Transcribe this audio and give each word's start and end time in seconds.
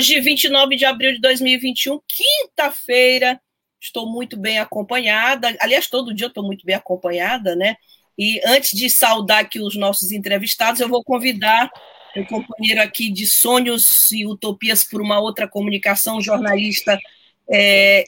Hoje, 0.00 0.18
29 0.18 0.76
de 0.76 0.86
abril 0.86 1.12
de 1.12 1.20
2021, 1.20 2.00
quinta-feira, 2.08 3.38
estou 3.78 4.10
muito 4.10 4.34
bem 4.34 4.58
acompanhada. 4.58 5.54
Aliás, 5.60 5.88
todo 5.88 6.14
dia 6.14 6.24
eu 6.24 6.28
estou 6.28 6.42
muito 6.42 6.64
bem 6.64 6.74
acompanhada, 6.74 7.54
né? 7.54 7.76
E 8.16 8.40
antes 8.46 8.70
de 8.70 8.88
saudar 8.88 9.40
aqui 9.40 9.60
os 9.60 9.76
nossos 9.76 10.10
entrevistados, 10.10 10.80
eu 10.80 10.88
vou 10.88 11.04
convidar 11.04 11.70
meu 12.16 12.24
companheiro 12.24 12.80
aqui 12.80 13.10
de 13.12 13.26
Sonhos 13.26 14.10
e 14.10 14.24
Utopias 14.24 14.82
por 14.82 15.02
uma 15.02 15.20
Outra 15.20 15.46
Comunicação, 15.46 16.18
jornalista, 16.18 16.98
é, 17.52 18.06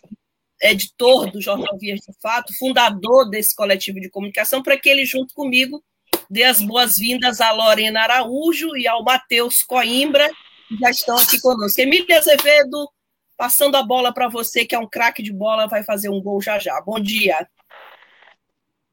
editor 0.62 1.30
do 1.30 1.42
Jornal 1.42 1.76
Vias 1.78 2.00
de 2.00 2.14
Fato, 2.22 2.56
fundador 2.56 3.28
desse 3.28 3.54
coletivo 3.54 4.00
de 4.00 4.08
comunicação, 4.08 4.62
para 4.62 4.78
que 4.78 4.88
ele, 4.88 5.04
junto 5.04 5.34
comigo, 5.34 5.84
dê 6.30 6.44
as 6.44 6.62
boas-vindas 6.62 7.42
à 7.42 7.52
Lorena 7.52 8.00
Araújo 8.00 8.74
e 8.78 8.88
ao 8.88 9.04
Matheus 9.04 9.62
Coimbra, 9.62 10.30
já 10.78 10.90
estão 10.90 11.16
aqui 11.16 11.40
conosco. 11.40 11.80
Emília 11.80 12.18
Azevedo, 12.18 12.88
passando 13.36 13.76
a 13.76 13.82
bola 13.82 14.12
para 14.12 14.28
você, 14.28 14.64
que 14.64 14.74
é 14.74 14.78
um 14.78 14.88
craque 14.88 15.22
de 15.22 15.32
bola, 15.32 15.66
vai 15.66 15.84
fazer 15.84 16.08
um 16.08 16.20
gol 16.20 16.40
já 16.40 16.58
já. 16.58 16.80
Bom 16.80 17.00
dia. 17.00 17.48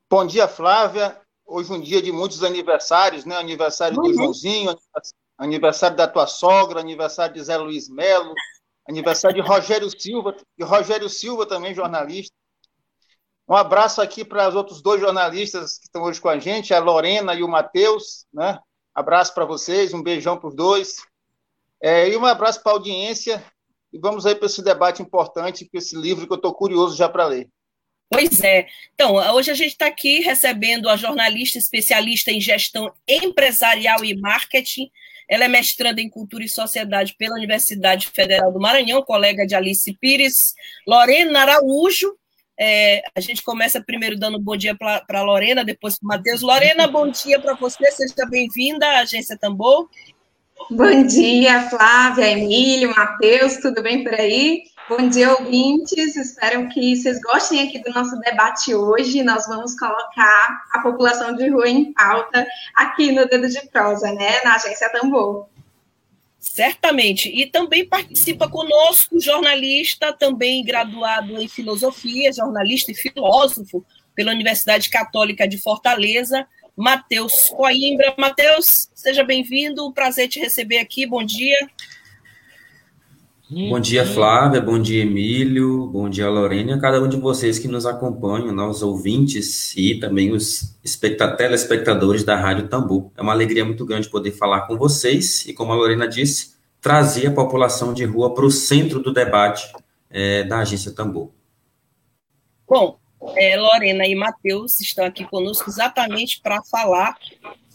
Bom 0.09 0.25
dia, 0.25 0.47
Flávia. 0.47 1.19
Hoje 1.45 1.71
é 1.71 1.75
um 1.75 1.81
dia 1.81 2.01
de 2.01 2.11
muitos 2.11 2.43
aniversários, 2.43 3.25
né? 3.25 3.35
Aniversário 3.37 3.97
uhum. 3.97 4.03
do 4.03 4.13
Joãozinho, 4.13 4.75
aniversário 5.37 5.95
da 5.95 6.07
tua 6.07 6.27
sogra, 6.27 6.79
aniversário 6.79 7.33
de 7.33 7.43
Zé 7.43 7.57
Luiz 7.57 7.89
Melo, 7.89 8.33
aniversário 8.87 9.41
de 9.41 9.47
Rogério 9.47 9.89
Silva, 9.89 10.35
e 10.57 10.63
Rogério 10.63 11.09
Silva 11.09 11.45
também, 11.45 11.73
jornalista. 11.73 12.33
Um 13.47 13.55
abraço 13.55 13.99
aqui 13.99 14.23
para 14.23 14.47
os 14.47 14.53
outros 14.53 14.81
dois 14.81 15.01
jornalistas 15.01 15.79
que 15.79 15.85
estão 15.85 16.03
hoje 16.03 16.21
com 16.21 16.29
a 16.29 16.37
gente, 16.37 16.73
a 16.73 16.79
Lorena 16.79 17.33
e 17.33 17.41
o 17.41 17.47
Matheus, 17.47 18.25
né? 18.31 18.59
Abraço 18.93 19.33
para 19.33 19.45
vocês, 19.45 19.93
um 19.93 20.03
beijão 20.03 20.37
para 20.37 20.49
os 20.49 20.55
dois. 20.55 20.97
É, 21.81 22.09
e 22.09 22.17
um 22.17 22.25
abraço 22.25 22.61
para 22.61 22.71
a 22.71 22.75
audiência. 22.75 23.43
E 23.91 23.97
vamos 23.97 24.25
aí 24.25 24.35
para 24.35 24.45
esse 24.45 24.63
debate 24.63 25.01
importante, 25.01 25.65
com 25.65 25.77
esse 25.77 25.95
livro 25.95 26.27
que 26.27 26.33
eu 26.33 26.37
estou 26.37 26.53
curioso 26.53 26.95
já 26.95 27.09
para 27.09 27.25
ler. 27.25 27.49
Pois 28.09 28.41
é. 28.41 28.67
Então, 28.93 29.15
hoje 29.35 29.51
a 29.51 29.53
gente 29.53 29.71
está 29.71 29.85
aqui 29.85 30.19
recebendo 30.19 30.89
a 30.89 30.95
jornalista 30.95 31.57
especialista 31.57 32.31
em 32.31 32.41
gestão 32.41 32.91
empresarial 33.07 34.03
e 34.03 34.19
marketing. 34.19 34.89
Ela 35.27 35.45
é 35.45 35.47
mestranda 35.47 36.01
em 36.01 36.09
cultura 36.09 36.43
e 36.43 36.49
sociedade 36.49 37.15
pela 37.17 37.35
Universidade 37.35 38.07
Federal 38.07 38.51
do 38.51 38.59
Maranhão, 38.59 39.03
colega 39.03 39.45
de 39.45 39.53
Alice 39.53 39.95
Pires. 39.99 40.55
Lorena 40.87 41.41
Araújo. 41.41 42.15
É, 42.59 43.03
a 43.15 43.21
gente 43.21 43.41
começa 43.41 43.81
primeiro 43.81 44.17
dando 44.17 44.39
bom 44.39 44.57
dia 44.57 44.75
para 44.75 45.05
a 45.07 45.21
Lorena, 45.21 45.63
depois 45.63 45.97
para 45.97 46.05
o 46.05 46.09
Matheus. 46.09 46.41
Lorena, 46.41 46.87
bom 46.87 47.09
dia 47.09 47.39
para 47.39 47.53
você, 47.53 47.89
seja 47.91 48.25
bem-vinda 48.29 48.85
à 48.85 48.99
Agência 48.99 49.37
Tambor. 49.37 49.87
Bom 50.67 51.03
dia, 51.03 51.69
Flávia, 51.69 52.31
Emílio, 52.31 52.91
Matheus, 52.91 53.57
tudo 53.57 53.81
bem 53.81 54.03
por 54.03 54.13
aí? 54.13 54.63
Bom 54.87 55.07
dia, 55.07 55.31
ouvintes. 55.31 56.15
Espero 56.15 56.67
que 56.69 56.95
vocês 56.95 57.19
gostem 57.21 57.67
aqui 57.67 57.79
do 57.79 57.91
nosso 57.91 58.19
debate 58.19 58.75
hoje. 58.75 59.23
Nós 59.23 59.47
vamos 59.47 59.77
colocar 59.77 60.63
a 60.71 60.79
população 60.79 61.35
de 61.35 61.49
rua 61.49 61.67
em 61.67 61.91
pauta 61.93 62.45
aqui 62.75 63.11
no 63.11 63.27
Dedo 63.27 63.47
de 63.47 63.61
Prosa, 63.69 64.11
né? 64.11 64.41
Na 64.43 64.55
agência 64.55 64.91
Tambor. 64.91 65.47
Certamente. 66.39 67.29
E 67.29 67.47
também 67.47 67.87
participa 67.87 68.47
conosco 68.47 69.19
jornalista, 69.19 70.13
também 70.13 70.63
graduado 70.63 71.41
em 71.41 71.47
filosofia, 71.47 72.31
jornalista 72.31 72.91
e 72.91 72.95
filósofo 72.95 73.83
pela 74.15 74.31
Universidade 74.31 74.89
Católica 74.89 75.47
de 75.47 75.57
Fortaleza, 75.57 76.47
Matheus 76.79 77.49
Coimbra. 77.49 78.13
Matheus, 78.17 78.89
seja 78.95 79.21
bem-vindo, 79.21 79.91
prazer 79.91 80.29
te 80.29 80.39
receber 80.39 80.77
aqui, 80.77 81.05
bom 81.05 81.21
dia. 81.21 81.67
Bom 83.51 83.81
dia, 83.81 84.05
Flávia, 84.05 84.61
bom 84.61 84.79
dia, 84.79 85.01
Emílio, 85.01 85.87
bom 85.87 86.07
dia, 86.07 86.29
Lorena, 86.29 86.79
cada 86.79 87.01
um 87.01 87.09
de 87.09 87.17
vocês 87.17 87.59
que 87.59 87.67
nos 87.67 87.85
acompanham, 87.85 88.53
nossos 88.53 88.81
ouvintes 88.81 89.75
e 89.75 89.99
também 89.99 90.31
os 90.31 90.79
telespectadores 91.37 92.23
da 92.23 92.37
Rádio 92.37 92.69
Tambu. 92.69 93.11
É 93.17 93.21
uma 93.21 93.33
alegria 93.33 93.65
muito 93.65 93.85
grande 93.85 94.07
poder 94.07 94.31
falar 94.31 94.61
com 94.61 94.77
vocês 94.77 95.45
e, 95.47 95.53
como 95.53 95.73
a 95.73 95.75
Lorena 95.75 96.07
disse, 96.07 96.53
trazer 96.79 97.27
a 97.27 97.31
população 97.31 97.93
de 97.93 98.05
rua 98.05 98.33
para 98.33 98.45
o 98.45 98.51
centro 98.51 99.01
do 99.01 99.11
debate 99.11 99.69
é, 100.09 100.45
da 100.45 100.59
Agência 100.59 100.93
Tambu. 100.93 101.33
Bom, 102.65 102.97
é, 103.35 103.57
Lorena 103.57 104.05
e 104.05 104.15
Matheus 104.15 104.79
estão 104.79 105.05
aqui 105.05 105.25
conosco 105.25 105.69
exatamente 105.69 106.39
para 106.41 106.63
falar 106.63 107.17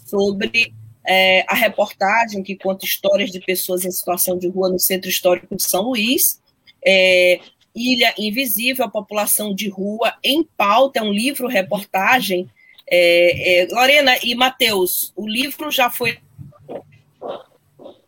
sobre 0.06 0.72
é, 1.06 1.44
a 1.47 1.55
reportagem 1.55 2.43
que 2.43 2.56
conta 2.56 2.84
histórias 2.84 3.31
de 3.31 3.41
pessoas 3.41 3.84
em 3.84 3.91
situação 3.91 4.38
de 4.38 4.49
rua 4.49 4.71
no 4.71 4.78
Centro 4.78 5.09
Histórico 5.09 5.55
de 5.55 5.62
São 5.62 5.82
Luís. 5.82 6.41
É, 6.84 7.41
Ilha 7.75 8.15
Invisível, 8.19 8.84
a 8.84 8.91
população 8.91 9.55
de 9.55 9.69
rua 9.69 10.15
em 10.22 10.44
pauta, 10.56 11.00
é 11.00 11.03
um 11.03 11.12
livro 11.12 11.49
reportagem. 11.49 12.49
É, 12.87 13.62
é, 13.62 13.69
Lorena 13.71 14.16
e 14.22 14.34
Matheus, 14.34 15.12
o 15.16 15.26
livro 15.26 15.71
já 15.71 15.91
foi. 15.91 16.19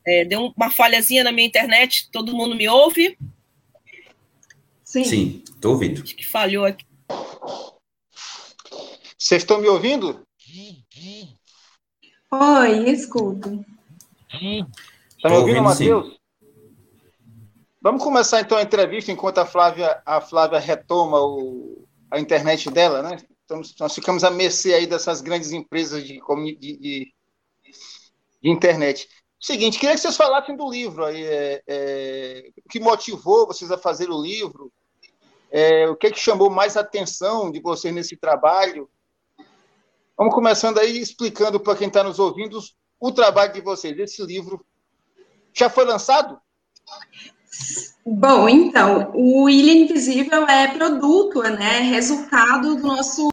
É, 0.06 0.24
deu 0.24 0.53
uma 0.56 0.70
falhazinha 0.70 1.24
na 1.24 1.32
minha 1.32 1.48
internet, 1.48 2.08
todo 2.12 2.36
mundo 2.36 2.54
me 2.54 2.68
ouve? 2.68 3.18
Sim, 4.84 5.42
estou 5.44 5.72
ouvindo. 5.72 6.03
Acho 6.03 6.14
que 6.14 6.24
falhou 6.24 6.64
aqui. 6.64 6.84
Vocês 9.18 9.42
estão 9.42 9.60
me 9.60 9.68
ouvindo? 9.68 10.26
Oi, 12.30 12.90
escuto. 12.90 13.64
Está 15.16 15.28
me 15.28 15.36
ouvindo, 15.36 15.62
Matheus? 15.62 16.16
Vamos 17.80 18.02
começar 18.02 18.40
então 18.40 18.58
a 18.58 18.62
entrevista 18.62 19.12
enquanto 19.12 19.38
a 19.38 19.46
Flávia, 19.46 20.02
a 20.04 20.20
Flávia 20.20 20.58
retoma 20.58 21.20
o, 21.20 21.86
a 22.10 22.18
internet 22.18 22.70
dela, 22.70 23.00
né? 23.00 23.16
Então, 23.44 23.60
nós 23.78 23.94
ficamos 23.94 24.24
a 24.24 24.30
mercê 24.30 24.74
aí 24.74 24.86
dessas 24.86 25.20
grandes 25.20 25.52
empresas 25.52 26.04
de, 26.04 26.20
de, 26.20 26.76
de, 26.78 27.14
de 28.42 28.50
internet. 28.50 29.08
Seguinte, 29.40 29.78
queria 29.78 29.94
que 29.94 30.00
vocês 30.00 30.16
falassem 30.16 30.56
do 30.56 30.68
livro 30.68 31.04
aí, 31.04 31.22
é, 31.22 31.62
é, 31.68 32.50
o 32.64 32.68
que 32.68 32.80
motivou 32.80 33.46
vocês 33.46 33.70
a 33.70 33.78
fazer 33.78 34.10
o 34.10 34.20
livro, 34.20 34.72
é, 35.50 35.88
o 35.88 35.96
que, 35.96 36.08
é 36.08 36.10
que 36.10 36.18
chamou 36.18 36.50
mais 36.50 36.76
atenção 36.76 37.50
de 37.50 37.60
vocês 37.60 37.94
nesse 37.94 38.16
trabalho? 38.16 38.88
Vamos 40.16 40.34
começando 40.34 40.78
aí 40.78 40.98
explicando 40.98 41.60
para 41.60 41.76
quem 41.76 41.88
está 41.88 42.02
nos 42.02 42.18
ouvindo 42.18 42.58
o 42.98 43.12
trabalho 43.12 43.52
de 43.52 43.60
vocês. 43.60 43.98
Esse 43.98 44.22
livro 44.24 44.64
já 45.52 45.68
foi 45.68 45.84
lançado? 45.84 46.38
Bom, 48.04 48.48
então, 48.48 49.10
o 49.14 49.48
Ilha 49.48 49.72
Invisível 49.72 50.46
é 50.46 50.68
produto, 50.68 51.42
né, 51.42 51.80
resultado 51.80 52.76
do 52.76 52.86
nosso 52.86 53.28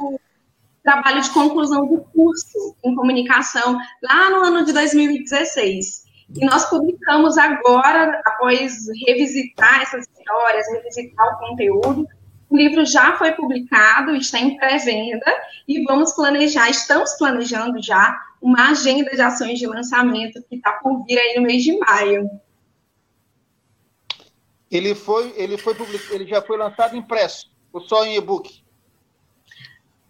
trabalho 0.83 1.21
de 1.21 1.29
conclusão 1.29 1.87
do 1.87 2.01
curso 2.01 2.75
em 2.83 2.95
comunicação 2.95 3.77
lá 4.01 4.29
no 4.29 4.43
ano 4.43 4.65
de 4.65 4.73
2016. 4.73 6.02
E 6.35 6.45
nós 6.45 6.65
publicamos 6.65 7.37
agora, 7.37 8.21
após 8.25 8.87
revisitar 9.05 9.81
essas 9.81 10.07
histórias, 10.07 10.65
revisitar 10.71 11.35
o 11.35 11.39
conteúdo, 11.39 12.07
o 12.49 12.57
livro 12.57 12.85
já 12.85 13.17
foi 13.17 13.31
publicado, 13.33 14.15
está 14.15 14.39
em 14.39 14.57
pré-venda 14.57 15.25
e 15.67 15.83
vamos 15.83 16.13
planejar, 16.13 16.69
estamos 16.69 17.13
planejando 17.13 17.81
já 17.81 18.19
uma 18.41 18.71
agenda 18.71 19.11
de 19.11 19.21
ações 19.21 19.57
de 19.57 19.65
lançamento 19.65 20.41
que 20.49 20.55
está 20.55 20.73
por 20.73 21.03
vir 21.03 21.17
aí 21.17 21.35
no 21.35 21.43
mês 21.43 21.63
de 21.63 21.77
maio. 21.77 22.29
Ele 24.69 24.95
foi, 24.95 25.33
ele 25.35 25.57
foi 25.57 25.75
publicado, 25.75 26.15
ele 26.15 26.27
já 26.27 26.41
foi 26.41 26.57
lançado 26.57 26.95
impresso, 26.95 27.51
ou 27.71 27.81
só 27.81 28.05
em 28.05 28.17
e-book? 28.17 28.63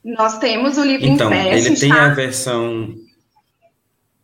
Nós 0.03 0.37
temos 0.37 0.77
o 0.77 0.83
livro 0.83 1.05
então, 1.05 1.27
impresso. 1.27 1.67
Ele 1.67 1.79
tem 1.79 1.89
está... 1.89 2.05
a 2.05 2.09
versão 2.09 2.93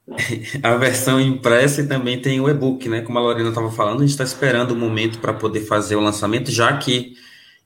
a 0.63 0.75
versão 0.75 1.19
impressa 1.19 1.81
e 1.81 1.87
também 1.87 2.21
tem 2.21 2.39
o 2.39 2.49
e-book, 2.49 2.87
né? 2.89 3.01
Como 3.01 3.17
a 3.17 3.21
Lorena 3.21 3.49
estava 3.49 3.71
falando, 3.71 3.97
a 3.97 4.01
gente 4.01 4.11
está 4.11 4.23
esperando 4.23 4.71
o 4.71 4.75
momento 4.75 5.19
para 5.19 5.33
poder 5.33 5.61
fazer 5.61 5.95
o 5.95 6.01
lançamento, 6.01 6.51
já 6.51 6.75
que 6.77 7.13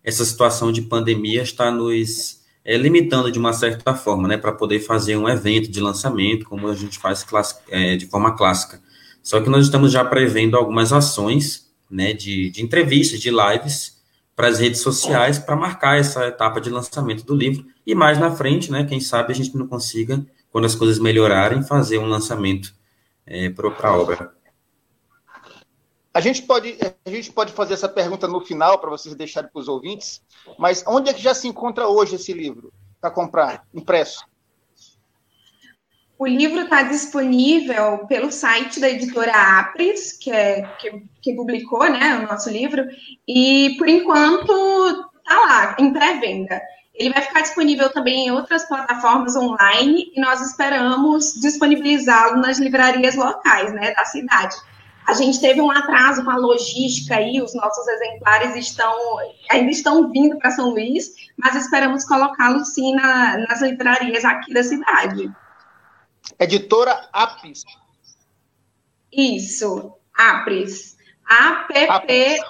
essa 0.03 0.25
situação 0.25 0.71
de 0.71 0.81
pandemia 0.81 1.41
está 1.41 1.71
nos 1.71 2.41
é, 2.65 2.77
limitando 2.77 3.31
de 3.31 3.39
uma 3.39 3.53
certa 3.53 3.93
forma, 3.93 4.27
né, 4.27 4.37
para 4.37 4.51
poder 4.51 4.79
fazer 4.79 5.17
um 5.17 5.27
evento 5.27 5.69
de 5.69 5.79
lançamento, 5.79 6.45
como 6.45 6.67
a 6.67 6.75
gente 6.75 6.99
faz 6.99 7.25
é, 7.69 7.95
de 7.95 8.05
forma 8.07 8.35
clássica. 8.35 8.81
Só 9.21 9.39
que 9.41 9.49
nós 9.49 9.65
estamos 9.65 9.91
já 9.91 10.03
prevendo 10.03 10.57
algumas 10.57 10.91
ações, 10.91 11.71
né, 11.89 12.13
de, 12.13 12.49
de 12.49 12.61
entrevistas, 12.61 13.19
de 13.19 13.29
lives 13.29 14.01
para 14.35 14.47
as 14.47 14.59
redes 14.59 14.81
sociais, 14.81 15.37
para 15.37 15.55
marcar 15.55 15.99
essa 15.99 16.25
etapa 16.27 16.59
de 16.59 16.69
lançamento 16.69 17.23
do 17.23 17.35
livro, 17.35 17.65
e 17.85 17.93
mais 17.93 18.17
na 18.17 18.31
frente, 18.31 18.71
né, 18.71 18.83
quem 18.83 18.99
sabe 18.99 19.31
a 19.31 19.35
gente 19.35 19.55
não 19.55 19.67
consiga, 19.67 20.25
quando 20.53 20.65
as 20.65 20.75
coisas 20.75 20.99
melhorarem, 20.99 21.63
fazer 21.63 21.97
um 21.97 22.05
lançamento 22.05 22.75
é, 23.25 23.49
para 23.49 23.89
a 23.89 23.97
obra. 23.97 24.31
A 26.13 26.21
gente 26.21 26.43
pode, 26.43 26.77
a 27.03 27.09
gente 27.09 27.31
pode 27.31 27.51
fazer 27.51 27.73
essa 27.73 27.89
pergunta 27.89 28.27
no 28.27 28.39
final 28.39 28.77
para 28.77 28.91
vocês 28.91 29.15
deixarem 29.15 29.49
para 29.51 29.59
os 29.59 29.67
ouvintes, 29.67 30.21
mas 30.59 30.83
onde 30.87 31.09
é 31.09 31.13
que 31.13 31.23
já 31.23 31.33
se 31.33 31.47
encontra 31.47 31.87
hoje 31.87 32.15
esse 32.17 32.31
livro 32.31 32.71
para 33.01 33.09
comprar, 33.09 33.65
impresso? 33.73 34.23
O 36.19 36.27
livro 36.27 36.61
está 36.61 36.83
disponível 36.83 38.05
pelo 38.07 38.31
site 38.31 38.79
da 38.79 38.87
editora 38.87 39.31
Apres, 39.59 40.13
que, 40.13 40.29
é, 40.29 40.61
que, 40.79 41.03
que, 41.19 41.33
publicou 41.33 41.89
né, 41.89 42.19
o 42.19 42.27
nosso 42.27 42.51
livro, 42.51 42.85
e 43.27 43.75
por 43.79 43.89
enquanto 43.89 44.51
está 45.17 45.35
lá, 45.35 45.75
em 45.79 45.91
pré-venda. 45.91 46.61
Ele 46.93 47.11
vai 47.11 47.23
ficar 47.23 47.41
disponível 47.41 47.89
também 47.91 48.27
em 48.27 48.31
outras 48.31 48.67
plataformas 48.67 49.35
online 49.35 50.11
e 50.15 50.21
nós 50.21 50.41
esperamos 50.41 51.33
disponibilizá-lo 51.41 52.37
nas 52.37 52.59
livrarias 52.59 53.15
locais 53.15 53.73
né, 53.73 53.93
da 53.93 54.05
cidade. 54.05 54.55
A 55.05 55.13
gente 55.13 55.41
teve 55.41 55.59
um 55.59 55.71
atraso 55.71 56.23
com 56.23 56.29
a 56.31 56.37
logística 56.37 57.15
aí, 57.15 57.41
os 57.41 57.53
nossos 57.55 57.85
exemplares 57.87 58.55
estão 58.55 58.95
ainda 59.49 59.71
estão 59.71 60.09
vindo 60.09 60.37
para 60.37 60.51
São 60.51 60.69
Luís, 60.69 61.11
mas 61.35 61.55
esperamos 61.55 62.05
colocá-los 62.05 62.73
sim 62.73 62.93
na, 62.93 63.37
nas 63.39 63.61
livrarias 63.61 64.23
aqui 64.23 64.53
da 64.53 64.63
cidade. 64.63 65.29
Editora 66.39 67.09
Apis. 67.11 67.63
Isso, 69.11 69.93
Apris. 70.15 70.95
A-P-P-R-I-S. 71.25 72.43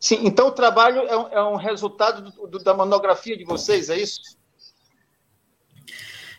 Sim, 0.00 0.20
então 0.22 0.48
o 0.48 0.52
trabalho 0.52 1.00
é 1.00 1.16
um, 1.16 1.28
é 1.28 1.42
um 1.44 1.56
resultado 1.56 2.22
do, 2.22 2.46
do, 2.46 2.58
da 2.64 2.72
monografia 2.72 3.36
de 3.36 3.44
vocês, 3.44 3.90
é 3.90 3.98
isso? 3.98 4.18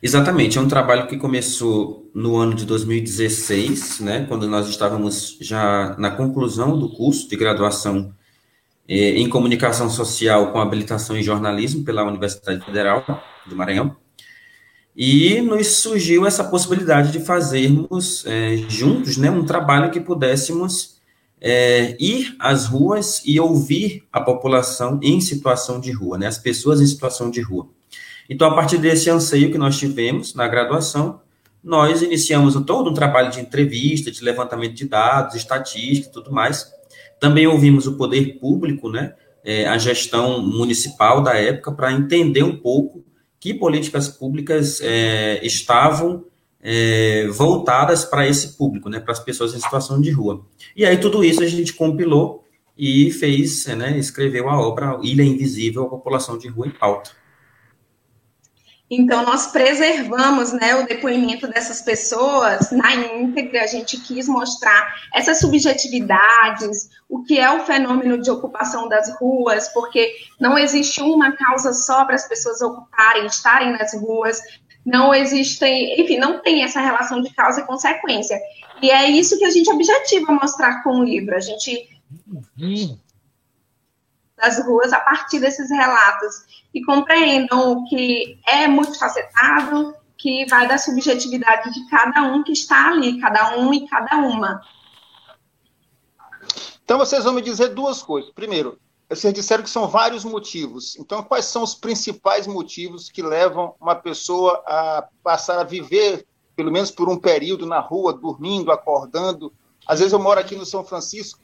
Exatamente, 0.01 0.57
é 0.57 0.61
um 0.61 0.67
trabalho 0.67 1.05
que 1.05 1.15
começou 1.15 2.09
no 2.11 2.37
ano 2.37 2.55
de 2.55 2.65
2016, 2.65 3.99
né, 3.99 4.25
quando 4.27 4.47
nós 4.47 4.67
estávamos 4.67 5.37
já 5.39 5.95
na 5.99 6.09
conclusão 6.09 6.77
do 6.77 6.89
curso 6.89 7.29
de 7.29 7.35
graduação 7.35 8.11
eh, 8.87 9.19
em 9.19 9.29
comunicação 9.29 9.91
social 9.91 10.51
com 10.51 10.59
habilitação 10.59 11.15
em 11.15 11.21
jornalismo 11.21 11.83
pela 11.83 12.03
Universidade 12.03 12.65
Federal 12.65 13.05
do 13.45 13.55
Maranhão. 13.55 13.95
E 14.95 15.39
nos 15.39 15.67
surgiu 15.77 16.25
essa 16.25 16.43
possibilidade 16.43 17.11
de 17.11 17.19
fazermos 17.19 18.25
eh, 18.25 18.57
juntos 18.67 19.17
né, 19.17 19.29
um 19.29 19.45
trabalho 19.45 19.91
que 19.91 19.99
pudéssemos 19.99 20.99
eh, 21.41 21.97
ir 21.99 22.35
às 22.39 22.67
ruas 22.67 23.23
e 23.25 23.39
ouvir 23.39 24.03
a 24.13 24.21
população 24.21 24.99
em 25.01 25.19
situação 25.19 25.79
de 25.79 25.91
rua, 25.91 26.17
né, 26.17 26.27
as 26.27 26.37
pessoas 26.37 26.79
em 26.79 26.85
situação 26.85 27.31
de 27.31 27.41
rua. 27.41 27.67
Então, 28.29 28.47
a 28.47 28.55
partir 28.55 28.77
desse 28.77 29.09
anseio 29.09 29.51
que 29.51 29.57
nós 29.57 29.77
tivemos 29.77 30.35
na 30.35 30.47
graduação, 30.47 31.19
nós 31.63 32.01
iniciamos 32.01 32.55
todo 32.65 32.89
um 32.89 32.93
trabalho 32.93 33.31
de 33.31 33.39
entrevista, 33.39 34.11
de 34.11 34.23
levantamento 34.23 34.73
de 34.73 34.87
dados, 34.87 35.35
estatística 35.35 36.09
e 36.09 36.11
tudo 36.11 36.31
mais. 36.31 36.71
Também 37.19 37.45
ouvimos 37.47 37.87
o 37.87 37.97
poder 37.97 38.39
público, 38.39 38.89
né, 38.89 39.13
é, 39.43 39.67
a 39.67 39.77
gestão 39.77 40.41
municipal 40.41 41.21
da 41.21 41.33
época, 41.33 41.71
para 41.71 41.91
entender 41.91 42.43
um 42.43 42.55
pouco 42.55 43.03
que 43.39 43.53
políticas 43.53 44.07
públicas 44.07 44.79
é, 44.81 45.43
estavam 45.45 46.23
é, 46.61 47.27
voltadas 47.29 48.05
para 48.05 48.27
esse 48.27 48.57
público, 48.57 48.89
né, 48.89 48.99
para 48.99 49.11
as 49.11 49.19
pessoas 49.19 49.53
em 49.53 49.59
situação 49.59 49.99
de 49.99 50.11
rua. 50.11 50.45
E 50.75 50.85
aí 50.85 50.97
tudo 50.99 51.23
isso 51.23 51.43
a 51.43 51.47
gente 51.47 51.73
compilou 51.73 52.43
e 52.77 53.11
fez, 53.11 53.65
né, 53.67 53.97
escreveu 53.97 54.49
a 54.49 54.59
obra 54.59 54.99
Ilha 55.01 55.23
Invisível, 55.23 55.83
a 55.83 55.89
População 55.89 56.37
de 56.37 56.47
Rua 56.47 56.67
em 56.67 56.71
Pauta. 56.71 57.11
Então, 58.93 59.23
nós 59.23 59.47
preservamos 59.47 60.51
né, 60.51 60.75
o 60.75 60.85
depoimento 60.85 61.47
dessas 61.47 61.81
pessoas 61.81 62.71
na 62.71 62.93
íntegra, 62.93 63.63
a 63.63 63.67
gente 63.67 63.97
quis 64.01 64.27
mostrar 64.27 64.93
essas 65.13 65.39
subjetividades, 65.39 66.89
o 67.07 67.23
que 67.23 67.39
é 67.39 67.49
o 67.49 67.65
fenômeno 67.65 68.21
de 68.21 68.29
ocupação 68.29 68.89
das 68.89 69.17
ruas, 69.17 69.69
porque 69.69 70.13
não 70.37 70.57
existe 70.57 71.01
uma 71.01 71.31
causa 71.31 71.71
só 71.71 72.03
para 72.03 72.15
as 72.15 72.27
pessoas 72.27 72.61
ocuparem, 72.61 73.27
estarem 73.27 73.71
nas 73.71 73.93
ruas, 73.93 74.41
não 74.85 75.13
existem, 75.13 75.99
enfim, 76.01 76.17
não 76.17 76.39
tem 76.39 76.63
essa 76.63 76.79
relação 76.79 77.21
de 77.21 77.33
causa 77.33 77.61
e 77.61 77.65
consequência. 77.65 78.39
E 78.81 78.89
é 78.89 79.09
isso 79.09 79.37
que 79.37 79.45
a 79.45 79.51
gente 79.51 79.71
objetiva 79.71 80.31
mostrar 80.33 80.83
com 80.83 80.99
o 80.99 81.03
livro, 81.03 81.35
a 81.35 81.39
gente 81.39 81.89
das 84.35 84.65
ruas 84.65 84.91
a 84.91 84.99
partir 84.99 85.39
desses 85.39 85.69
relatos 85.69 86.65
e 86.73 86.83
compreendam 86.83 87.85
que 87.87 88.39
é 88.47 88.67
multifacetado, 88.67 89.95
que 90.17 90.45
vai 90.45 90.67
da 90.67 90.77
subjetividade 90.77 91.71
de 91.71 91.87
cada 91.89 92.23
um 92.23 92.43
que 92.43 92.51
está 92.51 92.87
ali, 92.87 93.19
cada 93.19 93.57
um 93.57 93.73
e 93.73 93.87
cada 93.87 94.17
uma. 94.17 94.61
Então, 96.83 96.97
vocês 96.97 97.23
vão 97.23 97.33
me 97.33 97.41
dizer 97.41 97.69
duas 97.69 98.01
coisas. 98.01 98.31
Primeiro, 98.31 98.79
vocês 99.15 99.33
disseram 99.33 99.63
que 99.63 99.69
são 99.69 99.87
vários 99.89 100.23
motivos. 100.23 100.95
Então, 100.97 101.21
quais 101.21 101.45
são 101.45 101.63
os 101.63 101.75
principais 101.75 102.47
motivos 102.47 103.09
que 103.09 103.21
levam 103.21 103.75
uma 103.79 103.93
pessoa 103.93 104.63
a 104.65 105.05
passar 105.21 105.59
a 105.59 105.65
viver, 105.65 106.25
pelo 106.55 106.71
menos 106.71 106.91
por 106.91 107.09
um 107.09 107.17
período, 107.17 107.65
na 107.65 107.79
rua, 107.79 108.13
dormindo, 108.13 108.71
acordando? 108.71 109.51
Às 109.85 109.99
vezes 109.99 110.13
eu 110.13 110.19
moro 110.19 110.39
aqui 110.39 110.55
no 110.55 110.65
São 110.65 110.83
Francisco, 110.83 111.39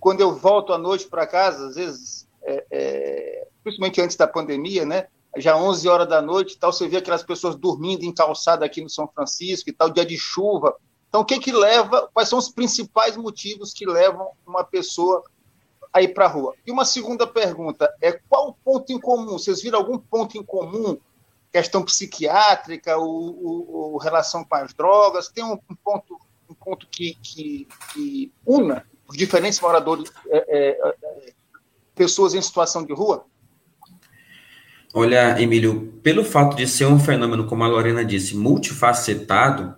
quando 0.00 0.20
eu 0.22 0.34
volto 0.34 0.72
à 0.72 0.78
noite 0.78 1.06
para 1.08 1.26
casa, 1.26 1.66
às 1.66 1.74
vezes 1.74 2.26
é, 2.42 2.66
é, 2.70 3.48
principalmente 3.62 4.00
antes 4.00 4.16
da 4.16 4.26
pandemia, 4.26 4.86
né? 4.86 5.08
Já 5.36 5.56
11 5.56 5.86
horas 5.88 6.08
da 6.08 6.22
noite, 6.22 6.58
tal, 6.58 6.72
você 6.72 6.88
vê 6.88 6.96
aquelas 6.96 7.22
pessoas 7.22 7.54
dormindo 7.54 8.02
em 8.02 8.14
calçada 8.14 8.64
aqui 8.64 8.80
no 8.80 8.88
São 8.88 9.06
Francisco 9.06 9.68
e 9.68 9.72
tal, 9.72 9.90
dia 9.90 10.06
de 10.06 10.16
chuva. 10.16 10.74
Então, 11.08 11.20
o 11.20 11.24
que 11.24 11.38
que 11.38 11.52
leva? 11.52 12.08
Quais 12.14 12.30
são 12.30 12.38
os 12.38 12.48
principais 12.48 13.16
motivos 13.16 13.74
que 13.74 13.86
levam 13.86 14.30
uma 14.46 14.64
pessoa 14.64 15.22
a 15.92 16.02
ir 16.02 16.08
para 16.08 16.26
a 16.26 16.28
rua? 16.28 16.54
E 16.66 16.70
uma 16.70 16.84
segunda 16.84 17.26
pergunta 17.26 17.92
é 18.00 18.12
qual 18.12 18.48
o 18.48 18.52
ponto 18.52 18.92
em 18.92 19.00
comum? 19.00 19.32
Vocês 19.32 19.62
viram 19.62 19.78
algum 19.78 19.98
ponto 19.98 20.36
em 20.36 20.42
comum? 20.42 20.98
Questão 21.52 21.82
psiquiátrica, 21.82 22.96
ou, 22.98 23.96
relação 23.98 24.44
com 24.44 24.54
as 24.54 24.74
drogas? 24.74 25.28
Tem 25.28 25.42
um, 25.42 25.58
um 25.70 25.74
ponto, 25.82 26.20
um 26.48 26.54
ponto 26.54 26.86
que, 26.88 27.14
que, 27.22 27.66
que 27.92 28.32
una 28.44 28.86
os 29.08 29.16
diferentes 29.16 29.58
moradores 29.60 30.12
é, 30.28 30.36
é, 30.48 30.90
é 30.92 31.32
pessoas 31.94 32.34
em 32.34 32.42
situação 32.42 32.84
de 32.84 32.92
rua? 32.92 33.24
Olha, 34.94 35.40
Emílio, 35.40 35.98
pelo 36.02 36.24
fato 36.24 36.56
de 36.56 36.66
ser 36.66 36.86
um 36.86 36.98
fenômeno, 36.98 37.46
como 37.46 37.64
a 37.64 37.68
Lorena 37.68 38.04
disse, 38.04 38.36
multifacetado, 38.36 39.76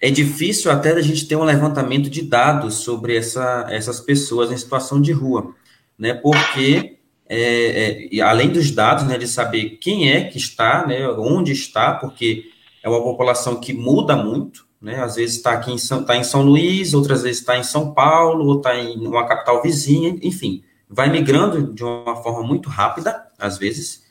é 0.00 0.10
difícil 0.10 0.70
até 0.70 0.92
a 0.92 1.00
gente 1.00 1.26
ter 1.26 1.36
um 1.36 1.44
levantamento 1.44 2.10
de 2.10 2.22
dados 2.22 2.74
sobre 2.74 3.16
essa, 3.16 3.66
essas 3.70 4.00
pessoas 4.00 4.50
em 4.50 4.56
situação 4.56 5.00
de 5.00 5.12
rua, 5.12 5.54
né? 5.98 6.14
Porque 6.14 6.98
é, 7.28 8.08
é, 8.12 8.20
além 8.20 8.50
dos 8.50 8.70
dados, 8.70 9.04
né, 9.04 9.18
de 9.18 9.26
saber 9.26 9.78
quem 9.80 10.10
é 10.10 10.24
que 10.24 10.38
está, 10.38 10.86
né, 10.86 11.08
onde 11.08 11.52
está, 11.52 11.92
porque 11.94 12.44
é 12.82 12.88
uma 12.88 13.02
população 13.02 13.60
que 13.60 13.72
muda 13.72 14.14
muito, 14.14 14.66
né? 14.80 15.02
Às 15.02 15.16
vezes 15.16 15.36
está 15.36 15.52
aqui 15.52 15.72
em 15.72 15.78
São, 15.78 16.04
tá 16.04 16.16
em 16.16 16.24
São 16.24 16.42
Luís, 16.42 16.94
outras 16.94 17.22
vezes 17.22 17.40
está 17.40 17.58
em 17.58 17.64
São 17.64 17.92
Paulo, 17.92 18.46
ou 18.46 18.58
está 18.58 18.76
em 18.76 19.06
uma 19.06 19.26
capital 19.26 19.62
vizinha, 19.62 20.16
enfim 20.22 20.62
vai 20.88 21.10
migrando 21.10 21.72
de 21.72 21.84
uma 21.84 22.16
forma 22.16 22.42
muito 22.42 22.68
rápida, 22.68 23.26
às 23.38 23.58
vezes, 23.58 24.04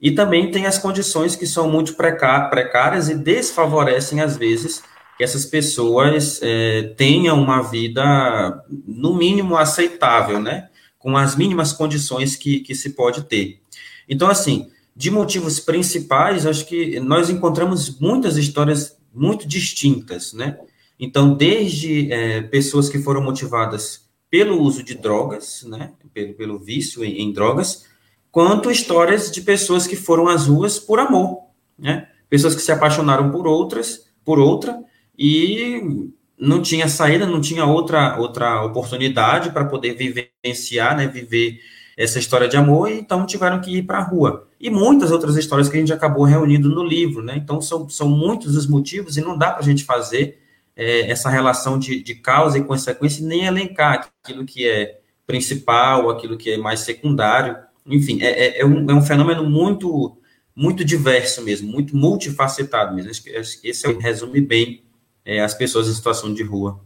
e 0.00 0.10
também 0.10 0.50
tem 0.50 0.66
as 0.66 0.78
condições 0.78 1.36
que 1.36 1.46
são 1.46 1.68
muito 1.68 1.94
precárias 1.94 3.08
e 3.08 3.14
desfavorecem, 3.14 4.20
às 4.20 4.36
vezes, 4.36 4.82
que 5.22 5.24
essas 5.24 5.44
pessoas 5.44 6.40
é, 6.42 6.94
tenham 6.96 7.40
uma 7.40 7.62
vida, 7.62 8.64
no 8.84 9.14
mínimo, 9.14 9.56
aceitável, 9.56 10.40
né? 10.40 10.68
Com 10.98 11.16
as 11.16 11.36
mínimas 11.36 11.72
condições 11.72 12.34
que, 12.34 12.58
que 12.58 12.74
se 12.74 12.90
pode 12.90 13.22
ter. 13.22 13.60
Então, 14.08 14.28
assim, 14.28 14.68
de 14.96 15.12
motivos 15.12 15.60
principais, 15.60 16.44
acho 16.44 16.66
que 16.66 16.98
nós 16.98 17.30
encontramos 17.30 18.00
muitas 18.00 18.36
histórias 18.36 18.96
muito 19.14 19.46
distintas, 19.46 20.32
né? 20.32 20.58
Então, 20.98 21.34
desde 21.34 22.12
é, 22.12 22.42
pessoas 22.42 22.88
que 22.88 22.98
foram 22.98 23.22
motivadas 23.22 24.08
pelo 24.28 24.60
uso 24.60 24.82
de 24.82 24.96
drogas, 24.96 25.62
né, 25.62 25.92
pelo, 26.12 26.34
pelo 26.34 26.58
vício 26.58 27.04
em, 27.04 27.20
em, 27.20 27.32
drogas, 27.32 27.84
quanto 28.28 28.72
histórias 28.72 29.30
de 29.30 29.40
pessoas 29.40 29.86
que 29.86 29.94
foram 29.94 30.26
às 30.26 30.48
ruas 30.48 30.80
por 30.80 30.98
amor, 30.98 31.44
né, 31.78 32.08
pessoas 32.28 32.56
que 32.56 32.62
se 32.62 32.72
apaixonaram 32.72 33.30
por 33.30 33.46
outras, 33.46 34.06
por 34.24 34.40
outra, 34.40 34.82
e 35.18 36.10
não 36.38 36.60
tinha 36.60 36.88
saída, 36.88 37.26
não 37.26 37.40
tinha 37.40 37.64
outra, 37.64 38.18
outra 38.18 38.64
oportunidade 38.64 39.50
para 39.50 39.64
poder 39.64 39.94
vivenciar, 39.94 40.96
né, 40.96 41.06
viver 41.06 41.60
essa 41.96 42.18
história 42.18 42.48
de 42.48 42.56
amor 42.56 42.90
e 42.90 42.98
então 42.98 43.26
tiveram 43.26 43.60
que 43.60 43.78
ir 43.78 43.82
para 43.82 43.98
a 43.98 44.02
rua. 44.02 44.48
E 44.58 44.70
muitas 44.70 45.10
outras 45.10 45.36
histórias 45.36 45.68
que 45.68 45.76
a 45.76 45.80
gente 45.80 45.92
acabou 45.92 46.24
reunindo 46.24 46.68
no 46.68 46.82
livro, 46.82 47.22
né? 47.22 47.36
Então 47.36 47.60
são, 47.60 47.88
são 47.88 48.08
muitos 48.08 48.56
os 48.56 48.66
motivos 48.66 49.16
e 49.16 49.20
não 49.20 49.36
dá 49.36 49.50
para 49.50 49.60
a 49.60 49.64
gente 49.64 49.84
fazer 49.84 50.40
é, 50.74 51.10
essa 51.10 51.28
relação 51.28 51.78
de, 51.78 52.02
de 52.02 52.14
causa 52.14 52.58
e 52.58 52.64
consequência 52.64 53.26
nem 53.26 53.44
elencar 53.44 54.10
aquilo 54.22 54.44
que 54.44 54.66
é 54.66 55.00
principal, 55.26 56.10
aquilo 56.10 56.36
que 56.36 56.50
é 56.52 56.56
mais 56.56 56.80
secundário. 56.80 57.56
Enfim, 57.86 58.22
é, 58.22 58.46
é, 58.46 58.60
é 58.60 58.66
um, 58.66 58.90
é 58.90 58.94
um 58.94 59.02
fenômeno 59.02 59.48
muito 59.48 60.16
muito 60.54 60.84
diverso 60.84 61.42
mesmo, 61.42 61.70
muito 61.70 61.96
multifacetado 61.96 62.94
mesmo. 62.94 63.10
Esse 63.10 63.86
é 63.86 63.88
o 63.88 63.98
resume 63.98 64.40
bem 64.40 64.82
é, 65.24 65.40
as 65.40 65.54
pessoas 65.54 65.88
em 65.88 65.92
situação 65.92 66.32
de 66.32 66.42
rua. 66.42 66.80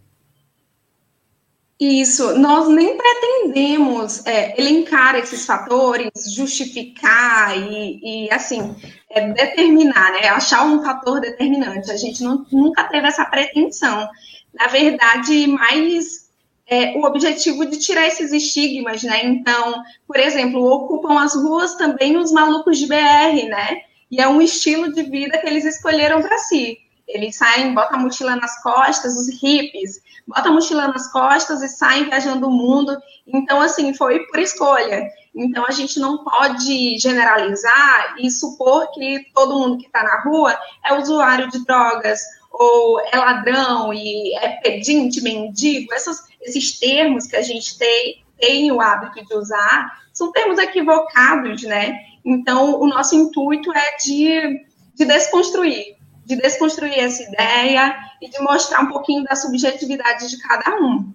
Isso, 1.78 2.38
nós 2.38 2.68
nem 2.68 2.96
pretendemos 2.96 4.24
é, 4.26 4.58
elencar 4.58 5.14
esses 5.14 5.44
fatores, 5.44 6.10
justificar 6.34 7.54
e, 7.54 8.24
e 8.24 8.30
assim, 8.32 8.74
é, 9.10 9.30
determinar, 9.30 10.12
né, 10.12 10.28
achar 10.28 10.64
um 10.64 10.82
fator 10.82 11.20
determinante. 11.20 11.90
A 11.90 11.96
gente 11.96 12.22
não, 12.22 12.46
nunca 12.50 12.84
teve 12.84 13.06
essa 13.06 13.26
pretensão. 13.26 14.08
Na 14.54 14.68
verdade, 14.68 15.46
mais 15.48 16.30
é, 16.66 16.96
o 16.96 17.04
objetivo 17.04 17.66
de 17.66 17.78
tirar 17.78 18.06
esses 18.06 18.32
estigmas, 18.32 19.02
né? 19.02 19.24
Então, 19.24 19.74
por 20.08 20.18
exemplo, 20.18 20.64
ocupam 20.64 21.20
as 21.20 21.34
ruas 21.34 21.74
também 21.76 22.16
os 22.16 22.32
malucos 22.32 22.78
de 22.78 22.86
BR, 22.86 23.48
né? 23.48 23.82
E 24.10 24.20
é 24.20 24.26
um 24.26 24.40
estilo 24.40 24.92
de 24.92 25.02
vida 25.02 25.36
que 25.38 25.46
eles 25.46 25.64
escolheram 25.64 26.22
para 26.22 26.38
si. 26.38 26.78
Eles 27.08 27.36
saem, 27.36 27.72
botam 27.72 27.98
a 27.98 28.02
mochila 28.02 28.34
nas 28.36 28.60
costas, 28.62 29.16
os 29.16 29.28
hippies, 29.40 30.00
botam 30.26 30.52
a 30.52 30.54
mochila 30.54 30.88
nas 30.88 31.10
costas 31.12 31.62
e 31.62 31.68
saem 31.68 32.04
viajando 32.04 32.48
o 32.48 32.50
mundo. 32.50 32.96
Então, 33.26 33.60
assim, 33.60 33.94
foi 33.94 34.20
por 34.26 34.40
escolha. 34.40 35.08
Então, 35.34 35.64
a 35.66 35.70
gente 35.70 36.00
não 36.00 36.24
pode 36.24 36.98
generalizar 36.98 38.16
e 38.18 38.30
supor 38.30 38.90
que 38.90 39.24
todo 39.32 39.58
mundo 39.58 39.78
que 39.78 39.86
está 39.86 40.02
na 40.02 40.22
rua 40.22 40.58
é 40.84 40.94
usuário 40.94 41.48
de 41.48 41.64
drogas, 41.64 42.20
ou 42.50 43.00
é 43.00 43.16
ladrão 43.16 43.92
e 43.92 44.34
é 44.36 44.48
pedinte, 44.60 45.20
mendigo, 45.20 45.92
essas, 45.92 46.24
esses 46.40 46.78
termos 46.78 47.26
que 47.26 47.36
a 47.36 47.42
gente 47.42 47.78
tem, 47.78 48.24
tem 48.40 48.72
o 48.72 48.80
hábito 48.80 49.24
de 49.24 49.34
usar, 49.34 50.02
são 50.12 50.32
termos 50.32 50.58
equivocados, 50.58 51.62
né? 51.62 51.98
Então, 52.24 52.80
o 52.80 52.86
nosso 52.86 53.14
intuito 53.14 53.70
é 53.72 53.96
de, 53.98 54.64
de 54.94 55.04
desconstruir 55.04 55.95
de 56.26 56.34
desconstruir 56.34 56.98
essa 56.98 57.22
ideia 57.22 57.96
e 58.20 58.28
de 58.28 58.40
mostrar 58.40 58.80
um 58.80 58.88
pouquinho 58.88 59.22
da 59.22 59.36
subjetividade 59.36 60.28
de 60.28 60.36
cada 60.38 60.74
um. 60.80 61.14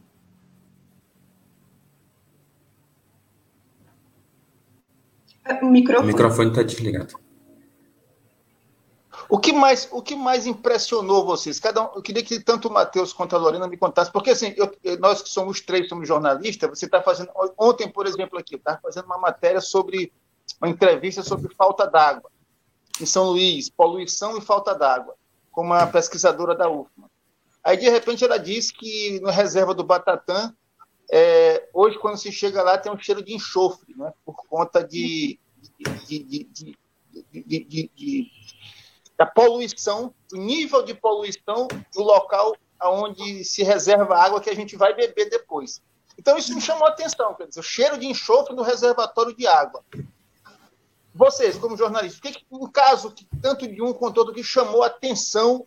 O 5.59 5.65
microfone 6.05 6.49
está 6.49 6.63
desligado. 6.63 7.19
O 9.27 9.37
que 9.37 9.51
mais, 9.51 9.89
o 9.91 10.01
que 10.01 10.15
mais 10.15 10.45
impressionou 10.45 11.25
vocês? 11.25 11.59
Cada 11.59 11.81
um, 11.81 11.95
eu 11.95 12.01
queria 12.01 12.23
que 12.23 12.39
tanto 12.39 12.69
o 12.69 12.71
Matheus 12.71 13.11
quanto 13.11 13.35
a 13.35 13.39
Lorena 13.39 13.67
me 13.67 13.75
contassem, 13.75 14.13
porque 14.13 14.29
assim, 14.29 14.53
eu, 14.55 14.71
nós 14.97 15.21
que 15.21 15.29
somos 15.29 15.59
três, 15.59 15.89
somos 15.89 16.07
jornalistas, 16.07 16.69
você 16.69 16.85
está 16.85 17.01
fazendo. 17.01 17.31
Ontem, 17.57 17.89
por 17.89 18.07
exemplo, 18.07 18.39
aqui, 18.39 18.55
estava 18.55 18.79
fazendo 18.81 19.05
uma 19.05 19.17
matéria 19.17 19.59
sobre 19.59 20.11
uma 20.61 20.69
entrevista 20.69 21.21
sobre 21.21 21.53
falta 21.53 21.85
d'água 21.85 22.31
em 22.99 23.05
São 23.05 23.25
Luís, 23.25 23.69
poluição 23.69 24.37
e 24.37 24.41
falta 24.41 24.73
d'água, 24.73 25.15
com 25.51 25.61
uma 25.61 25.87
pesquisadora 25.87 26.55
da 26.55 26.69
UFMA. 26.69 27.09
Aí, 27.63 27.77
de 27.77 27.89
repente, 27.89 28.23
ela 28.23 28.37
diz 28.37 28.71
que 28.71 29.19
na 29.21 29.31
reserva 29.31 29.73
do 29.73 29.83
Batatã, 29.83 30.53
é, 31.11 31.69
hoje, 31.73 31.99
quando 31.99 32.17
se 32.17 32.31
chega 32.31 32.63
lá, 32.63 32.77
tem 32.77 32.91
um 32.91 32.97
cheiro 32.97 33.23
de 33.23 33.33
enxofre, 33.33 33.93
né, 33.95 34.11
por 34.25 34.35
conta 34.47 34.83
de, 34.83 35.39
de, 36.07 36.23
de, 36.23 37.91
de 37.95 38.31
da 39.17 39.25
poluição, 39.25 40.15
o 40.33 40.37
nível 40.37 40.81
de 40.81 40.95
poluição 40.95 41.67
do 41.93 42.01
local 42.01 42.55
onde 42.83 43.43
se 43.43 43.61
reserva 43.61 44.15
a 44.15 44.23
água 44.23 44.41
que 44.41 44.49
a 44.49 44.55
gente 44.55 44.75
vai 44.75 44.95
beber 44.95 45.29
depois. 45.29 45.79
Então, 46.17 46.37
isso 46.37 46.55
me 46.55 46.61
chamou 46.61 46.87
a 46.87 46.89
atenção, 46.89 47.35
quer 47.35 47.47
dizer, 47.47 47.59
o 47.59 47.63
cheiro 47.63 47.97
de 47.97 48.07
enxofre 48.07 48.55
no 48.55 48.63
reservatório 48.63 49.35
de 49.35 49.45
água 49.45 49.83
vocês, 51.13 51.57
como 51.57 51.77
jornalistas, 51.77 52.19
o 52.19 52.21
que, 52.21 52.31
que 52.31 52.45
um 52.51 52.67
caso 52.67 53.11
que 53.11 53.27
tanto 53.41 53.67
de 53.67 53.81
um 53.81 53.93
quanto 53.93 54.17
outro 54.17 54.33
que 54.33 54.43
chamou 54.43 54.83
a 54.83 54.87
atenção, 54.87 55.65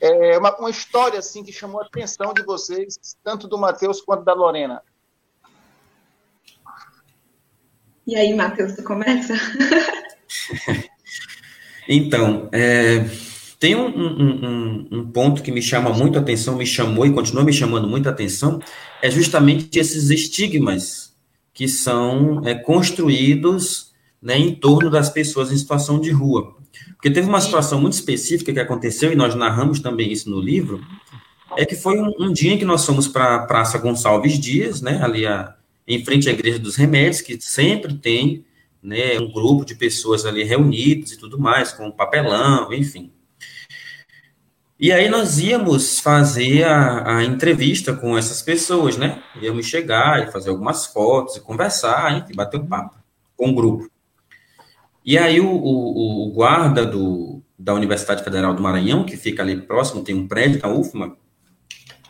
é, 0.00 0.38
uma, 0.38 0.56
uma 0.58 0.70
história 0.70 1.18
assim 1.18 1.44
que 1.44 1.52
chamou 1.52 1.80
a 1.80 1.86
atenção 1.86 2.32
de 2.32 2.42
vocês, 2.42 2.98
tanto 3.22 3.46
do 3.46 3.58
Matheus 3.58 4.00
quanto 4.00 4.24
da 4.24 4.32
Lorena? 4.32 4.82
E 8.06 8.16
aí, 8.16 8.34
Matheus, 8.34 8.74
tu 8.74 8.82
começa? 8.82 9.34
então, 11.86 12.48
é, 12.50 13.04
tem 13.60 13.76
um, 13.76 13.86
um, 13.86 14.46
um, 14.46 14.88
um, 14.90 15.12
ponto 15.12 15.40
que 15.40 15.52
me 15.52 15.62
chama 15.62 15.90
muito 15.90 16.18
a 16.18 16.20
atenção, 16.20 16.56
me 16.56 16.66
chamou 16.66 17.06
e 17.06 17.12
continua 17.12 17.44
me 17.44 17.52
chamando 17.52 17.86
muito 17.86 18.08
a 18.08 18.12
atenção, 18.12 18.58
é 19.00 19.08
justamente 19.08 19.78
esses 19.78 20.10
estigmas 20.10 21.14
que 21.54 21.68
são 21.68 22.42
é, 22.44 22.54
construídos 22.56 23.91
né, 24.22 24.38
em 24.38 24.54
torno 24.54 24.88
das 24.88 25.10
pessoas 25.10 25.50
em 25.50 25.56
situação 25.56 26.00
de 26.00 26.10
rua. 26.10 26.54
Porque 26.94 27.10
teve 27.10 27.28
uma 27.28 27.40
situação 27.40 27.80
muito 27.80 27.94
específica 27.94 28.52
que 28.52 28.60
aconteceu, 28.60 29.12
e 29.12 29.16
nós 29.16 29.34
narramos 29.34 29.80
também 29.80 30.12
isso 30.12 30.30
no 30.30 30.40
livro, 30.40 30.80
é 31.56 31.66
que 31.66 31.74
foi 31.74 31.98
um, 31.98 32.12
um 32.18 32.32
dia 32.32 32.52
em 32.52 32.58
que 32.58 32.64
nós 32.64 32.86
fomos 32.86 33.08
para 33.08 33.34
a 33.34 33.38
Praça 33.40 33.78
Gonçalves 33.78 34.38
Dias, 34.38 34.80
né, 34.80 35.02
ali 35.02 35.26
a, 35.26 35.54
em 35.86 36.04
frente 36.04 36.28
à 36.28 36.32
Igreja 36.32 36.58
dos 36.58 36.76
Remédios, 36.76 37.20
que 37.20 37.38
sempre 37.40 37.94
tem 37.94 38.44
né, 38.82 39.18
um 39.18 39.30
grupo 39.30 39.64
de 39.64 39.74
pessoas 39.74 40.24
ali 40.24 40.44
reunidos 40.44 41.12
e 41.12 41.18
tudo 41.18 41.38
mais, 41.38 41.72
com 41.72 41.90
papelão, 41.90 42.72
enfim. 42.72 43.12
E 44.78 44.90
aí 44.90 45.08
nós 45.08 45.38
íamos 45.38 46.00
fazer 46.00 46.64
a, 46.64 47.18
a, 47.18 47.24
entrevista 47.24 47.92
com 47.92 48.18
essas 48.18 48.42
pessoas, 48.42 48.96
né? 48.96 49.22
Íamos 49.40 49.66
chegar 49.66 50.26
e 50.26 50.32
fazer 50.32 50.50
algumas 50.50 50.86
fotos 50.86 51.36
e 51.36 51.40
conversar, 51.40 52.18
enfim, 52.18 52.34
bater 52.34 52.58
um 52.58 52.66
papo 52.66 52.96
com 53.36 53.50
o 53.50 53.54
grupo. 53.54 53.91
E 55.04 55.18
aí 55.18 55.40
o, 55.40 55.48
o, 55.48 56.28
o, 56.28 56.32
guarda 56.32 56.86
do, 56.86 57.42
da 57.58 57.74
Universidade 57.74 58.22
Federal 58.22 58.54
do 58.54 58.62
Maranhão, 58.62 59.04
que 59.04 59.16
fica 59.16 59.42
ali 59.42 59.60
próximo, 59.60 60.02
tem 60.02 60.14
um 60.14 60.28
prédio 60.28 60.60
da 60.60 60.72
UFMA, 60.72 61.16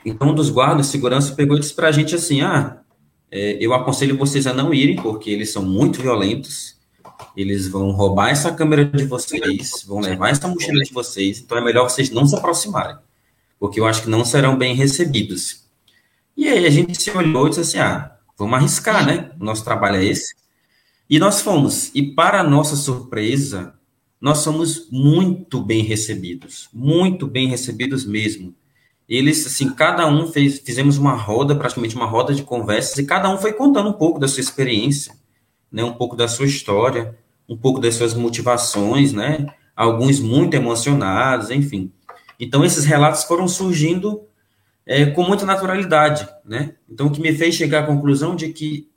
então 0.05 0.31
um 0.31 0.35
dos 0.35 0.51
guardas 0.51 0.87
de 0.87 0.93
segurança 0.93 1.35
pegou 1.35 1.57
e 1.57 1.61
disse 1.61 1.75
para 1.75 1.89
a 1.89 1.93
gente 1.93 2.15
assim, 2.15 2.43
ah, 2.43 2.81
é, 3.31 3.57
eu 3.61 3.73
aconselho 3.73 4.19
vocês 4.19 4.47
a 4.47 4.53
não 4.53 4.75
irem, 4.75 4.97
porque 4.97 5.31
eles 5.31 5.51
são 5.51 5.65
muito 5.65 6.03
violentos, 6.03 6.77
eles 7.37 7.69
vão 7.69 7.93
roubar 7.93 8.31
essa 8.31 8.53
câmera 8.53 8.85
de 8.85 9.05
vocês, 9.05 9.85
vão 9.87 10.01
levar 10.01 10.31
essa 10.31 10.47
mochila 10.47 10.83
de 10.83 10.93
vocês, 10.93 11.41
então 11.41 11.57
é 11.57 11.61
melhor 11.61 11.89
vocês 11.89 12.11
não 12.11 12.27
se 12.27 12.37
aproximarem, 12.37 12.97
porque 13.59 13.81
eu 13.81 13.87
acho 13.87 14.03
que 14.03 14.11
não 14.11 14.25
serão 14.25 14.59
bem 14.59 14.75
recebidos. 14.75 15.63
E 16.37 16.49
aí 16.49 16.67
a 16.67 16.71
gente 16.71 17.01
se 17.01 17.11
olhou 17.11 17.47
e 17.47 17.51
disse 17.51 17.61
assim, 17.61 17.79
ah, 17.79 18.17
vamos 18.37 18.55
arriscar, 18.55 19.07
né? 19.07 19.31
O 19.41 19.45
nosso 19.45 19.65
trabalho 19.65 19.97
é 19.97 20.05
esse. 20.05 20.35
E 21.13 21.19
nós 21.19 21.43
fomos, 21.43 21.91
e 21.95 22.03
para 22.03 22.43
nossa 22.43 22.75
surpresa, 22.75 23.75
nós 24.19 24.39
somos 24.39 24.89
muito 24.91 25.61
bem 25.61 25.83
recebidos, 25.83 26.71
muito 26.73 27.27
bem 27.27 27.49
recebidos 27.49 28.07
mesmo. 28.07 28.55
Eles, 29.07 29.47
assim, 29.47 29.75
cada 29.75 30.07
um 30.07 30.27
fez, 30.27 30.61
fizemos 30.61 30.97
uma 30.97 31.13
roda, 31.13 31.55
praticamente 31.55 31.95
uma 31.95 32.07
roda 32.07 32.33
de 32.33 32.43
conversas, 32.43 32.97
e 32.97 33.05
cada 33.05 33.29
um 33.29 33.37
foi 33.37 33.53
contando 33.53 33.91
um 33.91 33.93
pouco 33.93 34.19
da 34.19 34.27
sua 34.27 34.41
experiência, 34.41 35.15
né, 35.71 35.85
um 35.85 35.93
pouco 35.93 36.17
da 36.17 36.27
sua 36.27 36.47
história, 36.47 37.15
um 37.47 37.59
pouco 37.59 37.79
das 37.79 37.95
suas 37.95 38.15
motivações, 38.15 39.13
né, 39.13 39.49
alguns 39.77 40.19
muito 40.19 40.55
emocionados, 40.55 41.51
enfim. 41.51 41.93
Então, 42.41 42.65
esses 42.65 42.87
relatos 42.87 43.25
foram 43.25 43.47
surgindo 43.47 44.23
é, 44.87 45.05
com 45.05 45.25
muita 45.25 45.45
naturalidade, 45.45 46.27
né? 46.43 46.75
Então, 46.89 47.09
o 47.09 47.11
que 47.11 47.21
me 47.21 47.35
fez 47.35 47.55
chegar 47.55 47.83
à 47.83 47.87
conclusão 47.87 48.35
de 48.35 48.49
que 48.49 48.91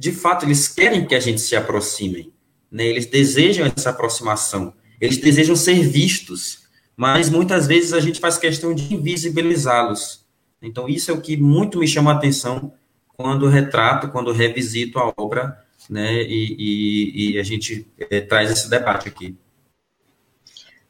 de 0.00 0.12
fato, 0.12 0.46
eles 0.46 0.66
querem 0.66 1.04
que 1.04 1.14
a 1.14 1.20
gente 1.20 1.42
se 1.42 1.54
aproxime, 1.54 2.32
né? 2.72 2.86
Eles 2.86 3.04
desejam 3.04 3.70
essa 3.76 3.90
aproximação, 3.90 4.72
eles 4.98 5.18
desejam 5.18 5.54
ser 5.54 5.86
vistos, 5.86 6.60
mas 6.96 7.28
muitas 7.28 7.66
vezes 7.66 7.92
a 7.92 8.00
gente 8.00 8.18
faz 8.18 8.38
questão 8.38 8.74
de 8.74 8.94
invisibilizá-los. 8.94 10.24
Então, 10.62 10.88
isso 10.88 11.10
é 11.10 11.14
o 11.14 11.20
que 11.20 11.36
muito 11.36 11.78
me 11.78 11.86
chama 11.86 12.12
a 12.12 12.14
atenção 12.14 12.72
quando 13.14 13.46
retrato, 13.46 14.08
quando 14.08 14.32
revisito 14.32 14.98
a 14.98 15.12
obra, 15.18 15.62
né? 15.90 16.22
E, 16.22 16.56
e, 16.58 17.32
e 17.32 17.38
a 17.38 17.42
gente 17.42 17.86
é, 18.10 18.22
traz 18.22 18.50
esse 18.50 18.70
debate 18.70 19.06
aqui. 19.06 19.36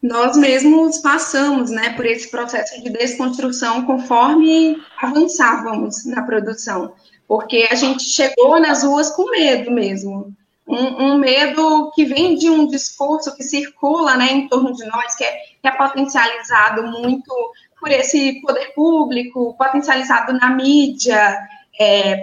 Nós 0.01 0.37
mesmos 0.37 0.99
passamos, 0.99 1.69
né, 1.69 1.95
por 1.95 2.07
esse 2.07 2.31
processo 2.31 2.81
de 2.81 2.91
desconstrução 2.91 3.85
conforme 3.85 4.81
avançávamos 5.03 6.07
na 6.07 6.23
produção 6.23 6.95
porque 7.31 7.69
a 7.71 7.77
gente 7.77 8.03
chegou 8.03 8.59
nas 8.59 8.83
ruas 8.83 9.13
com 9.13 9.31
medo 9.31 9.71
mesmo. 9.71 10.35
Um, 10.67 11.13
um, 11.13 11.17
medo 11.17 11.93
que 11.95 12.05
vem 12.05 12.35
de 12.35 12.51
um 12.51 12.67
discurso 12.67 13.37
que 13.37 13.45
circula 13.45 14.17
né, 14.17 14.33
em 14.33 14.49
torno 14.49 14.73
de 14.73 14.85
nós, 14.87 15.15
que 15.15 15.23
é, 15.23 15.37
que 15.63 15.69
é 15.69 15.71
potencializado 15.71 16.83
muito 16.83 17.33
por 17.79 17.89
esse 17.89 18.41
poder 18.41 18.75
público, 18.75 19.55
potencializado 19.57 20.33
na 20.33 20.51
mídia, 20.51 21.39
é, 21.79 22.21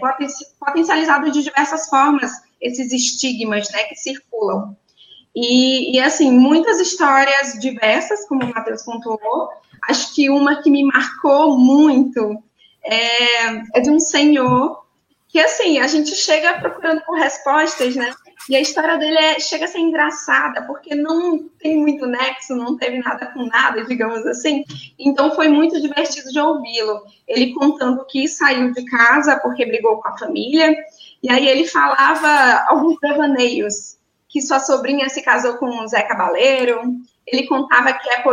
potencializado 0.59 1.31
de 1.31 1.41
diversas 1.41 1.87
formas 1.87 2.29
esses 2.59 2.91
estigmas 2.91 3.71
né, 3.71 3.83
que 3.83 3.95
circulam. 3.95 4.75
E, 5.33 5.95
e, 5.95 6.01
assim, 6.01 6.31
muitas 6.31 6.81
histórias 6.81 7.57
diversas, 7.61 8.27
como 8.27 8.43
o 8.43 8.53
Matheus 8.53 8.83
contou. 8.83 9.19
Acho 9.87 10.13
que 10.13 10.29
uma 10.29 10.61
que 10.61 10.69
me 10.69 10.83
marcou 10.83 11.57
muito 11.57 12.43
é, 12.83 13.45
é 13.73 13.79
de 13.79 13.89
um 13.89 14.01
senhor 14.01 14.85
que, 15.27 15.39
assim, 15.39 15.79
a 15.79 15.87
gente 15.87 16.15
chega 16.15 16.59
procurando 16.59 17.01
por 17.01 17.17
respostas, 17.17 17.95
né? 17.95 18.13
E 18.49 18.55
a 18.55 18.61
história 18.61 18.97
dele 18.97 19.17
é, 19.17 19.39
chega 19.39 19.65
a 19.65 19.67
ser 19.67 19.79
engraçada, 19.79 20.61
porque 20.65 20.95
não 20.95 21.49
tem 21.59 21.77
muito 21.77 22.05
nexo, 22.05 22.55
não 22.55 22.77
teve 22.77 22.99
nada 22.99 23.27
com 23.27 23.45
nada, 23.45 23.83
digamos 23.83 24.25
assim. 24.25 24.63
Então 24.97 25.35
foi 25.35 25.49
muito 25.49 25.81
divertido 25.81 26.29
de 26.31 26.39
ouvi-lo. 26.39 27.01
Ele 27.27 27.53
contando 27.53 28.05
que 28.05 28.27
saiu 28.27 28.71
de 28.71 28.85
casa 28.85 29.37
porque 29.41 29.65
brigou 29.65 30.01
com 30.01 30.07
a 30.07 30.17
família, 30.17 30.73
e 31.21 31.29
aí 31.29 31.47
ele 31.47 31.67
falava 31.67 32.65
alguns 32.69 32.97
devaneios 33.01 33.97
que 34.29 34.41
sua 34.41 34.59
sobrinha 34.59 35.09
se 35.09 35.21
casou 35.21 35.57
com 35.57 35.83
o 35.83 35.87
Zé 35.87 36.03
Cabaleiro. 36.03 36.81
Ele 37.25 37.45
contava 37.47 37.91
que 37.91 38.09
é 38.09 38.23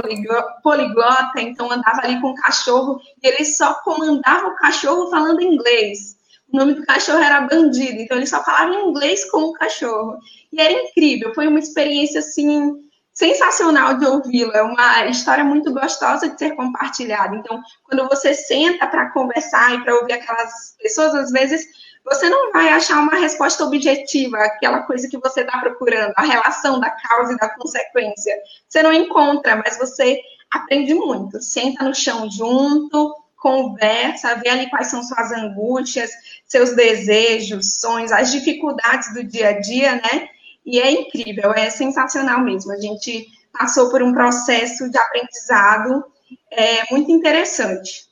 poliglota, 0.62 1.40
então 1.40 1.72
andava 1.72 2.02
ali 2.02 2.20
com 2.20 2.30
o 2.30 2.34
cachorro 2.34 3.00
e 3.20 3.26
ele 3.26 3.44
só 3.44 3.74
comandava 3.82 4.48
o 4.48 4.56
cachorro 4.56 5.10
falando 5.10 5.42
inglês. 5.42 6.13
O 6.54 6.56
nome 6.56 6.75
do 6.75 6.87
cachorro 6.87 7.18
era 7.18 7.40
Bandido, 7.40 8.00
então 8.00 8.16
ele 8.16 8.28
só 8.28 8.40
falava 8.44 8.73
inglês 8.73 9.28
com 9.28 9.38
o 9.38 9.52
cachorro. 9.54 10.20
E 10.52 10.61
era 10.61 10.73
incrível, 10.73 11.34
foi 11.34 11.49
uma 11.49 11.58
experiência 11.58 12.20
assim 12.20 12.76
sensacional 13.12 13.99
de 13.99 14.06
ouvi-lo. 14.06 14.52
É 14.52 14.62
uma 14.62 15.04
história 15.06 15.42
muito 15.42 15.73
gostosa 15.73 16.28
de 16.28 16.38
ser 16.38 16.54
compartilhada. 16.54 17.34
Então, 17.34 17.61
quando 17.82 18.08
você 18.08 18.34
senta 18.34 18.87
para 18.87 19.11
conversar 19.11 19.75
e 19.75 19.82
para 19.82 19.96
ouvir 19.96 20.12
aquelas 20.12 20.76
pessoas, 20.80 21.12
às 21.16 21.32
vezes 21.32 21.66
você 22.04 22.28
não 22.28 22.52
vai 22.52 22.68
achar 22.68 23.02
uma 23.02 23.16
resposta 23.16 23.64
objetiva, 23.64 24.37
aquela 24.38 24.82
coisa 24.82 25.08
que 25.08 25.18
você 25.18 25.40
está 25.40 25.58
procurando, 25.58 26.12
a 26.14 26.23
relação 26.23 26.78
da 26.78 26.90
causa 26.90 27.32
e 27.32 27.37
da 27.37 27.49
consequência. 27.49 28.32
Você 28.68 28.80
não 28.80 28.92
encontra, 28.92 29.56
mas 29.56 29.76
você 29.76 30.20
aprende 30.52 30.94
muito. 30.94 31.42
Senta 31.42 31.82
no 31.82 31.94
chão 31.94 32.30
junto, 32.30 33.24
conversa, 33.44 34.36
vê 34.36 34.48
ali 34.48 34.70
quais 34.70 34.86
são 34.86 35.02
suas 35.02 35.30
angústias, 35.30 36.10
seus 36.46 36.74
desejos, 36.74 37.74
sonhos, 37.78 38.10
as 38.10 38.32
dificuldades 38.32 39.12
do 39.12 39.22
dia 39.22 39.50
a 39.50 39.60
dia, 39.60 39.96
né? 39.96 40.30
E 40.64 40.80
é 40.80 40.90
incrível, 40.90 41.52
é 41.52 41.68
sensacional 41.68 42.40
mesmo. 42.40 42.72
A 42.72 42.80
gente 42.80 43.26
passou 43.52 43.90
por 43.90 44.02
um 44.02 44.14
processo 44.14 44.90
de 44.90 44.96
aprendizado 44.96 46.06
é, 46.50 46.90
muito 46.90 47.12
interessante. 47.12 48.06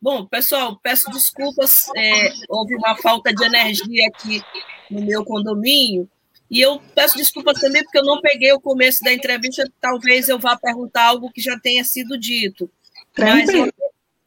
Bom, 0.00 0.26
pessoal, 0.26 0.76
peço 0.82 1.08
desculpas, 1.12 1.86
é, 1.96 2.32
houve 2.48 2.74
uma 2.74 2.96
falta 2.96 3.32
de 3.32 3.44
energia 3.44 4.08
aqui 4.08 4.42
no 4.90 5.00
meu 5.00 5.24
condomínio, 5.24 6.10
e 6.50 6.60
eu 6.60 6.82
peço 6.92 7.16
desculpas 7.16 7.60
também 7.60 7.84
porque 7.84 7.98
eu 7.98 8.04
não 8.04 8.20
peguei 8.20 8.52
o 8.52 8.60
começo 8.60 9.00
da 9.04 9.12
entrevista, 9.12 9.64
talvez 9.80 10.28
eu 10.28 10.40
vá 10.40 10.56
perguntar 10.56 11.04
algo 11.04 11.30
que 11.30 11.40
já 11.40 11.56
tenha 11.56 11.84
sido 11.84 12.18
dito. 12.18 12.68
Mas, 13.16 13.48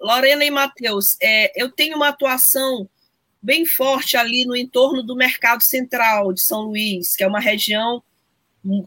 Lorena 0.05 0.45
e 0.45 0.51
Matheus, 0.51 1.17
é, 1.19 1.51
eu 1.59 1.71
tenho 1.71 1.95
uma 1.95 2.09
atuação 2.09 2.87
bem 3.41 3.65
forte 3.65 4.15
ali 4.15 4.45
no 4.45 4.55
entorno 4.55 5.01
do 5.01 5.15
Mercado 5.15 5.63
Central 5.63 6.31
de 6.31 6.41
São 6.41 6.61
Luís, 6.61 7.15
que 7.15 7.23
é 7.23 7.27
uma 7.27 7.39
região 7.39 8.03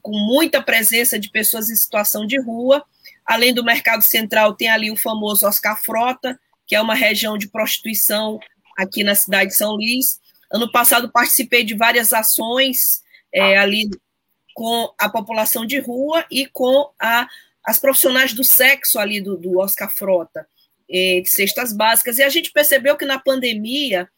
com 0.01 0.17
muita 0.17 0.63
presença 0.63 1.19
de 1.19 1.29
pessoas 1.29 1.69
em 1.69 1.75
situação 1.75 2.25
de 2.25 2.41
rua. 2.41 2.85
Além 3.27 3.53
do 3.53 3.65
Mercado 3.65 4.03
Central, 4.03 4.55
tem 4.55 4.69
ali 4.69 4.93
o 4.93 4.97
famoso 4.97 5.45
Oscar 5.45 5.83
Frota, 5.83 6.39
que 6.65 6.77
é 6.77 6.81
uma 6.81 6.95
região 6.95 7.37
de 7.37 7.49
prostituição 7.49 8.39
aqui 8.77 9.03
na 9.03 9.17
cidade 9.17 9.51
de 9.51 9.57
São 9.57 9.73
Luís. 9.73 10.21
Ano 10.53 10.71
passado 10.71 11.11
participei 11.11 11.65
de 11.65 11.75
várias 11.75 12.13
ações 12.13 13.03
é, 13.35 13.59
ali 13.59 13.91
com 14.55 14.95
a 14.97 15.09
população 15.09 15.67
de 15.67 15.81
rua 15.81 16.25
e 16.31 16.47
com 16.47 16.93
a, 16.97 17.27
as 17.65 17.81
profissionais 17.81 18.33
do 18.33 18.45
sexo 18.45 19.01
ali 19.01 19.21
do, 19.21 19.37
do 19.37 19.59
Oscar 19.59 19.93
Frota, 19.93 20.47
de 20.88 21.28
cestas 21.28 21.73
básicas, 21.73 22.19
e 22.19 22.23
a 22.23 22.28
gente 22.28 22.50
percebeu 22.50 22.97
que 22.97 23.04
na 23.04 23.19
pandemia 23.19 24.08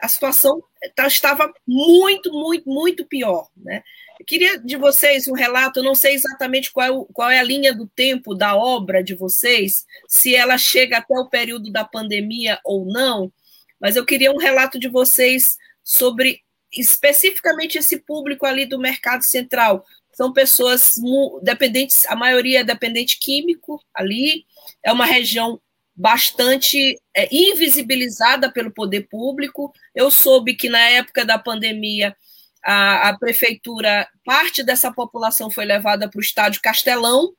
a 0.00 0.08
situação 0.08 0.62
tá, 0.94 1.06
estava 1.06 1.52
muito, 1.66 2.32
muito, 2.32 2.68
muito 2.68 3.06
pior. 3.06 3.48
Né? 3.56 3.82
Eu 4.18 4.26
queria 4.26 4.58
de 4.58 4.76
vocês 4.76 5.26
um 5.28 5.34
relato, 5.34 5.80
eu 5.80 5.84
não 5.84 5.94
sei 5.94 6.14
exatamente 6.14 6.72
qual 6.72 6.86
é, 6.86 6.90
o, 6.90 7.04
qual 7.06 7.30
é 7.30 7.38
a 7.38 7.44
linha 7.44 7.74
do 7.74 7.86
tempo 7.86 8.34
da 8.34 8.56
obra 8.56 9.02
de 9.02 9.14
vocês, 9.14 9.84
se 10.08 10.34
ela 10.34 10.58
chega 10.58 10.98
até 10.98 11.14
o 11.14 11.28
período 11.28 11.70
da 11.70 11.84
pandemia 11.84 12.58
ou 12.64 12.84
não, 12.84 13.32
mas 13.80 13.96
eu 13.96 14.04
queria 14.04 14.32
um 14.32 14.38
relato 14.38 14.78
de 14.78 14.88
vocês 14.88 15.56
sobre 15.82 16.40
especificamente 16.72 17.78
esse 17.78 17.98
público 17.98 18.46
ali 18.46 18.66
do 18.66 18.78
mercado 18.78 19.22
central. 19.22 19.84
São 20.12 20.32
pessoas 20.32 20.94
dependentes, 21.42 22.06
a 22.06 22.16
maioria 22.16 22.60
é 22.60 22.64
dependente 22.64 23.18
químico 23.18 23.82
ali, 23.92 24.44
é 24.82 24.92
uma 24.92 25.04
região 25.04 25.60
bastante 25.96 27.00
é, 27.14 27.28
invisibilizada 27.32 28.50
pelo 28.50 28.72
poder 28.72 29.08
público. 29.08 29.72
Eu 29.94 30.10
soube 30.10 30.54
que 30.54 30.68
na 30.68 30.80
época 30.90 31.24
da 31.24 31.38
pandemia 31.38 32.16
a, 32.64 33.10
a 33.10 33.18
prefeitura, 33.18 34.08
parte 34.24 34.62
dessa 34.62 34.92
população 34.92 35.50
foi 35.50 35.64
levada 35.64 36.08
para 36.08 36.18
o 36.18 36.22
estádio 36.22 36.62
Castelão, 36.62 37.32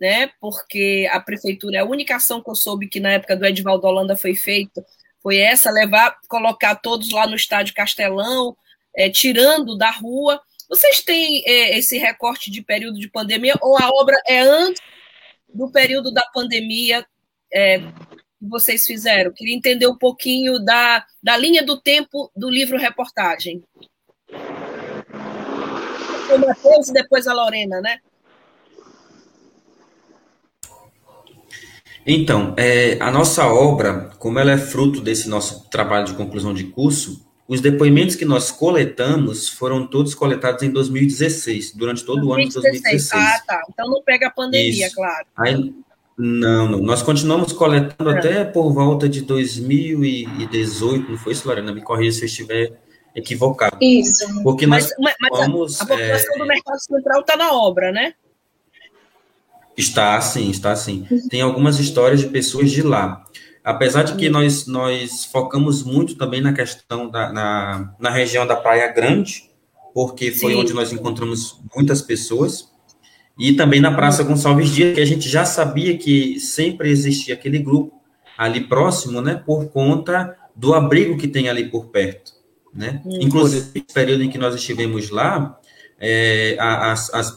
né? 0.00 0.30
Porque 0.40 1.08
a 1.12 1.20
prefeitura, 1.20 1.76
é 1.78 1.80
a 1.80 1.84
única 1.84 2.16
ação 2.16 2.42
que 2.42 2.50
eu 2.50 2.54
soube 2.54 2.88
que 2.88 3.00
na 3.00 3.12
época 3.12 3.36
do 3.36 3.44
Edvaldo 3.44 3.86
Holanda 3.86 4.16
foi 4.16 4.34
feita, 4.34 4.84
foi 5.22 5.38
essa, 5.38 5.70
levar, 5.70 6.16
colocar 6.28 6.76
todos 6.76 7.10
lá 7.10 7.26
no 7.26 7.36
estádio 7.36 7.74
Castelão, 7.74 8.56
é, 8.96 9.10
tirando 9.10 9.76
da 9.76 9.90
rua. 9.90 10.40
Vocês 10.68 11.02
têm 11.02 11.42
é, 11.46 11.78
esse 11.78 11.98
recorte 11.98 12.50
de 12.50 12.62
período 12.62 12.98
de 12.98 13.08
pandemia 13.08 13.54
ou 13.60 13.76
a 13.76 13.88
obra 13.90 14.20
é 14.26 14.40
antes 14.40 14.80
do 15.52 15.70
período 15.70 16.12
da 16.12 16.24
pandemia 16.32 17.06
é, 17.52 17.78
que 18.38 18.48
vocês 18.48 18.86
fizeram? 18.86 19.32
Queria 19.32 19.56
entender 19.56 19.86
um 19.86 19.96
pouquinho 19.96 20.58
da, 20.64 21.04
da 21.22 21.36
linha 21.36 21.64
do 21.64 21.80
tempo 21.80 22.30
do 22.36 22.48
livro 22.48 22.78
reportagem. 22.78 23.62
O 26.32 26.38
Matheus 26.38 26.88
e 26.88 26.92
depois 26.92 27.26
a 27.26 27.34
Lorena, 27.34 27.80
né? 27.80 27.98
Então, 32.06 32.54
é, 32.56 32.96
a 33.00 33.10
nossa 33.10 33.46
obra, 33.46 34.10
como 34.18 34.38
ela 34.38 34.52
é 34.52 34.58
fruto 34.58 35.00
desse 35.00 35.28
nosso 35.28 35.68
trabalho 35.68 36.06
de 36.06 36.14
conclusão 36.14 36.54
de 36.54 36.64
curso, 36.64 37.26
os 37.46 37.60
depoimentos 37.60 38.14
que 38.14 38.24
nós 38.24 38.50
coletamos 38.50 39.48
foram 39.48 39.86
todos 39.86 40.14
coletados 40.14 40.62
em 40.62 40.70
2016, 40.70 41.74
durante 41.74 42.04
todo 42.04 42.26
2016. 42.26 42.28
o 42.28 42.32
ano 42.32 42.48
de 42.48 42.80
2016. 42.80 43.22
Ah, 43.22 43.42
tá. 43.46 43.62
Então 43.70 43.90
não 43.90 44.02
pega 44.02 44.28
a 44.28 44.30
pandemia, 44.30 44.86
Isso. 44.86 44.94
claro. 44.94 45.26
Aí, 45.36 45.74
não, 46.18 46.68
não. 46.68 46.78
Nós 46.80 47.00
continuamos 47.00 47.52
coletando 47.52 48.10
é. 48.10 48.18
até 48.18 48.44
por 48.44 48.72
volta 48.72 49.08
de 49.08 49.20
2018, 49.20 51.12
não 51.12 51.16
foi 51.16 51.32
isso, 51.32 51.46
Lorena? 51.46 51.72
Me 51.72 51.80
corrija 51.80 52.18
se 52.18 52.22
eu 52.22 52.26
estiver 52.26 52.72
equivocado. 53.14 53.76
Isso. 53.80 54.42
Porque 54.42 54.66
nós 54.66 54.92
mas, 54.98 55.14
mas 55.20 55.38
vamos, 55.38 55.80
a, 55.80 55.84
a 55.84 55.86
população 55.86 56.34
é... 56.34 56.38
do 56.38 56.46
mercado 56.46 56.80
central 56.80 57.20
está 57.20 57.36
na 57.36 57.52
obra, 57.52 57.92
né? 57.92 58.14
Está 59.76 60.20
sim, 60.20 60.50
está 60.50 60.74
sim. 60.74 61.06
Tem 61.30 61.40
algumas 61.40 61.78
histórias 61.78 62.20
de 62.20 62.26
pessoas 62.26 62.72
de 62.72 62.82
lá. 62.82 63.24
Apesar 63.62 64.02
de 64.02 64.14
que 64.16 64.28
nós, 64.28 64.66
nós 64.66 65.24
focamos 65.26 65.84
muito 65.84 66.16
também 66.16 66.40
na 66.40 66.52
questão 66.52 67.08
da 67.08 67.32
na, 67.32 67.94
na 67.96 68.10
região 68.10 68.44
da 68.44 68.56
Praia 68.56 68.88
Grande, 68.88 69.48
porque 69.94 70.32
foi 70.32 70.52
sim. 70.52 70.58
onde 70.58 70.72
nós 70.72 70.92
encontramos 70.92 71.60
muitas 71.76 72.02
pessoas, 72.02 72.72
e 73.38 73.52
também 73.52 73.80
na 73.80 73.94
Praça 73.94 74.24
Gonçalves 74.24 74.70
Dias, 74.70 74.94
que 74.94 75.00
a 75.00 75.06
gente 75.06 75.28
já 75.28 75.44
sabia 75.44 75.96
que 75.96 76.40
sempre 76.40 76.90
existia 76.90 77.34
aquele 77.34 77.58
grupo 77.58 77.94
ali 78.36 78.62
próximo, 78.62 79.20
né, 79.20 79.40
por 79.46 79.68
conta 79.68 80.36
do 80.54 80.74
abrigo 80.74 81.16
que 81.16 81.28
tem 81.28 81.48
ali 81.48 81.70
por 81.70 81.86
perto, 81.86 82.32
né? 82.74 83.00
Hum. 83.06 83.18
Inclusive, 83.20 83.70
no 83.74 83.94
período 83.94 84.24
em 84.24 84.30
que 84.30 84.38
nós 84.38 84.54
estivemos 84.56 85.10
lá, 85.10 85.56
é, 86.00 86.56
a, 86.58 86.92
a, 86.92 86.94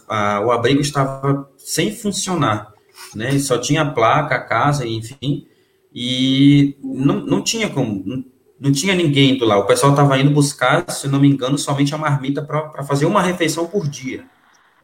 a, 0.08 0.46
o 0.46 0.52
abrigo 0.52 0.82
estava 0.82 1.48
sem 1.56 1.94
funcionar, 1.94 2.74
né? 3.16 3.38
Só 3.38 3.60
tinha 3.60 3.84
a 3.84 3.92
placa, 3.92 4.36
a 4.36 4.40
casa, 4.40 4.88
enfim, 4.88 5.46
e 5.94 6.78
não, 6.84 7.20
não 7.20 7.44
tinha 7.44 7.70
como, 7.70 8.02
não, 8.04 8.24
não 8.60 8.72
tinha 8.72 8.96
ninguém 8.96 9.32
indo 9.32 9.46
lá. 9.46 9.58
O 9.58 9.66
pessoal 9.66 9.92
estava 9.92 10.18
indo 10.20 10.32
buscar, 10.32 10.90
se 10.90 11.08
não 11.08 11.20
me 11.20 11.28
engano, 11.28 11.58
somente 11.60 11.94
a 11.94 11.98
marmita 11.98 12.42
para 12.42 12.84
fazer 12.84 13.06
uma 13.06 13.22
refeição 13.22 13.68
por 13.68 13.88
dia. 13.88 14.26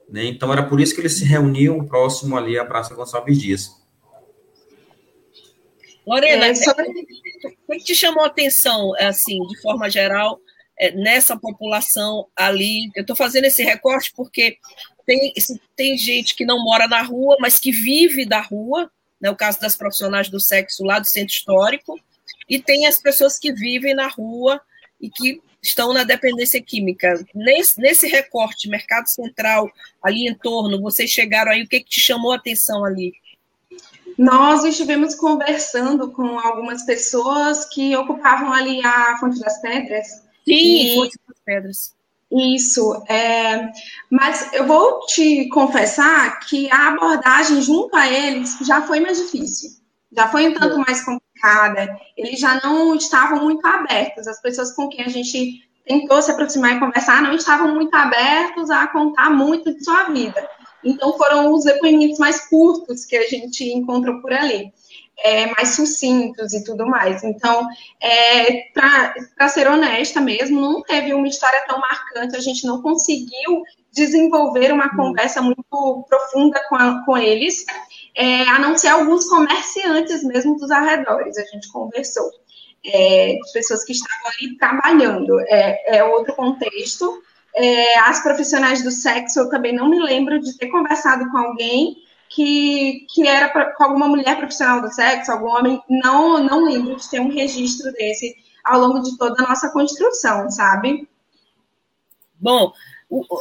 Né? 0.10 0.26
Então, 0.26 0.52
era 0.52 0.64
por 0.64 0.80
isso 0.80 0.96
que 0.96 1.02
eles 1.02 1.18
se 1.18 1.26
reuniam 1.26 1.86
próximo 1.86 2.38
ali 2.38 2.58
à 2.58 2.66
Praça 2.66 2.94
Gonçalves 2.94 3.40
Dias. 3.40 3.78
Lorena, 6.06 6.48
é, 6.48 6.56
só... 6.56 6.72
o 6.72 7.74
que 7.74 7.84
te 7.84 7.94
chamou 7.94 8.24
a 8.24 8.28
atenção, 8.28 8.94
assim, 8.98 9.38
de 9.48 9.62
forma 9.62 9.90
geral, 9.90 10.40
é, 10.80 10.92
nessa 10.92 11.36
população 11.36 12.28
ali? 12.34 12.90
Eu 12.96 13.02
estou 13.02 13.16
fazendo 13.16 13.44
esse 13.44 13.62
recorte 13.62 14.14
porque 14.16 14.58
tem, 15.06 15.34
tem 15.76 15.98
gente 15.98 16.34
que 16.34 16.46
não 16.46 16.64
mora 16.64 16.88
na 16.88 17.02
rua, 17.02 17.36
mas 17.42 17.60
que 17.60 17.72
vive 17.72 18.26
da 18.26 18.40
rua, 18.40 18.90
né, 19.20 19.30
o 19.30 19.36
caso 19.36 19.60
das 19.60 19.76
profissionais 19.76 20.30
do 20.30 20.40
sexo 20.40 20.86
lá 20.86 21.00
do 21.00 21.08
centro 21.08 21.34
histórico, 21.34 22.00
e 22.50 22.58
tem 22.62 22.88
as 22.88 23.02
pessoas 23.02 23.38
que 23.38 23.52
vivem 23.52 23.94
na 23.94 24.08
rua 24.08 24.62
e 25.02 25.10
que 25.10 25.42
estão 25.70 25.94
na 25.94 26.04
dependência 26.04 26.62
química. 26.62 27.24
Nesse, 27.34 27.80
nesse 27.80 28.08
recorte, 28.08 28.70
mercado 28.70 29.08
central, 29.08 29.70
ali 30.02 30.28
em 30.28 30.36
torno, 30.36 30.82
vocês 30.82 31.10
chegaram 31.10 31.52
aí, 31.52 31.64
o 31.64 31.68
que, 31.68 31.80
que 31.80 31.90
te 31.90 32.00
chamou 32.00 32.32
a 32.32 32.36
atenção 32.36 32.84
ali? 32.86 33.14
Nós 34.18 34.64
estivemos 34.64 35.14
conversando 35.14 36.12
com 36.12 36.40
algumas 36.40 36.84
pessoas 36.84 37.66
que 37.66 37.96
ocupavam 37.96 38.52
ali 38.52 38.84
a 38.84 39.18
Fonte 39.20 39.40
das 39.40 39.62
Pedras. 39.62 40.08
Sim, 40.44 40.92
e... 40.92 40.96
Fonte 40.96 41.20
das 41.28 41.38
Pedras. 41.46 41.98
Isso, 42.30 43.04
é, 43.08 43.72
mas 44.10 44.52
eu 44.52 44.68
vou 44.68 45.00
te 45.06 45.48
confessar 45.48 46.40
que 46.42 46.70
a 46.70 46.90
abordagem 46.90 47.62
junto 47.62 47.96
a 47.96 48.06
eles 48.12 48.58
já 48.66 48.82
foi 48.82 49.00
mais 49.00 49.18
difícil, 49.18 49.70
já 50.12 50.28
foi 50.28 50.50
um 50.50 50.54
tanto 50.54 50.78
mais 50.80 51.00
complicada, 51.06 51.27
eles 52.16 52.40
já 52.40 52.60
não 52.64 52.96
estavam 52.96 53.44
muito 53.44 53.66
abertos, 53.66 54.28
as 54.28 54.42
pessoas 54.42 54.74
com 54.74 54.88
quem 54.90 55.06
a 55.06 55.10
gente 55.10 55.68
tentou 55.86 56.22
se 56.22 56.32
aproximar 56.32 56.76
e 56.76 56.80
conversar 56.80 57.22
não 57.22 57.34
estavam 57.34 57.74
muito 57.74 57.96
abertos 57.96 58.70
a 58.70 58.88
contar 58.88 59.30
muito 59.30 59.74
de 59.74 59.84
sua 59.84 60.04
vida. 60.04 60.48
Então 60.84 61.18
foram 61.18 61.54
os 61.54 61.64
depoimentos 61.64 62.20
mais 62.20 62.48
curtos 62.48 63.06
que 63.06 63.16
a 63.16 63.28
gente 63.28 63.64
encontrou 63.64 64.22
por 64.22 64.34
ali. 64.34 64.72
É, 65.24 65.48
mais 65.48 65.70
sucintos 65.70 66.54
e 66.54 66.64
tudo 66.64 66.86
mais. 66.86 67.24
Então, 67.24 67.68
é, 68.00 68.70
para 68.72 69.50
ser 69.50 69.68
honesta 69.68 70.22
mesmo, 70.22 70.62
não 70.62 70.84
teve 70.84 71.12
uma 71.12 71.28
história 71.28 71.66
tão 71.68 71.80
marcante, 71.80 72.36
a 72.36 72.40
gente 72.40 72.68
não 72.68 72.84
conseguiu 72.84 73.64
desenvolver 73.92 74.72
uma 74.72 74.96
conversa 74.96 75.42
muito 75.42 76.06
profunda 76.08 76.62
com, 76.70 76.76
a, 76.76 77.04
com 77.04 77.18
eles, 77.18 77.66
é, 78.18 78.50
a 78.50 78.58
não 78.58 78.76
ser 78.76 78.88
alguns 78.88 79.30
comerciantes 79.30 80.24
mesmo 80.24 80.58
dos 80.58 80.72
arredores, 80.72 81.38
a 81.38 81.44
gente 81.44 81.72
conversou. 81.72 82.28
É, 82.84 83.38
pessoas 83.54 83.84
que 83.84 83.92
estavam 83.92 84.32
ali 84.32 84.58
trabalhando, 84.58 85.40
é, 85.42 85.98
é 85.98 86.04
outro 86.04 86.34
contexto. 86.34 87.22
É, 87.56 88.00
as 88.00 88.24
profissionais 88.24 88.84
do 88.84 88.90
sexo, 88.90 89.42
eu 89.42 89.50
também 89.50 89.72
não 89.72 89.88
me 89.88 90.00
lembro 90.00 90.40
de 90.40 90.58
ter 90.58 90.68
conversado 90.70 91.30
com 91.30 91.38
alguém 91.38 91.96
que, 92.28 93.06
que 93.14 93.28
era 93.28 93.50
pra, 93.50 93.72
com 93.74 93.84
alguma 93.84 94.08
mulher 94.08 94.36
profissional 94.38 94.82
do 94.82 94.92
sexo, 94.92 95.32
algum 95.32 95.50
homem, 95.50 95.80
não, 95.88 96.44
não 96.44 96.66
lembro 96.66 96.96
de 96.96 97.08
ter 97.08 97.20
um 97.20 97.32
registro 97.32 97.92
desse 97.94 98.36
ao 98.64 98.80
longo 98.80 99.00
de 99.00 99.16
toda 99.16 99.44
a 99.44 99.48
nossa 99.48 99.70
construção, 99.70 100.50
sabe? 100.50 101.08
Bom, 102.40 102.74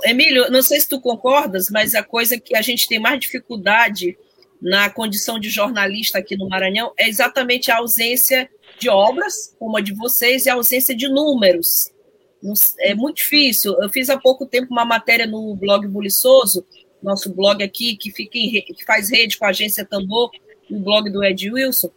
Emílio, 0.05 0.51
não 0.51 0.63
sei 0.63 0.81
se 0.81 0.89
tu 0.89 1.01
concordas, 1.01 1.71
mas 1.71 1.95
a 1.95 2.03
coisa 2.03 2.39
que 2.39 2.55
a 2.55 2.61
gente 2.61 2.87
tem 2.87 3.01
mais 3.01 3.19
dificuldade 3.19 4.17
na 4.61 4.89
condição 4.91 5.39
de 5.39 5.49
jornalista 5.49 6.19
aqui 6.19 6.37
no 6.37 6.49
Maranhão 6.49 6.93
é 6.99 7.09
exatamente 7.09 7.71
a 7.71 7.79
ausência 7.79 8.49
de 8.79 8.89
obras, 8.89 9.55
como 9.59 9.77
a 9.77 9.81
de 9.81 9.95
vocês, 9.95 10.47
e 10.47 10.51
a 10.51 10.55
ausência 10.55 10.95
de 10.95 11.09
números. 11.09 11.93
É 12.81 12.95
muito 12.95 13.17
difícil. 13.17 13.75
Eu 13.81 13.89
fiz 13.89 14.09
há 14.09 14.19
pouco 14.19 14.47
tempo 14.47 14.69
uma 14.71 14.85
matéria 14.85 15.27
no 15.27 15.55
blog 15.57 15.87
Buliçoso 15.89 16.65
nosso 17.03 17.33
blog 17.33 17.63
aqui, 17.63 17.97
que, 17.97 18.11
fica 18.11 18.37
em, 18.37 18.51
que 18.63 18.85
faz 18.85 19.11
rede 19.11 19.39
com 19.39 19.45
a 19.45 19.51
agência 19.51 19.85
Tambor, 19.85 20.31
o 20.71 20.79
blog 20.81 21.11
do 21.11 21.25
Ed 21.25 21.51
Wilson, 21.51 21.91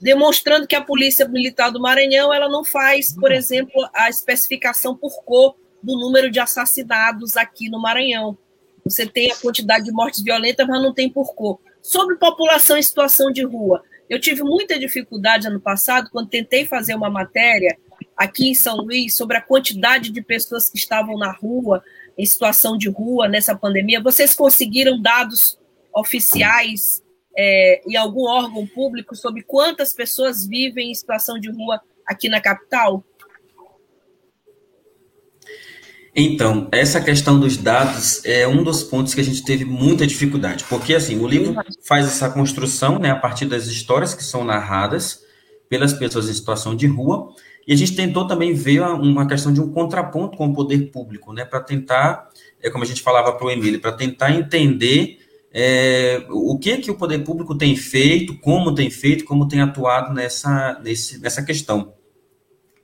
demonstrando 0.00 0.66
que 0.66 0.76
a 0.76 0.80
Polícia 0.80 1.26
Militar 1.28 1.70
do 1.70 1.80
Maranhão 1.80 2.32
ela 2.32 2.48
não 2.48 2.64
faz, 2.64 3.12
por 3.12 3.30
uhum. 3.30 3.36
exemplo, 3.36 3.88
a 3.92 4.08
especificação 4.08 4.96
por 4.96 5.12
cor 5.24 5.56
do 5.82 5.98
número 5.98 6.30
de 6.30 6.40
assassinados 6.40 7.36
aqui 7.36 7.68
no 7.68 7.80
Maranhão. 7.80 8.38
Você 8.84 9.06
tem 9.06 9.30
a 9.30 9.36
quantidade 9.36 9.84
de 9.84 9.92
mortes 9.92 10.22
violentas, 10.22 10.66
mas 10.66 10.80
não 10.80 10.94
tem 10.94 11.10
por 11.10 11.34
cor. 11.34 11.58
Sobre 11.84 12.16
população 12.16 12.78
em 12.78 12.82
situação 12.82 13.30
de 13.30 13.44
rua, 13.44 13.82
eu 14.08 14.18
tive 14.18 14.42
muita 14.42 14.78
dificuldade 14.78 15.46
ano 15.46 15.60
passado, 15.60 16.08
quando 16.10 16.30
tentei 16.30 16.64
fazer 16.64 16.94
uma 16.94 17.10
matéria 17.10 17.76
aqui 18.16 18.48
em 18.48 18.54
São 18.54 18.76
Luís 18.76 19.14
sobre 19.14 19.36
a 19.36 19.42
quantidade 19.42 20.10
de 20.10 20.22
pessoas 20.22 20.70
que 20.70 20.78
estavam 20.78 21.18
na 21.18 21.30
rua, 21.30 21.84
em 22.16 22.24
situação 22.24 22.78
de 22.78 22.88
rua 22.88 23.28
nessa 23.28 23.54
pandemia, 23.54 24.02
vocês 24.02 24.34
conseguiram 24.34 24.98
dados 24.98 25.58
oficiais 25.94 27.02
é, 27.36 27.82
em 27.86 27.96
algum 27.96 28.22
órgão 28.22 28.66
público 28.66 29.14
sobre 29.14 29.42
quantas 29.42 29.92
pessoas 29.92 30.46
vivem 30.46 30.90
em 30.90 30.94
situação 30.94 31.38
de 31.38 31.50
rua 31.50 31.82
aqui 32.06 32.30
na 32.30 32.40
capital? 32.40 33.04
Então, 36.16 36.68
essa 36.70 37.00
questão 37.00 37.40
dos 37.40 37.56
dados 37.56 38.24
é 38.24 38.46
um 38.46 38.62
dos 38.62 38.84
pontos 38.84 39.14
que 39.14 39.20
a 39.20 39.24
gente 39.24 39.44
teve 39.44 39.64
muita 39.64 40.06
dificuldade, 40.06 40.64
porque 40.68 40.94
assim, 40.94 41.18
o 41.18 41.26
livro 41.26 41.56
faz 41.82 42.06
essa 42.06 42.30
construção, 42.30 43.00
né, 43.00 43.10
a 43.10 43.16
partir 43.16 43.46
das 43.46 43.66
histórias 43.66 44.14
que 44.14 44.22
são 44.22 44.44
narradas 44.44 45.24
pelas 45.68 45.92
pessoas 45.92 46.28
em 46.28 46.32
situação 46.32 46.76
de 46.76 46.86
rua, 46.86 47.34
e 47.66 47.72
a 47.72 47.76
gente 47.76 47.96
tentou 47.96 48.28
também 48.28 48.54
ver 48.54 48.80
uma 48.82 49.26
questão 49.26 49.52
de 49.52 49.60
um 49.60 49.72
contraponto 49.72 50.36
com 50.36 50.46
o 50.46 50.54
poder 50.54 50.92
público, 50.92 51.32
né, 51.32 51.44
para 51.44 51.58
tentar, 51.60 52.28
é 52.62 52.70
como 52.70 52.84
a 52.84 52.86
gente 52.86 53.02
falava 53.02 53.32
para 53.32 53.46
o 53.46 53.50
Emílio, 53.50 53.80
para 53.80 53.90
tentar 53.90 54.30
entender 54.30 55.18
é, 55.52 56.24
o 56.30 56.56
que 56.58 56.76
que 56.76 56.92
o 56.92 56.96
poder 56.96 57.24
público 57.24 57.56
tem 57.56 57.74
feito, 57.74 58.38
como 58.38 58.72
tem 58.72 58.88
feito, 58.88 59.24
como 59.24 59.48
tem 59.48 59.60
atuado 59.60 60.14
nessa, 60.14 60.78
nesse, 60.82 61.18
nessa 61.20 61.42
questão. 61.42 61.92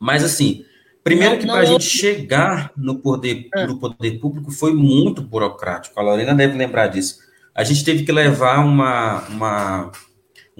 Mas, 0.00 0.24
assim, 0.24 0.64
primeiro 1.02 1.38
que 1.38 1.46
para 1.46 1.60
a 1.60 1.64
gente 1.64 1.84
chegar 1.84 2.72
no 2.76 2.98
poder, 2.98 3.48
ah. 3.54 3.66
no 3.66 3.78
poder 3.78 4.18
público 4.18 4.50
foi 4.50 4.74
muito 4.74 5.22
burocrático, 5.22 5.98
a 5.98 6.02
Lorena 6.02 6.34
deve 6.34 6.56
lembrar 6.56 6.88
disso. 6.88 7.18
A 7.54 7.64
gente 7.64 7.84
teve 7.84 8.04
que 8.04 8.12
levar 8.12 8.64
uma, 8.64 9.22
uma 9.28 9.92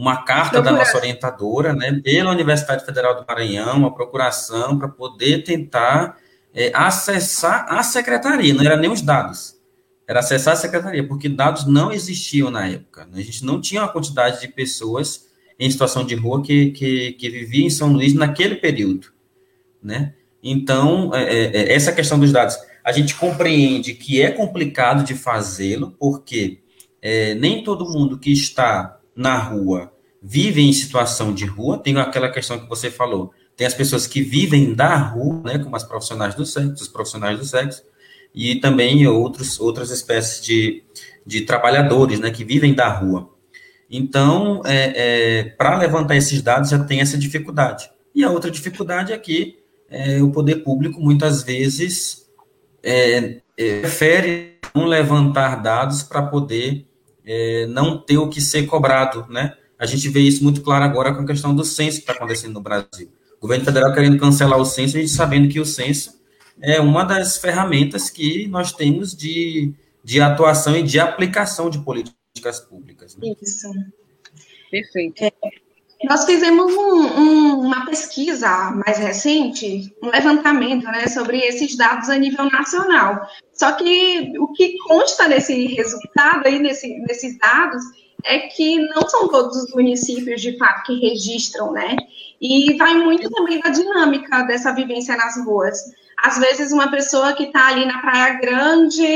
uma 0.01 0.23
carta 0.23 0.63
da 0.63 0.73
nossa 0.73 0.97
orientadora, 0.97 1.75
né, 1.75 2.01
pela 2.03 2.31
Universidade 2.31 2.87
Federal 2.87 3.21
do 3.21 3.27
Maranhão, 3.29 3.77
uma 3.77 3.95
procuração 3.95 4.79
para 4.79 4.89
poder 4.89 5.45
tentar 5.45 6.17
é, 6.55 6.73
acessar 6.75 7.67
a 7.69 7.83
secretaria, 7.83 8.55
não 8.55 8.65
era 8.65 8.79
nem 8.79 8.91
os 8.91 9.03
dados, 9.03 9.57
era 10.09 10.21
acessar 10.21 10.55
a 10.55 10.57
secretaria, 10.57 11.07
porque 11.07 11.29
dados 11.29 11.67
não 11.67 11.93
existiam 11.93 12.51
na 12.51 12.67
época. 12.67 13.05
Né? 13.05 13.21
A 13.21 13.23
gente 13.23 13.45
não 13.45 13.61
tinha 13.61 13.83
uma 13.83 13.93
quantidade 13.93 14.41
de 14.41 14.49
pessoas 14.49 15.29
em 15.59 15.71
situação 15.71 16.03
de 16.03 16.15
rua 16.15 16.43
que, 16.43 16.71
que, 16.71 17.13
que 17.13 17.29
viviam 17.29 17.67
em 17.67 17.71
São 17.71 17.93
Luís 17.93 18.15
naquele 18.15 18.57
período, 18.57 19.09
né? 19.83 20.15
Então, 20.43 21.15
é, 21.15 21.23
é, 21.23 21.57
é 21.57 21.75
essa 21.75 21.93
questão 21.93 22.19
dos 22.19 22.33
dados, 22.33 22.57
a 22.83 22.93
gente 22.93 23.15
compreende 23.15 23.95
que 23.95 24.23
é 24.23 24.31
complicado 24.31 25.05
de 25.05 25.15
fazê-lo, 25.15 25.95
porque 25.99 26.61
é, 27.03 27.35
nem 27.35 27.63
todo 27.63 27.89
mundo 27.89 28.19
que 28.19 28.33
está 28.33 28.99
na 29.15 29.37
rua 29.39 29.93
vivem 30.23 30.69
em 30.69 30.73
situação 30.73 31.33
de 31.33 31.47
rua, 31.47 31.79
tem 31.79 31.97
aquela 31.97 32.31
questão 32.31 32.59
que 32.59 32.69
você 32.69 32.91
falou, 32.91 33.33
tem 33.57 33.67
as 33.67 33.75
pessoas 33.75 34.07
que 34.07 34.23
vivem 34.23 34.75
da 34.75 34.97
rua, 34.97 35.43
né, 35.45 35.59
como 35.59 35.77
as 35.77 35.85
profissionais 35.85 36.35
do 36.35 36.45
sexo, 36.45 36.83
os 36.83 36.89
profissionais 36.89 37.39
do 37.39 37.45
sexo, 37.45 37.83
e 38.35 38.57
também 38.57 39.07
outros, 39.07 39.59
outras 39.59 39.91
espécies 39.91 40.45
de, 40.45 40.83
de 41.27 41.43
trabalhadores, 41.43 42.21
né, 42.21 42.31
que 42.31 42.45
vivem 42.45 42.75
da 42.75 42.89
rua. 42.89 43.31
Então, 43.91 44.63
é, 44.65 44.93
é, 44.95 45.45
para 45.45 45.77
levantar 45.77 46.17
esses 46.17 46.41
dados 46.41 46.71
já 46.71 46.79
tem 46.85 47.01
essa 47.01 47.19
dificuldade. 47.19 47.91
E 48.15 48.23
a 48.23 48.31
outra 48.31 48.51
dificuldade 48.51 49.13
é 49.13 49.19
que 49.19 49.60
é, 49.91 50.23
o 50.23 50.31
poder 50.31 50.63
público 50.63 51.01
muitas 51.01 51.43
vezes 51.43 52.31
é, 52.83 53.41
é, 53.57 53.81
prefere 53.81 54.59
não 54.75 54.87
levantar 54.87 55.57
dados 55.57 56.03
para 56.03 56.23
poder 56.23 56.87
é, 57.27 57.67
não 57.67 57.99
ter 57.99 58.17
o 58.17 58.29
que 58.29 58.41
ser 58.41 58.67
cobrado, 58.67 59.27
né? 59.29 59.55
A 59.79 59.87
gente 59.87 60.09
vê 60.09 60.21
isso 60.21 60.45
muito 60.45 60.63
claro 60.63 60.85
agora 60.85 61.15
com 61.15 61.23
a 61.23 61.27
questão 61.27 61.55
do 61.55 61.65
censo 61.65 61.97
que 61.97 62.03
está 62.03 62.13
acontecendo 62.13 62.55
no 62.55 62.61
Brasil. 62.61 63.11
O 63.39 63.41
governo 63.41 63.65
federal 63.65 63.93
querendo 63.93 64.19
cancelar 64.19 64.59
o 64.59 64.65
censo, 64.65 64.97
a 64.97 65.01
gente 65.01 65.13
sabendo 65.13 65.49
que 65.49 65.59
o 65.59 65.65
censo 65.65 66.21
é 66.61 66.79
uma 66.81 67.03
das 67.03 67.39
ferramentas 67.39 68.11
que 68.11 68.47
nós 68.47 68.73
temos 68.73 69.17
de, 69.17 69.73
de 70.05 70.21
atuação 70.21 70.77
e 70.77 70.83
de 70.83 71.01
aplicação 71.01 71.71
de 71.71 71.79
políticas 71.79 72.61
públicas. 72.61 73.17
Né? 73.17 73.35
Isso. 73.41 73.69
Perfeito. 74.71 75.25
É, 75.25 75.33
nós 76.05 76.25
fizemos 76.25 76.75
um, 76.75 77.21
um, 77.21 77.61
uma 77.61 77.85
pesquisa 77.85 78.49
mais 78.85 78.99
recente, 78.99 79.95
um 80.03 80.09
levantamento 80.09 80.85
né, 80.85 81.07
sobre 81.07 81.39
esses 81.39 81.77
dados 81.77 82.09
a 82.09 82.17
nível 82.17 82.47
nacional. 82.51 83.21
Só 83.53 83.73
que 83.73 84.33
o 84.39 84.53
que 84.53 84.79
consta 84.79 85.29
nesse 85.29 85.67
resultado 85.67 86.47
aí, 86.47 86.59
nesse, 86.59 86.89
nesses 87.01 87.39
dados, 87.39 87.83
é 88.25 88.39
que 88.41 88.79
não 88.79 89.07
são 89.09 89.29
todos 89.29 89.57
os 89.65 89.75
municípios 89.75 90.41
de 90.41 90.57
fato 90.57 90.85
que 90.85 90.99
registram, 91.01 91.73
né? 91.73 91.97
E 92.41 92.75
vai 92.79 92.95
muito 92.95 93.29
também 93.31 93.61
da 93.61 93.69
dinâmica 93.69 94.43
dessa 94.43 94.73
vivência 94.73 95.17
nas 95.17 95.37
ruas. 95.45 95.79
Às 96.23 96.39
vezes, 96.39 96.71
uma 96.71 96.91
pessoa 96.91 97.33
que 97.33 97.45
está 97.45 97.69
ali 97.69 97.87
na 97.87 97.99
Praia 98.01 98.35
Grande, 98.35 99.07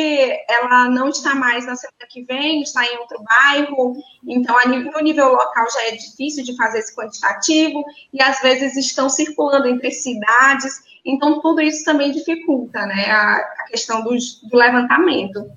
ela 0.48 0.88
não 0.88 1.08
está 1.10 1.34
mais 1.34 1.66
na 1.66 1.76
semana 1.76 2.06
que 2.08 2.22
vem, 2.22 2.62
está 2.62 2.84
em 2.84 2.96
outro 2.98 3.22
bairro, 3.22 3.96
então, 4.26 4.56
no 4.66 5.00
nível 5.00 5.28
local 5.28 5.66
já 5.70 5.88
é 5.88 5.92
difícil 5.92 6.44
de 6.44 6.56
fazer 6.56 6.78
esse 6.78 6.96
quantitativo, 6.96 7.84
e 8.12 8.22
às 8.22 8.40
vezes 8.40 8.76
estão 8.76 9.10
circulando 9.10 9.68
entre 9.68 9.90
cidades, 9.90 10.82
então 11.04 11.40
tudo 11.40 11.60
isso 11.60 11.84
também 11.84 12.10
dificulta 12.10 12.86
né, 12.86 13.10
a, 13.10 13.66
questão 13.68 14.02
do, 14.02 14.10
do 14.10 14.56
levantamento. 14.56 15.50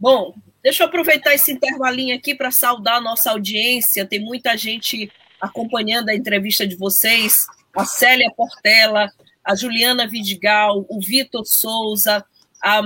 Bom, 0.00 0.34
deixa 0.62 0.84
eu 0.84 0.86
aproveitar 0.86 1.34
esse 1.34 1.52
intervalinho 1.52 2.16
aqui 2.16 2.34
para 2.34 2.50
saudar 2.50 2.96
a 2.96 3.02
nossa 3.02 3.30
audiência, 3.30 4.06
tem 4.06 4.20
muita 4.20 4.56
gente 4.56 5.12
acompanhando 5.40 6.08
a 6.08 6.14
entrevista 6.14 6.66
de 6.66 6.76
vocês, 6.76 7.46
a 7.76 7.84
Célia 7.84 8.30
Portela, 8.36 9.10
a 9.44 9.54
Juliana 9.54 10.06
Vidigal, 10.06 10.84
o 10.88 11.00
Vitor 11.00 11.44
Souza, 11.46 12.24
a, 12.62 12.78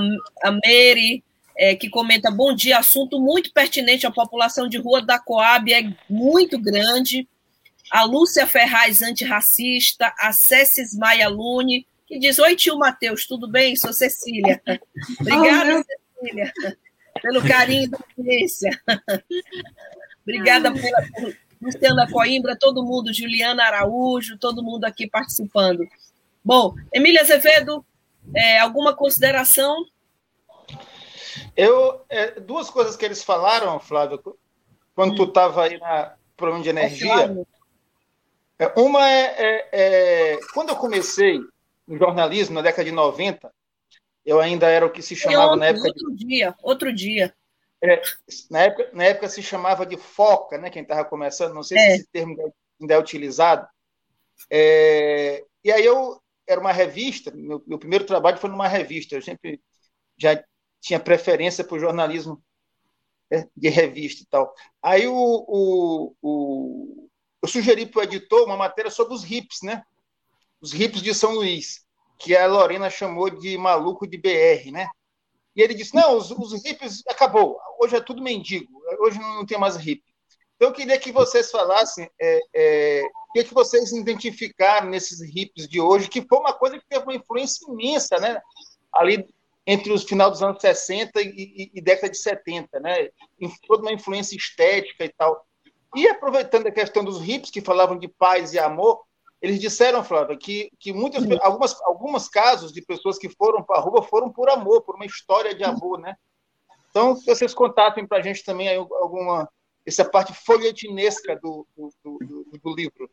a 0.45 0.51
Mary, 0.51 1.25
é, 1.57 1.75
que 1.75 1.89
comenta: 1.89 2.31
bom 2.31 2.55
dia, 2.55 2.79
assunto 2.79 3.21
muito 3.21 3.53
pertinente. 3.53 4.07
A 4.07 4.11
população 4.11 4.69
de 4.69 4.79
rua 4.79 5.03
da 5.03 5.19
Coab 5.19 5.73
é 5.73 5.93
muito 6.09 6.59
grande. 6.59 7.29
A 7.91 8.05
Lúcia 8.05 8.47
Ferraz, 8.47 9.03
antirracista. 9.03 10.13
A 10.19 10.33
Cessis 10.33 10.97
Maia 10.97 11.29
Lune, 11.29 11.87
que 12.07 12.19
diz: 12.19 12.39
Oi, 12.39 12.57
tio 12.57 12.79
Matheus, 12.79 13.27
tudo 13.27 13.49
bem? 13.49 13.77
Sou 13.77 13.93
Cecília. 13.93 14.61
Obrigada, 15.21 15.81
oh, 15.81 16.21
Cecília, 16.21 16.53
pelo 17.21 17.43
carinho 17.43 17.91
da 17.91 17.99
audiência. 18.17 18.71
Obrigada 20.23 20.73
pela, 20.73 21.35
Luciana 21.63 22.11
Coimbra, 22.11 22.57
todo 22.59 22.85
mundo, 22.85 23.15
Juliana 23.15 23.65
Araújo, 23.65 24.37
todo 24.37 24.63
mundo 24.63 24.85
aqui 24.85 25.09
participando. 25.09 25.87
Bom, 26.45 26.75
Emília 26.93 27.21
Azevedo, 27.23 27.85
é, 28.35 28.59
alguma 28.59 28.95
consideração? 28.95 29.87
Eu, 31.57 32.05
é, 32.09 32.41
duas 32.41 32.69
coisas 32.69 32.97
que 32.97 33.05
eles 33.05 33.23
falaram, 33.23 33.79
Flávio, 33.79 34.21
quando 34.95 35.15
tu 35.15 35.25
estava 35.25 35.65
aí 35.65 35.79
na 35.79 36.15
problema 36.37 36.63
de 36.63 36.69
energia. 36.69 37.47
É, 38.59 38.81
uma 38.81 39.09
é, 39.09 39.25
é, 39.39 39.69
é, 39.73 40.41
quando 40.53 40.71
eu 40.71 40.77
comecei 40.77 41.41
no 41.87 41.97
jornalismo, 41.97 42.57
na 42.57 42.63
década 42.63 42.85
de 42.85 42.93
90, 42.93 43.53
eu 44.25 44.41
ainda 44.41 44.69
era 44.69 44.85
o 44.85 44.91
que 44.91 45.03
se 45.03 45.15
chamava 45.15 45.57
na 45.57 45.67
época. 45.67 45.89
Outro 45.89 46.17
de... 46.17 46.27
dia, 46.27 46.55
outro 46.63 46.93
dia. 46.93 47.35
É, 47.85 48.01
na, 48.51 48.61
época, 48.61 48.91
na 48.93 49.05
época 49.05 49.29
se 49.29 49.43
chamava 49.43 49.85
de 49.85 49.97
foca, 49.97 50.57
né? 50.59 50.71
Quem 50.71 50.83
estava 50.83 51.05
começando, 51.05 51.55
não 51.55 51.63
sei 51.63 51.79
se 51.79 51.93
esse 51.93 52.09
termo 52.13 52.37
ainda 52.81 52.95
é 52.95 52.99
utilizado. 52.99 53.67
e 54.51 55.73
aí 55.73 55.85
eu 55.85 56.21
era 56.47 56.61
uma 56.61 56.73
revista, 56.73 57.31
meu, 57.35 57.63
meu 57.67 57.79
primeiro 57.79 58.05
trabalho 58.05 58.39
foi 58.39 58.51
numa 58.51 58.69
revista, 58.69 59.15
eu 59.15 59.23
sempre 59.23 59.61
já 60.17 60.43
tinha 60.81 60.99
preferência 60.99 61.65
por 61.65 61.79
jornalismo 61.79 62.43
né, 63.31 63.49
de 63.57 63.69
revista 63.69 64.23
e 64.23 64.27
tal. 64.27 64.55
Aí 64.83 65.07
o, 65.07 65.15
o, 65.15 66.15
o 66.21 67.09
eu 67.43 67.49
sugeri 67.49 67.87
para 67.87 68.01
o 68.01 68.03
editor 68.05 68.45
uma 68.45 68.57
matéria 68.57 68.91
sobre 68.91 69.15
os 69.15 69.29
hips, 69.29 69.63
né? 69.63 69.83
Os 70.61 70.73
hips 70.73 71.03
de 71.03 71.13
São 71.13 71.33
Luís, 71.33 71.85
que 72.19 72.37
a 72.37 72.47
Lorena 72.47 72.89
chamou 72.89 73.29
de 73.29 73.59
maluco 73.59 74.07
de 74.07 74.17
BR, 74.17 74.71
né? 74.71 74.89
E 75.55 75.63
ele 75.63 75.75
disse: 75.75 75.95
não, 75.95 76.17
os, 76.17 76.31
os 76.31 76.65
hips 76.65 77.03
acabou, 77.09 77.59
hoje 77.81 77.97
é 77.97 78.01
tudo 78.01 78.23
mendigo, 78.23 78.71
hoje 79.01 79.19
não 79.19 79.45
tem 79.45 79.59
mais 79.59 79.77
hip. 79.77 80.03
Então 80.57 80.71
eu 80.71 80.75
queria 80.75 80.99
que 80.99 81.11
vocês 81.11 81.51
falassem, 81.51 82.09
é, 82.21 82.41
é, 82.55 83.03
o 83.29 83.33
que, 83.33 83.45
que 83.45 83.55
vocês 83.55 83.93
identificaram 83.93 84.89
nesses 84.89 85.21
hips 85.21 85.69
de 85.69 85.81
hoje, 85.81 86.09
que 86.09 86.23
foi 86.23 86.39
uma 86.39 86.53
coisa 86.53 86.79
que 86.79 86.87
teve 86.89 87.03
uma 87.03 87.15
influência 87.15 87.67
imensa, 87.69 88.17
né? 88.19 88.41
Ali 88.95 89.27
entre 89.67 89.93
os 89.93 90.05
final 90.05 90.31
dos 90.31 90.43
anos 90.43 90.61
60 90.61 91.21
e, 91.21 91.27
e, 91.27 91.71
e 91.75 91.81
década 91.81 92.11
de 92.11 92.19
70, 92.19 92.81
né? 92.81 93.09
Toda 93.67 93.83
uma 93.83 93.93
influência 93.93 94.37
estética 94.37 95.05
e 95.05 95.09
tal. 95.09 95.45
E 95.95 96.09
aproveitando 96.09 96.67
a 96.67 96.73
questão 96.73 97.05
dos 97.05 97.27
hips 97.27 97.51
que 97.51 97.61
falavam 97.61 97.99
de 97.99 98.09
paz 98.09 98.55
e 98.55 98.59
amor, 98.59 99.03
eles 99.43 99.59
disseram, 99.59 100.05
Flávia, 100.05 100.37
que, 100.37 100.71
que 100.79 100.93
muitas, 100.93 101.25
algumas, 101.41 101.83
alguns 101.83 102.29
casos 102.29 102.73
de 102.73 102.81
pessoas 102.81 103.19
que 103.19 103.29
foram 103.29 103.61
para 103.61 103.79
a 103.79 103.81
rua 103.81 104.01
foram 104.01 104.31
por 104.31 104.49
amor, 104.49 104.83
por 104.83 104.95
uma 104.95 105.05
história 105.05 105.53
de 105.53 105.65
amor, 105.65 105.99
né? 105.99 106.15
Então, 106.89 107.19
que 107.19 107.25
vocês 107.25 107.53
contatem 107.53 108.07
para 108.07 108.19
a 108.19 108.23
gente 108.23 108.45
também 108.45 108.69
aí 108.69 108.77
alguma 108.77 109.51
essa 109.85 110.05
parte 110.05 110.33
folhetinesca 110.33 111.35
do, 111.43 111.67
do, 111.77 111.91
do, 112.05 112.61
do 112.63 112.75
livro. 112.77 113.11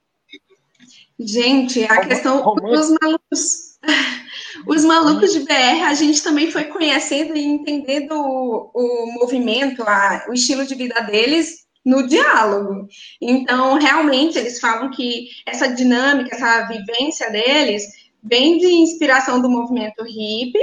Gente, 1.20 1.84
a 1.86 2.06
questão 2.06 2.44
dos 2.56 2.92
malucos, 3.02 3.80
os 4.68 4.86
malucos 4.86 5.34
de 5.34 5.40
BR, 5.40 5.84
a 5.88 5.96
gente 5.96 6.22
também 6.22 6.52
foi 6.52 6.66
conhecendo 6.66 7.36
e 7.36 7.44
entendendo 7.44 8.12
o, 8.14 8.72
o 8.76 9.14
movimento, 9.14 9.82
a, 9.82 10.28
o 10.30 10.34
estilo 10.34 10.64
de 10.64 10.76
vida 10.76 11.02
deles 11.02 11.68
no 11.86 12.08
diálogo. 12.08 12.88
Então, 13.22 13.76
realmente, 13.76 14.38
eles 14.38 14.60
falam 14.60 14.92
que 14.92 15.30
essa 15.46 15.68
dinâmica, 15.68 16.36
essa 16.36 16.68
vivência 16.68 17.32
deles 17.32 17.84
vem 18.22 18.58
de 18.58 18.68
inspiração 18.68 19.42
do 19.42 19.50
movimento 19.50 20.04
hippie, 20.04 20.60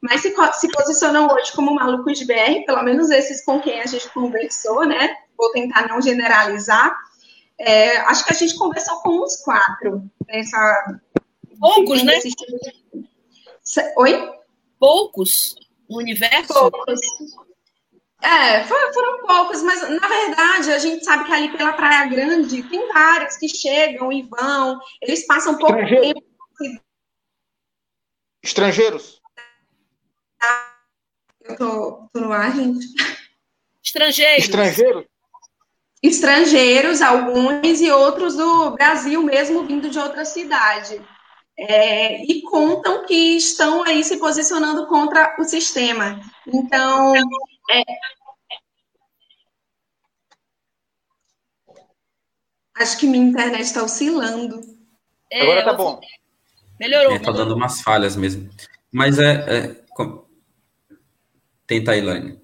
mas 0.00 0.22
se, 0.22 0.34
se 0.54 0.68
posicionam 0.70 1.26
hoje 1.26 1.52
como 1.52 1.74
malucos 1.74 2.18
de 2.18 2.24
BR, 2.24 2.64
pelo 2.64 2.82
menos 2.82 3.10
esses 3.10 3.44
com 3.44 3.60
quem 3.60 3.80
a 3.80 3.86
gente 3.86 4.08
conversou, 4.10 4.86
né? 4.86 5.14
Vou 5.36 5.50
tentar 5.52 5.88
não 5.88 6.00
generalizar 6.00 6.96
é, 7.60 7.98
acho 7.98 8.24
que 8.24 8.32
a 8.32 8.36
gente 8.36 8.56
conversou 8.56 9.00
com 9.02 9.22
uns 9.22 9.36
quatro. 9.42 10.10
Essa, 10.26 10.98
Poucos, 11.60 12.02
né? 12.02 12.14
Oi? 13.98 14.32
Poucos 14.78 15.54
no 15.88 15.98
universo? 15.98 16.54
Poucos. 16.54 17.00
É, 18.22 18.64
foram, 18.64 19.26
poucos, 19.26 19.62
mas 19.62 19.80
na 19.88 20.08
verdade 20.08 20.72
a 20.72 20.78
gente 20.78 21.04
sabe 21.04 21.24
que 21.24 21.32
ali 21.32 21.56
pela 21.56 21.72
Praia 21.72 22.06
Grande 22.06 22.62
tem 22.64 22.86
vários 22.92 23.36
que 23.36 23.48
chegam 23.48 24.12
e 24.12 24.22
vão, 24.22 24.78
eles 25.00 25.26
passam 25.26 25.56
pouco 25.56 25.74
tempo. 25.74 26.22
Estrangeiros? 28.42 29.20
Eu 31.42 31.56
tô, 31.56 32.08
tô 32.12 32.20
no 32.20 32.32
ar, 32.32 32.54
gente. 32.54 32.86
Estrangeiros. 33.82 34.44
Estrangeiros? 34.44 35.06
estrangeiros, 36.02 37.02
alguns, 37.02 37.80
e 37.80 37.90
outros 37.90 38.36
do 38.36 38.70
Brasil 38.70 39.22
mesmo, 39.22 39.66
vindo 39.66 39.90
de 39.90 39.98
outra 39.98 40.24
cidade. 40.24 41.00
É, 41.62 42.24
e 42.24 42.40
contam 42.40 43.04
que 43.04 43.36
estão 43.36 43.82
aí 43.84 44.02
se 44.02 44.16
posicionando 44.16 44.86
contra 44.86 45.36
o 45.38 45.44
sistema. 45.44 46.18
Então, 46.46 47.14
é, 47.70 47.82
acho 52.78 52.98
que 52.98 53.06
minha 53.06 53.22
internet 53.22 53.60
está 53.60 53.82
oscilando. 53.82 54.60
É, 55.30 55.42
Agora 55.42 55.64
tá 55.64 55.74
bom. 55.74 56.00
Melhorou. 56.78 57.14
Está 57.14 57.30
é, 57.30 57.34
dando 57.34 57.54
umas 57.54 57.82
falhas 57.82 58.16
mesmo. 58.16 58.48
Mas 58.90 59.18
é. 59.18 59.34
é. 59.46 59.80
Tenta, 61.66 61.94
Elaine. 61.94 62.40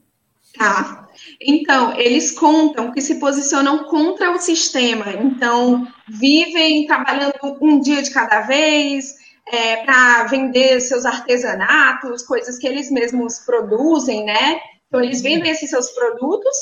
Tá. 0.57 1.06
Então, 1.41 1.97
eles 1.99 2.33
contam 2.33 2.93
que 2.93 3.01
se 3.01 3.19
posicionam 3.19 3.85
contra 3.85 4.31
o 4.31 4.39
sistema. 4.39 5.11
Então, 5.13 5.87
vivem 6.09 6.87
trabalhando 6.87 7.35
um 7.61 7.81
dia 7.81 8.03
de 8.03 8.11
cada 8.11 8.43
vez, 8.43 9.15
é, 9.47 9.85
para 9.85 10.25
vender 10.25 10.81
seus 10.81 11.05
artesanatos, 11.05 12.23
coisas 12.23 12.59
que 12.59 12.67
eles 12.67 12.91
mesmos 12.91 13.39
produzem, 13.41 14.25
né? 14.25 14.61
Então, 14.89 15.03
eles 15.03 15.21
vendem 15.21 15.51
esses 15.51 15.71
seus 15.71 15.91
produtos 15.91 16.57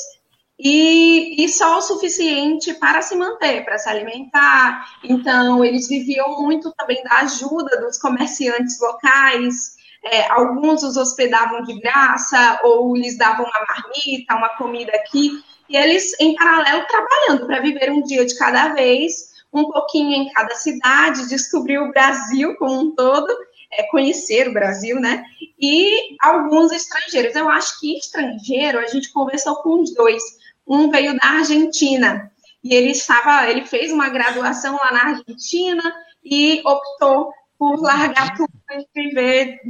e, 0.57 1.43
e 1.43 1.49
só 1.49 1.77
o 1.77 1.81
suficiente 1.81 2.73
para 2.75 3.01
se 3.01 3.15
manter, 3.15 3.65
para 3.65 3.77
se 3.77 3.89
alimentar. 3.89 4.99
Então, 5.03 5.63
eles 5.63 5.87
viviam 5.87 6.41
muito 6.41 6.71
também 6.77 7.03
da 7.03 7.19
ajuda 7.19 7.81
dos 7.81 7.97
comerciantes 7.97 8.79
locais. 8.79 9.75
É, 10.05 10.31
alguns 10.31 10.83
os 10.83 10.97
hospedavam 10.97 11.63
de 11.63 11.79
graça 11.79 12.59
ou 12.63 12.95
lhes 12.95 13.17
davam 13.17 13.45
uma 13.45 13.65
marmita, 13.67 14.35
uma 14.35 14.49
comida 14.49 14.91
aqui, 14.93 15.31
e 15.67 15.75
eles, 15.75 16.13
em 16.19 16.35
paralelo, 16.35 16.85
trabalhando 16.87 17.47
para 17.47 17.59
viver 17.59 17.91
um 17.91 18.03
dia 18.03 18.23
de 18.23 18.37
cada 18.37 18.69
vez, 18.69 19.33
um 19.51 19.71
pouquinho 19.71 20.11
em 20.11 20.31
cada 20.31 20.53
cidade, 20.55 21.27
descobrir 21.27 21.79
o 21.79 21.91
Brasil 21.91 22.55
como 22.57 22.79
um 22.79 22.91
todo, 22.93 23.35
é, 23.71 23.83
conhecer 23.83 24.47
o 24.47 24.53
Brasil, 24.53 24.99
né? 24.99 25.23
E 25.59 26.15
alguns 26.21 26.71
estrangeiros. 26.71 27.35
Eu 27.35 27.49
acho 27.49 27.79
que 27.79 27.97
estrangeiro, 27.97 28.79
a 28.79 28.87
gente 28.87 29.11
conversou 29.11 29.55
com 29.57 29.81
os 29.81 29.93
dois. 29.93 30.21
Um 30.67 30.89
veio 30.89 31.17
da 31.17 31.27
Argentina 31.29 32.31
e 32.63 32.73
ele 32.73 32.91
estava, 32.91 33.49
ele 33.49 33.65
fez 33.65 33.91
uma 33.91 34.09
graduação 34.09 34.75
lá 34.75 34.91
na 34.91 35.03
Argentina 35.09 35.95
e 36.23 36.61
optou 36.65 37.31
por 37.57 37.79
largar 37.79 38.35
tudo 38.35 38.51
e 38.71 38.87
viver 38.93 39.61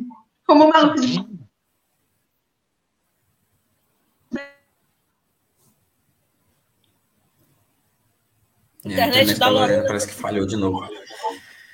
como 0.45 0.69
maluco 0.69 1.01
de. 1.01 1.35
É, 8.85 9.01
a 9.01 9.07
internet 9.07 9.39
da 9.39 9.49
Lorena 9.49 9.83
parece 9.83 10.07
que 10.07 10.13
falhou 10.13 10.45
de 10.45 10.55
novo. 10.55 10.79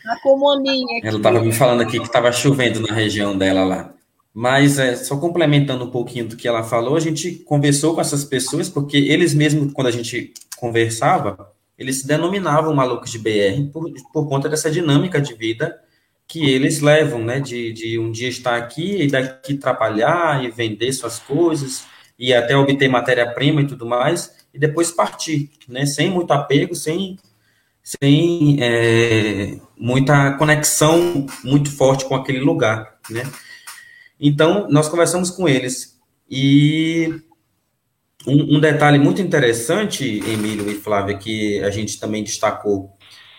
Tá 0.04 0.18
como 0.24 0.50
a 0.50 0.60
minha. 0.60 0.98
Aqui. 0.98 1.08
Ela 1.08 1.18
estava 1.18 1.42
me 1.42 1.52
falando 1.52 1.82
aqui 1.82 2.00
que 2.00 2.06
estava 2.06 2.32
chovendo 2.32 2.80
na 2.80 2.94
região 2.94 3.38
dela 3.38 3.64
lá. 3.66 3.94
Mas 4.34 4.80
é, 4.80 4.96
só 4.96 5.18
complementando 5.18 5.84
um 5.84 5.92
pouquinho 5.92 6.30
do 6.30 6.38
que 6.38 6.48
ela 6.48 6.64
falou, 6.64 6.96
a 6.96 7.02
gente 7.02 7.36
conversou 7.44 7.94
com 7.94 8.00
essas 8.00 8.24
pessoas, 8.24 8.70
porque 8.70 8.96
eles 8.96 9.34
mesmos, 9.34 9.74
quando 9.74 9.88
a 9.88 9.92
gente 9.92 10.34
conversava, 10.56 11.52
eles 11.78 12.00
se 12.00 12.08
denominavam 12.08 12.74
malucos 12.74 13.12
de 13.12 13.20
BR 13.20 13.70
por, 13.74 13.92
por 14.14 14.30
conta 14.30 14.48
dessa 14.48 14.72
dinâmica 14.72 15.20
de 15.20 15.34
vida 15.34 15.78
que 16.32 16.50
eles 16.50 16.80
levam, 16.80 17.22
né? 17.26 17.42
De, 17.42 17.74
de 17.74 18.00
um 18.00 18.10
dia 18.10 18.30
estar 18.30 18.56
aqui 18.56 19.04
e 19.04 19.08
daqui 19.08 19.56
trabalhar 19.56 20.42
e 20.42 20.50
vender 20.50 20.94
suas 20.94 21.20
coisas 21.20 21.86
e 22.18 22.34
até 22.34 22.56
obter 22.56 22.88
matéria-prima 22.88 23.62
e 23.62 23.68
tudo 23.68 23.86
mais, 23.86 24.34
e 24.54 24.58
depois 24.58 24.92
partir, 24.92 25.50
né? 25.68 25.86
Sem 25.86 26.10
muito 26.10 26.32
apego, 26.32 26.74
sem 26.74 27.20
sem 27.84 28.58
é, 28.62 29.60
muita 29.76 30.34
conexão 30.38 31.26
muito 31.44 31.70
forte 31.70 32.06
com 32.06 32.16
aquele 32.16 32.40
lugar, 32.40 32.98
né? 33.10 33.24
Então, 34.20 34.68
nós 34.70 34.88
conversamos 34.88 35.32
com 35.32 35.50
eles 35.50 36.00
e 36.30 37.14
um, 38.26 38.56
um, 38.56 38.60
detalhe 38.60 39.00
muito 39.00 39.22
interessante, 39.22 40.06
Emílio 40.20 40.70
e 40.70 40.76
Flávia, 40.76 41.18
que 41.18 41.60
a 41.64 41.72
gente 41.72 42.00
também 42.00 42.24
destacou 42.24 42.94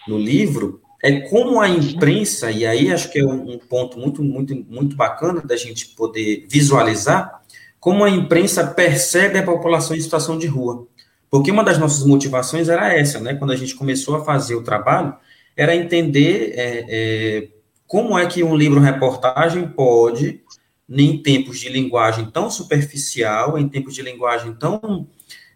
no 0.09 0.19
livro, 0.19 0.82
é 1.03 1.21
como 1.23 1.61
a 1.61 1.69
imprensa, 1.69 2.53
e 2.53 2.65
aí 2.65 2.93
acho 2.93 3.11
que 3.11 3.19
é 3.19 3.27
um, 3.27 3.59
ponto 3.59 3.99
muito, 3.99 4.23
muito, 4.23 4.55
muito 4.69 4.95
bacana 4.95 5.41
da 5.41 5.57
gente 5.57 5.89
poder 5.89 6.47
visualizar, 6.49 7.43
como 7.81 8.05
a 8.05 8.11
imprensa 8.11 8.65
percebe 8.65 9.41
a 9.41 9.43
população 9.43 9.97
em 9.97 10.01
situação 10.01 10.39
de 10.39 10.47
rua. 10.47 10.87
Porque 11.29 11.51
uma 11.51 11.65
das 11.65 11.77
nossas 11.77 12.07
motivações 12.07 12.69
era 12.69 12.95
essa, 12.95 13.19
né? 13.19 13.35
Quando 13.35 13.51
a 13.51 13.57
gente 13.57 13.75
começou 13.75 14.15
a 14.15 14.25
fazer 14.25 14.55
o 14.55 14.63
trabalho, 14.63 15.17
era 15.57 15.75
entender 15.75 16.53
é, 16.55 16.87
é, 16.89 17.49
como 17.87 18.17
é 18.17 18.25
que 18.27 18.45
um 18.45 18.55
livro-reportagem 18.55 19.67
pode, 19.67 20.41
em 20.89 21.21
tempos 21.21 21.59
de 21.59 21.69
linguagem 21.69 22.31
tão 22.31 22.49
superficial, 22.49 23.59
em 23.59 23.69
tempos 23.69 23.95
de 23.95 24.03
linguagem 24.03 24.55
tão 24.55 25.09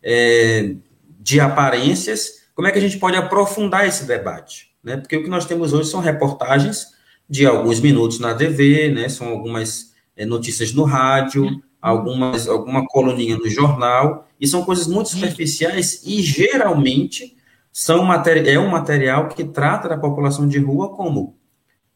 é, 0.02 0.74
de 1.20 1.38
aparências, 1.38 2.46
como 2.54 2.66
é 2.66 2.72
que 2.72 2.78
a 2.78 2.82
gente 2.82 2.98
pode 2.98 3.16
aprofundar 3.16 3.86
esse 3.86 4.04
debate? 4.06 4.74
Né? 4.86 4.96
Porque 4.96 5.16
o 5.16 5.24
que 5.24 5.28
nós 5.28 5.44
temos 5.44 5.72
hoje 5.72 5.90
são 5.90 5.98
reportagens 5.98 6.94
de 7.28 7.44
alguns 7.44 7.80
minutos 7.80 8.20
na 8.20 8.32
TV, 8.32 8.88
né? 8.88 9.08
são 9.08 9.26
algumas 9.26 9.92
é, 10.16 10.24
notícias 10.24 10.72
no 10.72 10.84
rádio, 10.84 11.60
algumas, 11.82 12.46
alguma 12.46 12.86
coluninha 12.86 13.36
no 13.36 13.50
jornal, 13.50 14.28
e 14.40 14.46
são 14.46 14.64
coisas 14.64 14.86
muito 14.86 15.08
superficiais 15.08 16.04
e 16.06 16.22
geralmente 16.22 17.36
são 17.72 18.08
é 18.46 18.58
um 18.58 18.68
material 18.68 19.28
que 19.28 19.42
trata 19.42 19.88
da 19.88 19.98
população 19.98 20.46
de 20.46 20.58
rua 20.58 20.90
como 20.90 21.36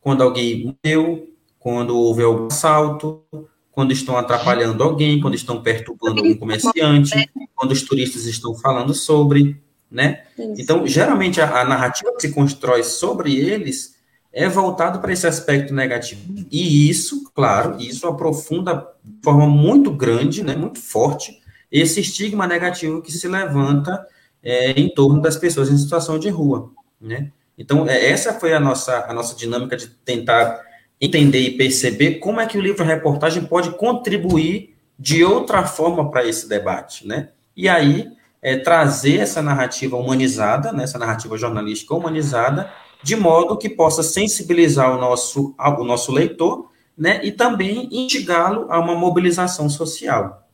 quando 0.00 0.22
alguém 0.22 0.76
morreu, 0.84 1.28
quando 1.60 1.96
houve 1.96 2.24
algum 2.24 2.46
assalto, 2.46 3.22
quando 3.70 3.92
estão 3.92 4.16
atrapalhando 4.16 4.82
alguém, 4.82 5.20
quando 5.20 5.34
estão 5.34 5.62
perturbando 5.62 6.20
algum 6.20 6.36
comerciante, 6.36 7.30
quando 7.54 7.70
os 7.70 7.82
turistas 7.82 8.26
estão 8.26 8.54
falando 8.56 8.92
sobre, 8.92 9.62
né? 9.90 10.22
Então, 10.38 10.86
geralmente 10.86 11.40
a, 11.40 11.60
a 11.60 11.64
narrativa 11.64 12.12
que 12.14 12.22
se 12.22 12.32
constrói 12.32 12.84
sobre 12.84 13.36
eles 13.36 13.96
é 14.32 14.48
voltado 14.48 15.00
para 15.00 15.12
esse 15.12 15.26
aspecto 15.26 15.74
negativo. 15.74 16.20
E 16.50 16.88
isso, 16.88 17.30
claro, 17.34 17.76
isso 17.80 18.06
aprofunda 18.06 18.86
de 19.02 19.22
forma 19.22 19.46
muito 19.46 19.90
grande, 19.90 20.44
né, 20.44 20.54
muito 20.54 20.78
forte, 20.78 21.40
esse 21.70 22.00
estigma 22.00 22.46
negativo 22.46 23.02
que 23.02 23.10
se 23.10 23.26
levanta 23.26 24.06
é, 24.42 24.70
em 24.72 24.88
torno 24.88 25.20
das 25.20 25.36
pessoas 25.36 25.70
em 25.70 25.76
situação 25.76 26.18
de 26.18 26.28
rua, 26.28 26.70
né? 27.00 27.30
Então, 27.58 27.86
é, 27.86 28.08
essa 28.08 28.32
foi 28.32 28.54
a 28.54 28.60
nossa, 28.60 29.04
a 29.06 29.12
nossa 29.12 29.36
dinâmica 29.36 29.76
de 29.76 29.88
tentar 29.88 30.62
entender 31.00 31.40
e 31.40 31.56
perceber 31.56 32.14
como 32.14 32.40
é 32.40 32.46
que 32.46 32.56
o 32.56 32.60
livro-reportagem 32.60 33.44
pode 33.44 33.70
contribuir 33.72 34.74
de 34.98 35.24
outra 35.24 35.66
forma 35.66 36.10
para 36.10 36.26
esse 36.26 36.48
debate, 36.48 37.06
né? 37.06 37.28
E 37.56 37.68
aí, 37.68 38.08
é, 38.42 38.56
trazer 38.56 39.20
essa 39.20 39.42
narrativa 39.42 39.96
humanizada, 39.96 40.72
né, 40.72 40.84
essa 40.84 40.98
narrativa 40.98 41.36
jornalística 41.36 41.94
humanizada, 41.94 42.72
de 43.02 43.16
modo 43.16 43.56
que 43.56 43.68
possa 43.68 44.02
sensibilizar 44.02 44.94
o 44.94 45.00
nosso, 45.00 45.54
o 45.58 45.84
nosso 45.84 46.12
leitor, 46.12 46.70
né, 46.96 47.20
e 47.24 47.32
também 47.32 47.88
instigá-lo 47.90 48.70
a 48.70 48.78
uma 48.78 48.94
mobilização 48.94 49.68
social. 49.68 50.46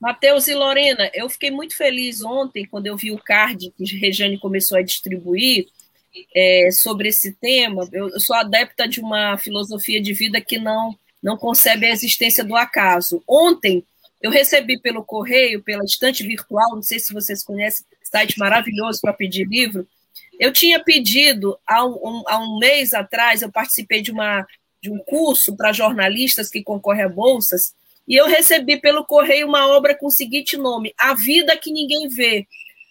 Matheus 0.00 0.48
e 0.48 0.54
Lorena, 0.54 1.10
eu 1.14 1.28
fiquei 1.28 1.50
muito 1.50 1.76
feliz 1.76 2.22
ontem 2.24 2.66
quando 2.66 2.86
eu 2.86 2.96
vi 2.96 3.12
o 3.12 3.18
card 3.18 3.72
que 3.76 3.84
Rejane 3.96 4.38
começou 4.38 4.76
a 4.76 4.82
distribuir 4.82 5.66
é, 6.34 6.70
sobre 6.72 7.08
esse 7.08 7.32
tema. 7.34 7.88
Eu, 7.92 8.08
eu 8.08 8.20
sou 8.20 8.34
adepta 8.34 8.88
de 8.88 9.00
uma 9.00 9.38
filosofia 9.38 10.00
de 10.02 10.12
vida 10.12 10.40
que 10.40 10.58
não, 10.58 10.96
não 11.22 11.36
concebe 11.36 11.86
a 11.86 11.90
existência 11.90 12.42
do 12.42 12.56
acaso. 12.56 13.22
Ontem, 13.28 13.84
eu 14.22 14.30
recebi 14.30 14.78
pelo 14.78 15.04
correio, 15.04 15.62
pela 15.62 15.84
estante 15.84 16.22
virtual, 16.22 16.76
não 16.76 16.82
sei 16.82 16.98
se 17.00 17.12
vocês 17.12 17.42
conhecem, 17.42 17.84
site 18.02 18.38
maravilhoso 18.38 19.00
para 19.00 19.12
pedir 19.12 19.46
livro, 19.46 19.86
eu 20.38 20.52
tinha 20.52 20.82
pedido 20.82 21.58
há 21.66 21.84
um, 21.84 22.22
há 22.26 22.38
um 22.38 22.58
mês 22.58 22.94
atrás, 22.94 23.42
eu 23.42 23.50
participei 23.50 24.00
de, 24.00 24.12
uma, 24.12 24.46
de 24.80 24.90
um 24.90 24.98
curso 24.98 25.56
para 25.56 25.72
jornalistas 25.72 26.48
que 26.48 26.62
concorrem 26.62 27.04
a 27.04 27.08
bolsas, 27.08 27.74
e 28.06 28.16
eu 28.16 28.26
recebi 28.26 28.80
pelo 28.80 29.04
correio 29.04 29.46
uma 29.46 29.68
obra 29.68 29.96
com 29.96 30.06
o 30.06 30.10
seguinte 30.10 30.56
nome: 30.56 30.92
A 30.98 31.14
Vida 31.14 31.56
que 31.56 31.72
Ninguém 31.72 32.08
Vê. 32.08 32.46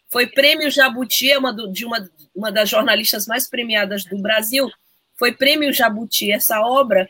Foi 0.09 0.27
prêmio 0.27 0.69
Jabuti, 0.69 1.31
é 1.31 1.37
uma 1.37 1.53
do, 1.53 1.71
de 1.71 1.85
uma, 1.85 2.09
uma 2.35 2.51
das 2.51 2.69
jornalistas 2.69 3.27
mais 3.27 3.49
premiadas 3.49 4.03
do 4.03 4.17
Brasil. 4.17 4.69
Foi 5.17 5.31
prêmio 5.31 5.71
Jabuti 5.71 6.31
essa 6.31 6.61
obra. 6.61 7.09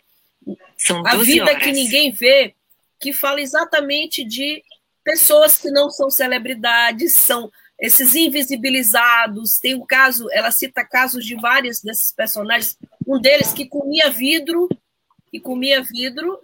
A 1.05 1.15
Vida 1.17 1.45
horas. 1.45 1.63
que 1.63 1.71
Ninguém 1.71 2.11
Vê, 2.11 2.53
que 3.01 3.11
fala 3.11 3.41
exatamente 3.41 4.23
de 4.23 4.63
pessoas 5.03 5.57
que 5.57 5.71
não 5.71 5.89
são 5.89 6.09
celebridades, 6.09 7.13
são 7.13 7.51
esses 7.79 8.13
invisibilizados. 8.13 9.59
Tem 9.59 9.75
um 9.75 9.85
caso, 9.85 10.27
ela 10.31 10.51
cita 10.51 10.85
casos 10.85 11.25
de 11.25 11.35
vários 11.35 11.81
desses 11.81 12.13
personagens, 12.13 12.77
um 13.07 13.19
deles 13.19 13.51
que 13.51 13.65
comia 13.65 14.09
vidro, 14.09 14.69
e 15.33 15.39
comia 15.39 15.81
vidro, 15.81 16.39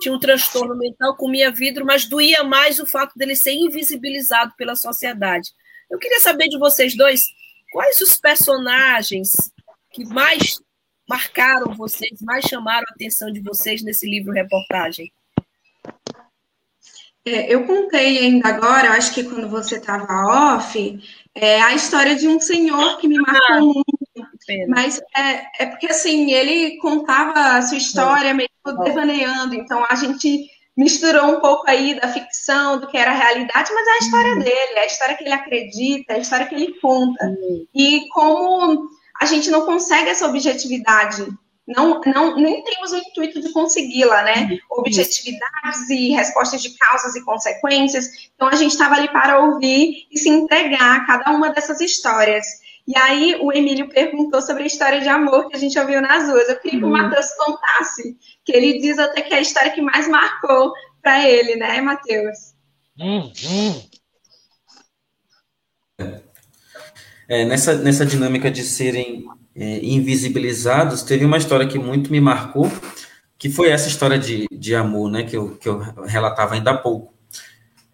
tinha 0.00 0.14
um 0.14 0.18
transtorno 0.18 0.76
mental, 0.76 1.16
comia 1.16 1.50
vidro, 1.50 1.84
mas 1.86 2.06
doía 2.06 2.42
mais 2.42 2.78
o 2.80 2.86
fato 2.86 3.16
dele 3.16 3.36
ser 3.36 3.52
invisibilizado 3.52 4.52
pela 4.56 4.74
sociedade. 4.74 5.50
Eu 5.90 5.98
queria 5.98 6.20
saber 6.20 6.48
de 6.48 6.58
vocês 6.58 6.96
dois, 6.96 7.22
quais 7.72 8.00
os 8.00 8.16
personagens 8.16 9.52
que 9.90 10.04
mais 10.04 10.60
marcaram 11.08 11.74
vocês, 11.74 12.20
mais 12.20 12.44
chamaram 12.44 12.84
a 12.88 12.94
atenção 12.94 13.30
de 13.30 13.40
vocês 13.40 13.82
nesse 13.82 14.08
livro 14.08 14.32
reportagem? 14.32 15.12
É, 17.26 17.54
eu 17.54 17.66
contei 17.66 18.18
ainda 18.18 18.48
agora, 18.48 18.92
acho 18.92 19.14
que 19.14 19.24
quando 19.24 19.48
você 19.48 19.76
estava 19.76 20.56
off, 20.56 21.00
é, 21.34 21.62
a 21.62 21.74
história 21.74 22.14
de 22.14 22.28
um 22.28 22.38
senhor 22.38 22.98
que 22.98 23.08
me 23.08 23.18
marcou 23.18 23.46
ah, 23.48 23.60
muito. 23.60 24.68
Mas 24.68 25.00
é, 25.16 25.62
é, 25.64 25.66
porque 25.66 25.86
assim, 25.86 26.32
ele 26.32 26.76
contava 26.78 27.56
a 27.56 27.62
sua 27.62 27.78
história 27.78 28.28
é. 28.28 28.34
meio 28.34 28.48
devaneando, 28.84 29.54
então 29.54 29.84
a 29.88 29.94
gente 29.94 30.50
misturou 30.76 31.36
um 31.36 31.40
pouco 31.40 31.64
aí 31.68 31.98
da 31.98 32.08
ficção, 32.08 32.78
do 32.78 32.88
que 32.88 32.96
era 32.98 33.12
a 33.12 33.14
realidade, 33.14 33.72
mas 33.72 33.86
é 33.86 33.90
a 33.90 33.98
história 33.98 34.32
uhum. 34.32 34.38
dele, 34.40 34.72
é 34.74 34.80
a 34.80 34.86
história 34.86 35.16
que 35.16 35.24
ele 35.24 35.32
acredita, 35.32 36.12
é 36.12 36.16
a 36.16 36.20
história 36.20 36.46
que 36.46 36.54
ele 36.54 36.78
conta. 36.80 37.24
Uhum. 37.24 37.66
E 37.74 38.06
como 38.10 38.88
a 39.20 39.24
gente 39.24 39.50
não 39.50 39.64
consegue 39.64 40.10
essa 40.10 40.26
objetividade 40.26 41.26
não, 41.66 42.00
não, 42.04 42.36
nem 42.36 42.62
temos 42.62 42.92
o 42.92 42.96
intuito 42.96 43.40
de 43.40 43.50
consegui-la, 43.52 44.22
né? 44.22 44.58
Objetividades 44.70 45.88
e 45.88 46.10
respostas 46.10 46.62
de 46.62 46.76
causas 46.76 47.16
e 47.16 47.24
consequências. 47.24 48.06
Então, 48.34 48.48
a 48.48 48.54
gente 48.54 48.72
estava 48.72 48.96
ali 48.96 49.08
para 49.08 49.40
ouvir 49.40 50.06
e 50.10 50.18
se 50.18 50.28
entregar 50.28 50.96
a 50.96 51.06
cada 51.06 51.30
uma 51.30 51.50
dessas 51.50 51.80
histórias. 51.80 52.44
E 52.86 52.96
aí, 52.98 53.38
o 53.40 53.50
Emílio 53.50 53.88
perguntou 53.88 54.42
sobre 54.42 54.64
a 54.64 54.66
história 54.66 55.00
de 55.00 55.08
amor 55.08 55.48
que 55.48 55.56
a 55.56 55.58
gente 55.58 55.78
ouviu 55.78 56.02
nas 56.02 56.28
ruas. 56.28 56.50
Eu 56.50 56.60
queria 56.60 56.78
que 56.78 56.84
o 56.84 56.88
uhum. 56.88 56.92
Matheus 56.92 57.32
contasse, 57.32 58.14
que 58.44 58.52
ele 58.52 58.78
diz 58.78 58.98
até 58.98 59.22
que 59.22 59.32
é 59.32 59.38
a 59.38 59.40
história 59.40 59.72
que 59.72 59.80
mais 59.80 60.06
marcou 60.06 60.70
para 61.00 61.26
ele, 61.26 61.56
né, 61.56 61.80
Matheus? 61.80 62.52
Uhum. 63.00 63.82
É, 67.26 67.46
nessa, 67.46 67.74
nessa 67.76 68.04
dinâmica 68.04 68.50
de 68.50 68.62
serem 68.62 69.26
é, 69.56 69.84
invisibilizados, 69.84 71.02
teve 71.02 71.24
uma 71.24 71.36
história 71.38 71.66
que 71.66 71.78
muito 71.78 72.10
me 72.10 72.20
marcou, 72.20 72.70
que 73.38 73.48
foi 73.48 73.70
essa 73.70 73.88
história 73.88 74.18
de, 74.18 74.46
de 74.50 74.74
amor, 74.74 75.10
né, 75.10 75.22
que 75.22 75.36
eu, 75.36 75.56
que 75.56 75.68
eu 75.68 75.78
relatava 76.06 76.54
ainda 76.54 76.72
há 76.72 76.76
pouco. 76.76 77.14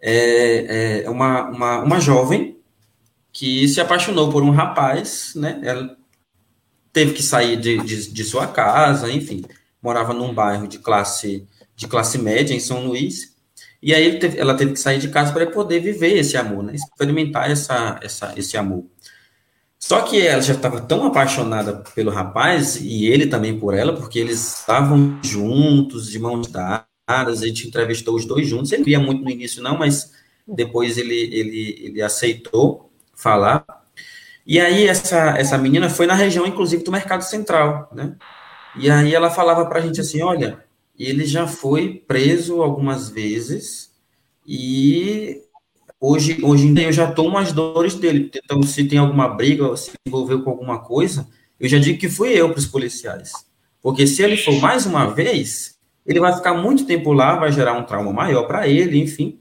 É, 0.01 1.03
é 1.05 1.11
uma, 1.11 1.49
uma, 1.49 1.79
uma 1.81 2.01
jovem 2.01 2.59
que 3.33 3.69
se 3.69 3.81
apaixonou 3.81 4.31
por 4.31 4.43
um 4.43 4.51
rapaz, 4.51 5.33
né, 5.37 5.61
ela 5.63 5.97
teve 6.93 7.13
que 7.13 7.23
sair 7.23 7.57
de, 7.57 7.79
de, 7.79 8.13
de 8.13 8.25
sua 8.25 8.47
casa, 8.47 9.11
enfim, 9.11 9.43
morava 9.83 10.13
num 10.13 10.35
bairro 10.35 10.67
de 10.67 10.79
classe, 10.79 11.47
de 11.77 11.87
classe 11.87 12.19
média, 12.19 12.55
em 12.55 12.61
São 12.61 12.87
Luís, 12.87 13.37
e 13.83 13.95
aí 13.95 14.19
ela 14.37 14.55
teve 14.55 14.73
que 14.73 14.81
sair 14.81 14.99
de 14.99 15.09
casa 15.09 15.33
para 15.33 15.47
poder 15.47 15.81
viver 15.81 16.17
esse 16.19 16.37
amor, 16.37 16.63
né, 16.63 16.75
experimentar 16.75 17.51
essa, 17.51 17.99
essa, 18.03 18.33
esse 18.37 18.57
amor. 18.57 18.85
Só 19.81 20.03
que 20.03 20.21
ela 20.21 20.43
já 20.43 20.53
estava 20.53 20.81
tão 20.81 21.07
apaixonada 21.07 21.83
pelo 21.95 22.11
rapaz 22.11 22.77
e 22.77 23.07
ele 23.07 23.27
também 23.27 23.59
por 23.59 23.73
ela, 23.75 23.95
porque 23.95 24.19
eles 24.19 24.59
estavam 24.59 25.19
juntos, 25.23 26.11
de 26.11 26.19
mãos 26.19 26.47
dadas, 26.49 27.43
a 27.43 27.47
gente 27.47 27.67
entrevistou 27.67 28.15
os 28.15 28.27
dois 28.27 28.47
juntos. 28.47 28.71
Ele 28.71 28.85
queria 28.85 29.01
muito 29.01 29.25
no 29.25 29.31
início, 29.31 29.63
não, 29.63 29.79
mas 29.79 30.13
depois 30.47 30.99
ele, 30.99 31.15
ele, 31.15 31.77
ele 31.81 32.03
aceitou 32.03 32.93
falar. 33.15 33.65
E 34.47 34.61
aí 34.61 34.87
essa, 34.87 35.39
essa 35.39 35.57
menina 35.57 35.89
foi 35.89 36.07
na 36.07 36.15
região, 36.15 36.47
inclusive, 36.47 36.85
do 36.85 36.93
Mercado 36.93 37.23
Central, 37.23 37.91
né? 37.93 38.17
E 38.77 38.91
aí 38.91 39.15
ela 39.15 39.31
falava 39.31 39.67
para 39.67 39.79
a 39.79 39.83
gente 39.83 40.01
assim, 40.01 40.23
olha, 40.23 40.63
ele 40.99 41.25
já 41.25 41.47
foi 41.47 42.05
preso 42.07 42.63
algumas 42.63 43.09
vezes 43.09 43.91
e 44.47 45.43
hoje, 46.01 46.39
hoje 46.43 46.67
em 46.67 46.75
dia 46.75 46.87
eu 46.87 46.93
já 46.93 47.13
tomo 47.13 47.37
as 47.37 47.53
dores 47.53 47.95
dele. 47.95 48.31
Então, 48.35 48.63
se 48.63 48.85
tem 48.85 48.99
alguma 48.99 49.29
briga, 49.29 49.77
se 49.77 49.93
envolveu 50.07 50.43
com 50.43 50.51
alguma 50.51 50.79
coisa, 50.81 51.29
eu 51.59 51.69
já 51.69 51.79
digo 51.79 51.99
que 51.99 52.09
fui 52.09 52.31
eu 52.31 52.49
para 52.49 52.59
os 52.59 52.67
policiais. 52.67 53.33
Porque 53.83 54.07
se 54.07 54.23
ele 54.23 54.37
for 54.37 54.59
mais 54.61 54.87
uma 54.87 55.07
vez, 55.07 55.79
ele 56.07 56.21
vai 56.21 56.35
ficar 56.35 56.55
muito 56.55 56.87
tempo 56.87 57.13
lá, 57.13 57.37
vai 57.37 57.53
gerar 57.53 57.75
um 57.75 57.85
trauma 57.85 58.13
maior 58.13 58.45
para 58.45 58.67
ele, 58.67 58.99
enfim. 58.99 59.39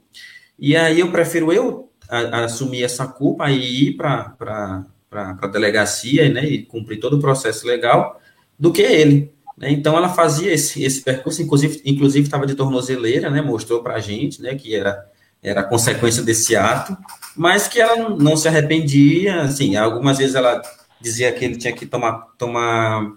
E 0.57 0.75
aí 0.75 0.99
eu 0.99 1.11
prefiro 1.11 1.53
eu 1.53 1.89
a, 2.09 2.19
a 2.19 2.45
assumir 2.45 2.83
essa 2.83 3.07
culpa 3.07 3.49
e 3.49 3.89
ir 3.89 3.93
para 3.97 4.85
a 5.11 5.47
delegacia 5.47 6.29
né, 6.29 6.45
e 6.45 6.63
cumprir 6.63 6.99
todo 6.99 7.17
o 7.17 7.21
processo 7.21 7.65
legal 7.65 8.19
do 8.57 8.71
que 8.71 8.81
ele. 8.81 9.31
Né? 9.57 9.71
Então 9.71 9.97
ela 9.97 10.09
fazia 10.09 10.53
esse, 10.53 10.83
esse 10.83 11.01
percurso, 11.01 11.41
inclusive 11.41 12.25
estava 12.25 12.45
de 12.45 12.55
tornozeleira, 12.55 13.29
né, 13.29 13.41
mostrou 13.41 13.81
para 13.81 13.95
a 13.95 13.99
gente 13.99 14.41
né, 14.41 14.55
que 14.55 14.75
era 14.75 15.05
era 15.41 15.63
consequência 15.63 16.21
desse 16.21 16.55
ato, 16.55 16.97
mas 17.35 17.67
que 17.67 17.79
ela 17.79 18.09
não 18.09 18.35
se 18.35 18.47
arrependia, 18.47 19.41
assim, 19.41 19.75
algumas 19.75 20.17
vezes 20.17 20.35
ela 20.35 20.61
dizia 20.99 21.31
que 21.31 21.45
ele 21.45 21.57
tinha 21.57 21.73
que 21.73 21.85
tomar, 21.85 22.27
tomar 22.37 23.13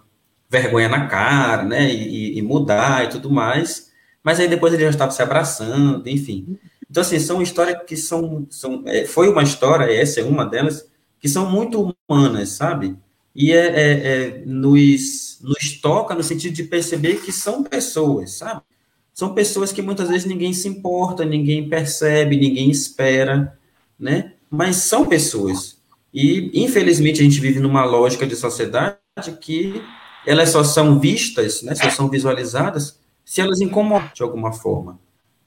vergonha 0.49 0.89
na 0.89 1.07
cara, 1.07 1.65
né, 1.65 1.93
e, 1.93 2.39
e 2.39 2.43
mudar 2.43 3.05
e 3.05 3.09
tudo 3.09 3.31
mais, 3.31 3.91
mas 4.23 4.39
aí 4.39 4.49
depois 4.49 4.73
ele 4.73 4.85
já 4.85 4.91
estava 4.91 5.11
se 5.11 5.23
abraçando, 5.23 6.09
enfim. 6.09 6.59
Então, 6.89 7.01
assim, 7.01 7.19
são 7.19 7.43
histórias 7.43 7.79
que 7.87 7.97
são, 7.97 8.47
são 8.51 8.83
é, 8.87 9.07
foi 9.07 9.29
uma 9.29 9.43
história, 9.43 9.93
essa 9.93 10.21
é 10.21 10.25
uma 10.25 10.45
delas, 10.45 10.87
que 11.19 11.29
são 11.29 11.51
muito 11.51 11.95
humanas, 12.09 12.51
sabe? 12.51 12.97
E 13.35 13.51
é, 13.53 13.67
é, 13.67 13.93
é, 13.93 14.43
nos, 14.45 15.39
nos 15.41 15.81
toca 15.81 16.15
no 16.15 16.23
sentido 16.23 16.53
de 16.53 16.65
perceber 16.65 17.23
que 17.23 17.33
são 17.33 17.63
pessoas, 17.63 18.33
sabe? 18.33 18.61
São 19.13 19.35
pessoas 19.35 19.73
que 19.73 19.83
muitas 19.83 20.09
vezes 20.09 20.27
ninguém 20.27 20.53
se 20.53 20.69
importa, 20.69 21.25
ninguém 21.25 21.69
percebe, 21.69 22.37
ninguém 22.37 22.71
espera, 22.71 23.59
né? 23.99 24.33
Mas 24.51 24.77
são 24.77 25.07
pessoas. 25.07 25.79
E, 26.13 26.51
infelizmente, 26.55 27.21
a 27.21 27.25
gente 27.25 27.41
vive 27.41 27.61
numa 27.61 27.85
lógica 27.85 28.27
de 28.27 28.37
sociedade 28.37 28.97
que 29.41 29.83
elas 30.27 30.51
só 30.51 30.63
são 30.63 30.99
vistas, 30.99 31.63
né, 31.63 31.75
só 31.75 31.91
são 31.91 32.09
visualizadas 32.09 32.99
se 33.25 33.41
elas 33.41 33.61
incomodam 33.61 34.11
de 34.15 34.23
alguma 34.23 34.53
forma. 34.53 34.99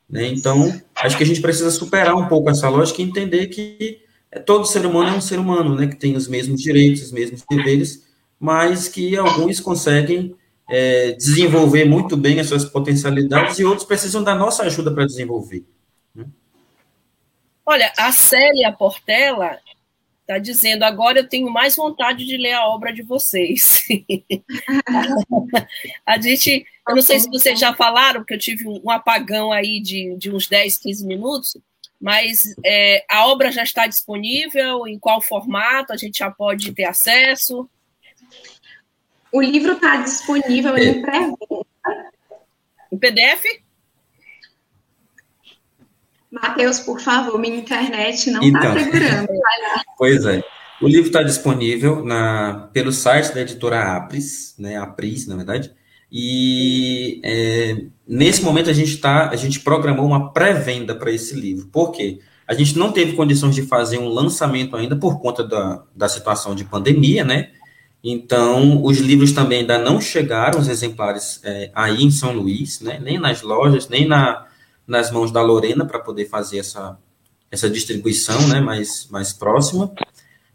Né? 0.10 0.28
Então, 0.28 0.82
acho 0.96 1.18
que 1.18 1.24
a 1.24 1.26
gente 1.26 1.42
precisa 1.42 1.72
superar 1.72 2.16
um 2.16 2.28
pouco 2.28 2.50
essa 2.50 2.70
lógica 2.70 3.02
e 3.02 3.06
entender 3.06 3.48
que 3.48 4.00
todo 4.46 4.66
ser 4.66 4.86
humano 4.86 5.10
é 5.10 5.18
um 5.18 5.22
ser 5.22 5.40
humano, 5.40 5.76
né, 5.76 5.88
que 5.88 5.96
tem 5.96 6.16
os 6.16 6.28
mesmos 6.28 6.62
direitos, 6.62 7.04
os 7.04 7.12
mesmos 7.12 7.44
deveres, 7.50 8.06
mas 8.40 8.88
que 8.88 9.16
alguns 9.16 9.60
conseguem 9.60 10.36
é, 10.70 11.12
desenvolver 11.14 11.86
muito 11.86 12.18
bem 12.18 12.40
as 12.40 12.48
suas 12.48 12.66
potencialidades 12.66 13.60
e 13.60 13.66
outros 13.66 13.88
precisam 13.88 14.24
da 14.24 14.36
nossa 14.36 14.64
ajuda 14.64 14.92
para 14.92 15.06
desenvolver. 15.06 15.66
Né? 16.14 16.26
Olha, 17.66 17.92
a 17.98 18.12
Célia 18.12 18.72
Portela 18.72 19.60
está 20.22 20.40
dizendo, 20.40 20.84
agora 20.84 21.20
eu 21.20 21.30
tenho 21.30 21.52
mais 21.52 21.76
vontade 21.76 22.26
de 22.26 22.36
ler 22.36 22.54
a 22.54 22.68
obra 22.68 22.92
de 22.92 23.04
vocês. 23.04 23.84
a 26.06 26.20
gente, 26.20 26.66
eu 26.88 26.96
não 26.96 27.02
sei 27.02 27.20
se 27.20 27.30
vocês 27.30 27.60
já 27.60 27.74
falaram, 27.76 28.22
porque 28.22 28.34
eu 28.34 28.40
tive 28.40 28.68
um 28.68 28.90
apagão 28.90 29.52
aí 29.52 29.80
de, 29.80 30.16
de 30.18 30.32
uns 30.32 30.48
10, 30.48 30.80
15 30.80 31.06
minutos, 31.06 31.58
mas 32.02 32.56
é, 32.66 33.06
a 33.10 33.28
obra 33.28 33.52
já 33.52 33.64
está 33.64 33.86
disponível, 33.86 34.88
em 34.88 34.98
qual 34.98 35.22
formato 35.22 35.94
a 35.94 35.98
gente 35.98 36.20
já 36.20 36.32
pode 36.32 36.74
ter 36.74 36.86
acesso? 36.86 37.70
O 39.36 39.42
livro 39.42 39.74
está 39.74 39.98
disponível 39.98 40.78
em 40.78 41.02
pré-venda. 41.02 41.66
Em 42.90 42.98
PDF? 42.98 43.44
Matheus, 46.32 46.80
por 46.80 47.02
favor, 47.02 47.38
minha 47.38 47.58
internet 47.58 48.32
não 48.32 48.42
está 48.42 48.60
então, 48.60 48.80
segurando. 48.80 49.28
pois 49.98 50.26
é. 50.26 50.42
O 50.82 50.88
livro 50.88 51.08
está 51.08 51.22
disponível 51.22 52.02
na, 52.06 52.70
pelo 52.72 52.94
site 52.94 53.34
da 53.34 53.42
editora 53.42 53.98
Apris, 53.98 54.56
né, 54.58 54.78
Apris, 54.78 55.28
na 55.28 55.36
verdade, 55.36 55.74
e 56.10 57.20
é, 57.22 57.88
nesse 58.08 58.42
momento 58.42 58.70
a 58.70 58.74
gente 58.74 58.98
tá, 59.00 59.30
a 59.30 59.36
gente 59.36 59.60
programou 59.60 60.06
uma 60.06 60.32
pré-venda 60.32 60.96
para 60.96 61.12
esse 61.12 61.36
livro. 61.36 61.68
Por 61.68 61.92
quê? 61.92 62.20
A 62.48 62.54
gente 62.54 62.78
não 62.80 62.90
teve 62.90 63.18
condições 63.18 63.54
de 63.54 63.64
fazer 63.64 63.98
um 63.98 64.08
lançamento 64.08 64.78
ainda 64.78 64.96
por 64.96 65.20
conta 65.20 65.44
da, 65.44 65.84
da 65.94 66.08
situação 66.08 66.56
de 66.56 66.64
pandemia, 66.64 67.26
né? 67.26 67.50
Então, 68.08 68.84
os 68.84 69.00
livros 69.00 69.32
também 69.32 69.62
ainda 69.62 69.80
não 69.80 70.00
chegaram, 70.00 70.60
os 70.60 70.68
exemplares 70.68 71.40
é, 71.44 71.72
aí 71.74 72.04
em 72.04 72.12
São 72.12 72.34
Luís, 72.34 72.80
né? 72.80 73.00
nem 73.02 73.18
nas 73.18 73.42
lojas, 73.42 73.90
nem 73.90 74.08
na, 74.08 74.46
nas 74.86 75.10
mãos 75.10 75.32
da 75.32 75.42
Lorena 75.42 75.88
para 75.88 75.98
poder 75.98 76.30
fazer 76.30 76.60
essa, 76.60 77.00
essa 77.50 77.68
distribuição 77.68 78.48
né? 78.48 78.60
mais, 78.60 79.08
mais 79.10 79.34
próxima. 79.34 79.92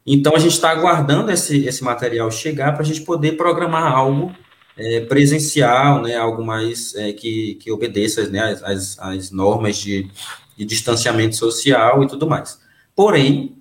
Então, 0.06 0.36
a 0.36 0.38
gente 0.38 0.52
está 0.52 0.70
aguardando 0.70 1.32
esse, 1.32 1.66
esse 1.66 1.82
material 1.82 2.30
chegar 2.30 2.70
para 2.70 2.82
a 2.82 2.86
gente 2.86 3.00
poder 3.00 3.32
programar 3.32 3.94
algo 3.94 4.32
é, 4.76 5.00
presencial, 5.00 6.02
né? 6.02 6.14
algo 6.14 6.46
mais 6.46 6.94
é, 6.94 7.12
que, 7.12 7.56
que 7.56 7.72
obedeça 7.72 8.28
né? 8.28 8.42
as, 8.42 8.62
as, 8.62 8.98
as 9.00 9.30
normas 9.32 9.76
de, 9.76 10.08
de 10.56 10.64
distanciamento 10.64 11.34
social 11.34 12.04
e 12.04 12.06
tudo 12.06 12.28
mais. 12.28 12.60
Porém, 12.94 13.59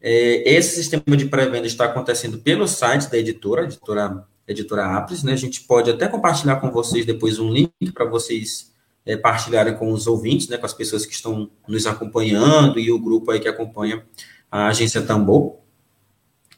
esse 0.00 0.76
sistema 0.76 1.16
de 1.16 1.26
pré-venda 1.26 1.66
está 1.66 1.86
acontecendo 1.86 2.38
pelo 2.38 2.68
site 2.68 3.10
da 3.10 3.18
editora, 3.18 3.64
editora, 3.64 4.24
editora 4.46 4.96
Aplis, 4.96 5.22
né? 5.22 5.32
A 5.32 5.36
gente 5.36 5.62
pode 5.62 5.90
até 5.90 6.06
compartilhar 6.06 6.56
com 6.56 6.70
vocês 6.70 7.04
depois 7.04 7.38
um 7.38 7.52
link 7.52 7.72
para 7.92 8.04
vocês 8.04 8.72
é, 9.04 9.16
partilharem 9.16 9.74
com 9.76 9.90
os 9.92 10.06
ouvintes, 10.06 10.48
né? 10.48 10.56
Com 10.56 10.66
as 10.66 10.74
pessoas 10.74 11.04
que 11.04 11.12
estão 11.12 11.50
nos 11.66 11.86
acompanhando 11.86 12.78
e 12.78 12.90
o 12.92 12.98
grupo 12.98 13.30
aí 13.30 13.40
que 13.40 13.48
acompanha 13.48 14.04
a 14.50 14.68
agência 14.68 15.02
Tambor. 15.02 15.56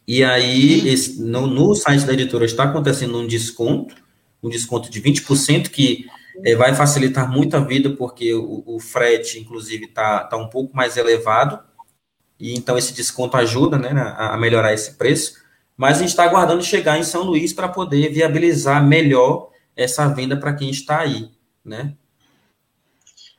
E 0.07 0.24
aí, 0.24 0.88
esse, 0.88 1.22
no, 1.22 1.47
no, 1.47 1.74
site 1.74 2.05
da 2.05 2.12
editora 2.12 2.45
está 2.45 2.64
acontecendo 2.64 3.18
um 3.18 3.26
desconto, 3.26 3.95
um 4.43 4.49
desconto 4.49 4.91
de 4.91 5.01
20%, 5.01 5.68
que 5.68 6.07
é, 6.45 6.57
vai 6.57 6.74
facilitar 6.74 7.30
muito 7.30 7.57
a 7.57 7.61
vida, 7.61 7.91
porque 7.91 8.34
o, 8.34 8.64
o 8.66 8.80
frete, 8.80 9.38
inclusive, 9.38 9.84
está 9.84 10.24
tá 10.24 10.36
um 10.36 10.49
pouco 10.49 10.76
mais 10.76 10.97
elevado 10.97 11.61
e 12.41 12.55
então 12.55 12.78
esse 12.78 12.95
desconto 12.95 13.36
ajuda 13.36 13.78
né, 13.78 13.91
a 14.16 14.36
melhorar 14.38 14.72
esse 14.72 14.95
preço. 14.95 15.38
Mas 15.76 15.97
a 15.97 16.01
gente 16.01 16.11
está 16.11 16.24
aguardando 16.24 16.62
chegar 16.62 16.99
em 16.99 17.05
São 17.05 17.22
Luís 17.22 17.53
para 17.53 17.68
poder 17.68 18.11
viabilizar 18.11 18.84
melhor 18.84 19.51
essa 19.76 20.09
venda 20.09 20.36
para 20.36 20.55
quem 20.55 20.70
está 20.70 21.01
aí, 21.01 21.30
né? 21.64 21.95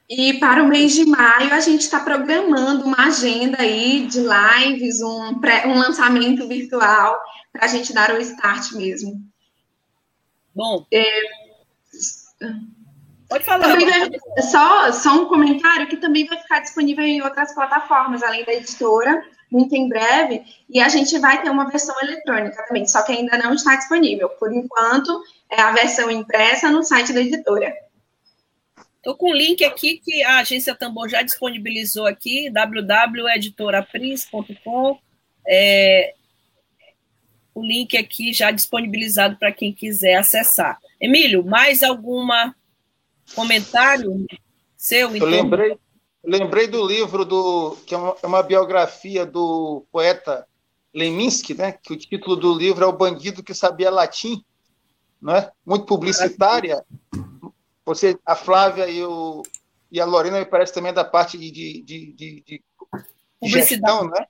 E 0.10 0.34
para 0.40 0.62
o 0.62 0.68
mês 0.68 0.94
de 0.94 1.06
maio, 1.06 1.54
a 1.54 1.62
gente 1.62 1.82
está 1.82 2.00
programando 2.00 2.84
uma 2.84 3.08
agenda 3.08 3.62
aí 3.62 4.08
de 4.08 4.20
lives, 4.20 5.02
um, 5.02 5.40
pré, 5.40 5.66
um 5.66 5.78
lançamento 5.78 6.46
virtual, 6.48 7.18
para 7.54 7.66
a 7.66 7.68
gente 7.68 7.94
dar 7.94 8.14
o 8.14 8.20
start 8.20 8.74
mesmo. 8.74 9.24
Bom. 10.54 10.86
É, 10.92 11.06
Pode 13.32 13.46
falar. 13.46 13.70
Vai, 13.70 13.80
só, 14.42 14.92
só 14.92 15.22
um 15.22 15.26
comentário 15.26 15.88
que 15.88 15.96
também 15.96 16.26
vai 16.26 16.38
ficar 16.38 16.60
disponível 16.60 17.06
em 17.06 17.22
outras 17.22 17.56
plataformas, 17.56 18.22
além 18.22 18.44
da 18.44 18.54
editora, 18.54 19.26
muito 19.50 19.74
em 19.74 19.88
breve. 19.88 20.44
E 20.70 20.82
a 20.82 20.90
gente 20.90 21.18
vai 21.18 21.42
ter 21.42 21.50
uma 21.50 21.70
versão 21.70 21.96
eletrônica 22.02 22.62
também, 22.68 22.86
só 22.86 23.02
que 23.04 23.14
ainda 23.14 23.38
não 23.38 23.54
está 23.54 23.78
disponível. 23.78 24.28
Por 24.32 24.54
enquanto, 24.54 25.24
é 25.50 25.62
a 25.62 25.72
versão 25.72 26.12
impressa 26.12 26.70
no 26.70 26.84
site 26.84 27.14
da 27.14 27.22
editora. 27.22 27.74
Estou 28.98 29.16
com 29.16 29.30
o 29.30 29.34
link 29.34 29.64
aqui 29.64 30.02
que 30.04 30.22
a 30.24 30.40
agência 30.40 30.76
Tambor 30.76 31.08
já 31.08 31.22
disponibilizou 31.22 32.06
aqui, 32.06 32.50
www.editorapris.com. 32.50 35.00
É, 35.48 36.16
o 37.56 37.64
link 37.64 37.96
aqui 37.96 38.34
já 38.34 38.52
disponibilizado 38.52 39.38
para 39.38 39.54
quem 39.54 39.72
quiser 39.72 40.16
acessar. 40.16 40.78
Emílio, 41.00 41.46
mais 41.46 41.82
alguma 41.82 42.54
comentário 43.34 44.26
seu? 44.78 45.16
Então? 45.16 45.30
Eu 45.30 45.44
lembrei, 45.44 45.80
lembrei 46.24 46.68
do 46.68 46.86
livro 46.86 47.24
do 47.26 47.78
que 47.86 47.94
é 47.94 47.98
uma, 47.98 48.16
é 48.22 48.28
uma, 48.28 48.44
biografia 48.44 49.26
do 49.26 49.86
poeta 49.92 50.48
Leminski, 50.94 51.54
né? 51.54 51.74
Que 51.74 51.94
o 51.94 51.98
título 51.98 52.36
do 52.36 52.54
livro 52.54 52.84
é 52.84 52.88
O 52.88 52.94
Bandido 52.94 53.44
que 53.44 53.54
Sabia 53.54 53.90
Latim, 53.90 54.44
não 55.22 55.36
é? 55.36 55.52
Muito 55.66 55.86
publicitária. 55.86 56.86
Você, 57.86 58.18
a 58.26 58.36
Flávia 58.36 58.88
e, 58.88 59.04
o, 59.04 59.44
e 59.92 60.00
a 60.00 60.06
Lorena 60.06 60.40
me 60.40 60.46
parece 60.46 60.74
também 60.74 60.94
da 60.94 61.04
parte 61.04 61.38
de, 61.38 61.52
de, 61.52 61.82
de, 61.82 62.14
de, 62.14 62.44
de 62.44 63.50
gestão, 63.50 64.06
né? 64.06 64.26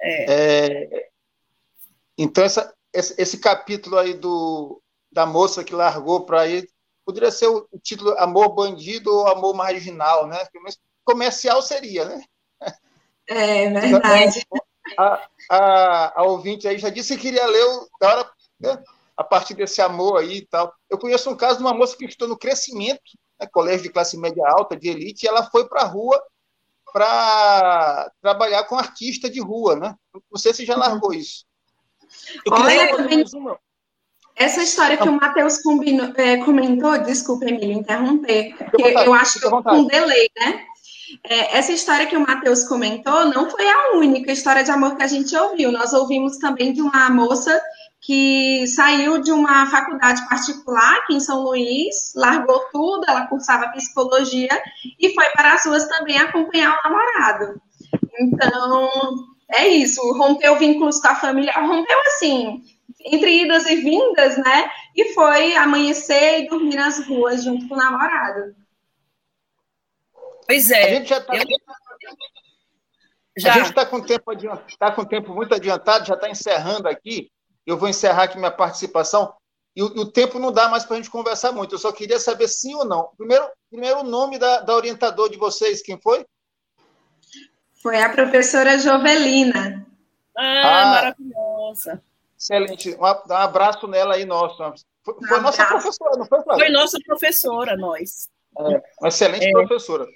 É. 0.00 0.24
É, 0.28 1.10
então 2.18 2.42
essa, 2.42 2.74
esse, 2.92 3.14
esse 3.20 3.38
capítulo 3.38 3.96
aí 3.96 4.14
do 4.14 4.82
da 5.12 5.26
moça 5.26 5.62
que 5.62 5.74
largou 5.74 6.24
para 6.24 6.48
ir 6.48 6.68
poderia 7.04 7.30
ser 7.30 7.46
o 7.48 7.68
título 7.82 8.16
Amor 8.18 8.54
Bandido 8.54 9.12
ou 9.12 9.28
Amor 9.28 9.54
Marginal, 9.54 10.26
né? 10.26 10.38
Comercial 11.04 11.60
seria, 11.62 12.04
né? 12.04 12.22
É 13.28 13.70
verdade. 13.70 14.46
A, 14.98 15.28
a, 15.50 16.20
a 16.20 16.22
ouvinte 16.24 16.66
aí 16.66 16.78
já 16.78 16.90
disse 16.90 17.16
que 17.16 17.22
queria 17.22 17.46
ler 17.46 17.64
o, 17.64 17.88
da 18.00 18.08
hora, 18.08 18.30
né? 18.60 18.82
a 19.16 19.24
partir 19.24 19.54
desse 19.54 19.80
amor 19.80 20.18
aí 20.20 20.38
e 20.38 20.46
tal. 20.46 20.74
Eu 20.90 20.98
conheço 20.98 21.30
um 21.30 21.36
caso 21.36 21.58
de 21.58 21.64
uma 21.64 21.74
moça 21.74 21.96
que 21.96 22.04
estou 22.04 22.28
no 22.28 22.36
crescimento, 22.36 23.00
né? 23.40 23.46
colégio 23.46 23.82
de 23.82 23.90
classe 23.92 24.18
média 24.18 24.44
alta, 24.48 24.76
de 24.76 24.88
elite, 24.88 25.24
e 25.24 25.28
ela 25.28 25.48
foi 25.50 25.68
para 25.68 25.82
a 25.82 25.86
rua 25.86 26.22
para 26.92 28.10
trabalhar 28.20 28.64
com 28.64 28.76
artista 28.76 29.30
de 29.30 29.40
rua, 29.40 29.76
né? 29.76 29.96
Não 30.12 30.38
sei 30.38 30.52
se 30.52 30.66
já 30.66 30.76
largou 30.76 31.14
isso. 31.14 31.46
Eu 32.44 32.52
Olha, 32.52 32.94
também, 32.94 33.24
essa 34.36 34.62
história 34.62 34.96
que 34.96 35.08
o 35.08 35.20
Matheus 35.20 35.58
é, 36.16 36.36
comentou, 36.38 36.98
desculpa, 36.98 37.44
Emílio, 37.44 37.78
interromper, 37.78 38.54
porque 38.70 38.82
eu 38.82 39.14
acho 39.14 39.40
que 39.40 39.48
com 39.48 39.72
um 39.72 39.86
delay, 39.86 40.30
né? 40.38 40.64
É, 41.28 41.58
essa 41.58 41.72
história 41.72 42.06
que 42.06 42.16
o 42.16 42.26
Matheus 42.26 42.64
comentou 42.64 43.26
não 43.26 43.50
foi 43.50 43.68
a 43.68 43.92
única 43.96 44.32
história 44.32 44.64
de 44.64 44.70
amor 44.70 44.96
que 44.96 45.02
a 45.02 45.06
gente 45.06 45.36
ouviu. 45.36 45.70
Nós 45.70 45.92
ouvimos 45.92 46.38
também 46.38 46.72
de 46.72 46.80
uma 46.80 47.10
moça 47.10 47.60
que 48.00 48.66
saiu 48.66 49.22
de 49.22 49.30
uma 49.30 49.66
faculdade 49.66 50.26
particular 50.28 50.96
aqui 50.96 51.14
em 51.14 51.20
São 51.20 51.42
Luís, 51.42 52.12
largou 52.16 52.60
tudo, 52.72 53.04
ela 53.06 53.26
cursava 53.26 53.68
psicologia 53.68 54.50
e 54.98 55.14
foi 55.14 55.26
para 55.36 55.54
as 55.54 55.64
ruas 55.64 55.86
também 55.86 56.18
acompanhar 56.18 56.76
o 56.76 56.88
namorado. 56.88 57.60
Então, 58.18 58.90
é 59.50 59.68
isso, 59.68 60.00
rompeu 60.14 60.58
vínculos 60.58 61.00
com 61.00 61.08
a 61.08 61.14
família, 61.14 61.52
rompeu 61.54 61.98
assim, 62.06 62.64
entre 63.04 63.42
idas 63.42 63.66
e 63.66 63.76
vindas, 63.76 64.36
né? 64.38 64.70
E 64.94 65.12
foi 65.14 65.54
amanhecer 65.56 66.40
e 66.40 66.48
dormir 66.48 66.76
nas 66.76 67.06
ruas 67.06 67.44
junto 67.44 67.68
com 67.68 67.74
o 67.74 67.78
namorado. 67.78 68.54
Pois 70.46 70.70
é. 70.70 70.84
A 70.84 70.88
gente 70.94 71.08
já 71.08 71.18
está. 71.18 71.36
Eu... 71.36 71.42
Já. 73.38 73.52
A 73.52 73.54
gente 73.58 73.68
está 73.70 73.86
com 73.86 74.00
tempo 74.00 74.24
tá 74.78 74.92
com 74.92 75.04
tempo 75.04 75.34
muito 75.34 75.54
adiantado, 75.54 76.06
já 76.06 76.14
está 76.14 76.28
encerrando 76.28 76.86
aqui. 76.86 77.30
Eu 77.66 77.78
vou 77.78 77.88
encerrar 77.88 78.24
aqui 78.24 78.36
minha 78.36 78.50
participação. 78.50 79.34
E 79.74 79.82
o, 79.82 79.86
o 79.86 80.12
tempo 80.12 80.38
não 80.38 80.52
dá 80.52 80.68
mais 80.68 80.84
para 80.84 80.94
a 80.94 80.96
gente 80.98 81.10
conversar 81.10 81.52
muito. 81.52 81.74
Eu 81.74 81.78
só 81.78 81.90
queria 81.92 82.20
saber 82.20 82.46
sim 82.48 82.74
ou 82.74 82.84
não. 82.84 83.10
Primeiro, 83.16 83.48
primeiro 83.70 84.00
o 84.00 84.04
nome 84.04 84.38
da, 84.38 84.60
da 84.60 84.74
orientadora 84.74 85.30
de 85.30 85.38
vocês, 85.38 85.80
quem 85.80 85.98
foi? 85.98 86.26
Foi 87.82 88.00
a 88.00 88.10
professora 88.10 88.78
Jovelina. 88.78 89.86
Ah, 90.36 90.62
ah 90.64 90.86
maravilhosa. 90.90 92.02
Excelente. 92.42 92.96
Um, 92.98 93.04
abraço 93.04 93.86
nela 93.86 94.14
aí, 94.16 94.24
nosso. 94.24 94.56
Foi, 95.04 95.14
foi 95.28 95.40
nossa 95.40 95.64
professora, 95.64 96.16
não 96.16 96.26
foi, 96.26 96.42
Flávia? 96.42 96.64
Foi 96.64 96.72
nossa 96.72 96.98
professora, 97.06 97.76
nós. 97.76 98.28
É, 98.58 98.82
uma 99.00 99.08
excelente 99.08 99.46
é. 99.46 99.52
professora. 99.52 100.06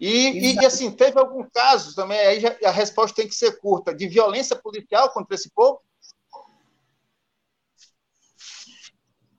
E, 0.00 0.56
e, 0.56 0.66
assim, 0.66 0.90
teve 0.90 1.16
algum 1.16 1.48
caso 1.54 1.94
também, 1.94 2.18
aí 2.18 2.40
já, 2.40 2.56
a 2.64 2.72
resposta 2.72 3.14
tem 3.14 3.28
que 3.28 3.36
ser 3.36 3.60
curta, 3.60 3.94
de 3.94 4.08
violência 4.08 4.56
policial 4.56 5.10
contra 5.10 5.36
esse 5.36 5.48
povo? 5.54 5.80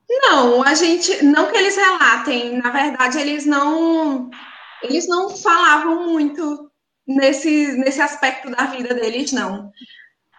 Não, 0.08 0.62
a 0.62 0.72
gente, 0.72 1.22
não 1.22 1.50
que 1.50 1.58
eles 1.58 1.76
relatem, 1.76 2.56
na 2.56 2.70
verdade, 2.70 3.18
eles 3.18 3.44
não, 3.44 4.30
eles 4.82 5.06
não 5.06 5.28
falavam 5.36 6.08
muito 6.08 6.70
nesse, 7.06 7.72
nesse 7.72 8.00
aspecto 8.00 8.50
da 8.50 8.64
vida 8.64 8.94
deles, 8.94 9.32
não. 9.32 9.70